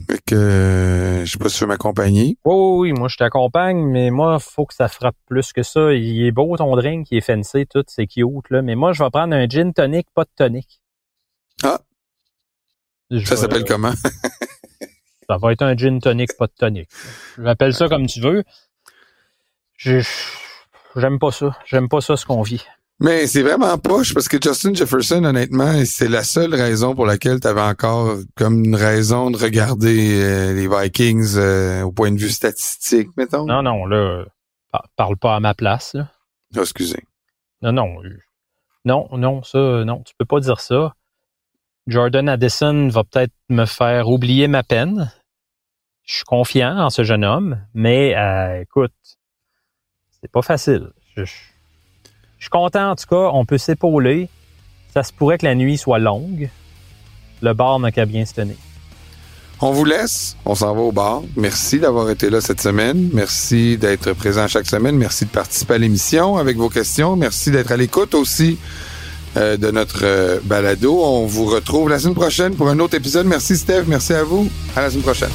[0.09, 2.37] Fait que euh, je sais pas si tu veux m'accompagner.
[2.43, 5.93] Oui, oui, oui, moi je t'accompagne, mais moi, faut que ça frappe plus que ça.
[5.93, 8.61] Il est beau ton drink, il est fancy, tout, c'est cute, là.
[8.61, 10.81] Mais moi, je vais prendre un gin tonic, pas de tonic.
[11.63, 11.79] Ah.
[13.11, 13.93] Je Ça s'appelle comment?
[15.29, 16.89] Ça va être un gin tonic, pas de tonic.
[17.37, 18.43] Je l'appelle ça comme tu veux.
[19.77, 21.57] J'aime pas ça.
[21.65, 22.63] J'aime pas ça ce qu'on vit.
[22.99, 27.39] Mais c'est vraiment poche parce que Justin Jefferson, honnêtement, c'est la seule raison pour laquelle
[27.39, 32.17] tu avais encore comme une raison de regarder euh, les Vikings euh, au point de
[32.17, 33.45] vue statistique, mettons.
[33.45, 34.25] Non, non, là,
[34.71, 36.07] par- parle pas à ma place, là.
[36.55, 37.05] Ah, excusez.
[37.61, 38.03] Non, non.
[38.03, 38.17] euh,
[38.85, 40.95] Non, non, ça, non, tu peux pas dire ça.
[41.87, 45.09] Jordan Addison va peut-être me faire oublier ma peine.
[46.03, 48.91] Je suis confiant en ce jeune homme, mais euh, écoute,
[50.21, 50.89] c'est pas facile.
[51.15, 54.27] Je, suis content, en tout cas, on peut s'épauler.
[54.93, 56.49] Ça se pourrait que la nuit soit longue.
[57.41, 58.55] Le bar n'a qu'à bien se tenir.
[59.61, 60.35] On vous laisse.
[60.45, 61.21] On s'en va au bar.
[61.35, 63.09] Merci d'avoir été là cette semaine.
[63.13, 64.97] Merci d'être présent chaque semaine.
[64.97, 67.15] Merci de participer à l'émission avec vos questions.
[67.15, 68.57] Merci d'être à l'écoute aussi
[69.35, 70.99] euh, de notre euh, balado.
[71.01, 73.27] On vous retrouve la semaine prochaine pour un autre épisode.
[73.27, 73.83] Merci Steph.
[73.87, 74.49] Merci à vous.
[74.75, 75.29] À la semaine prochaine.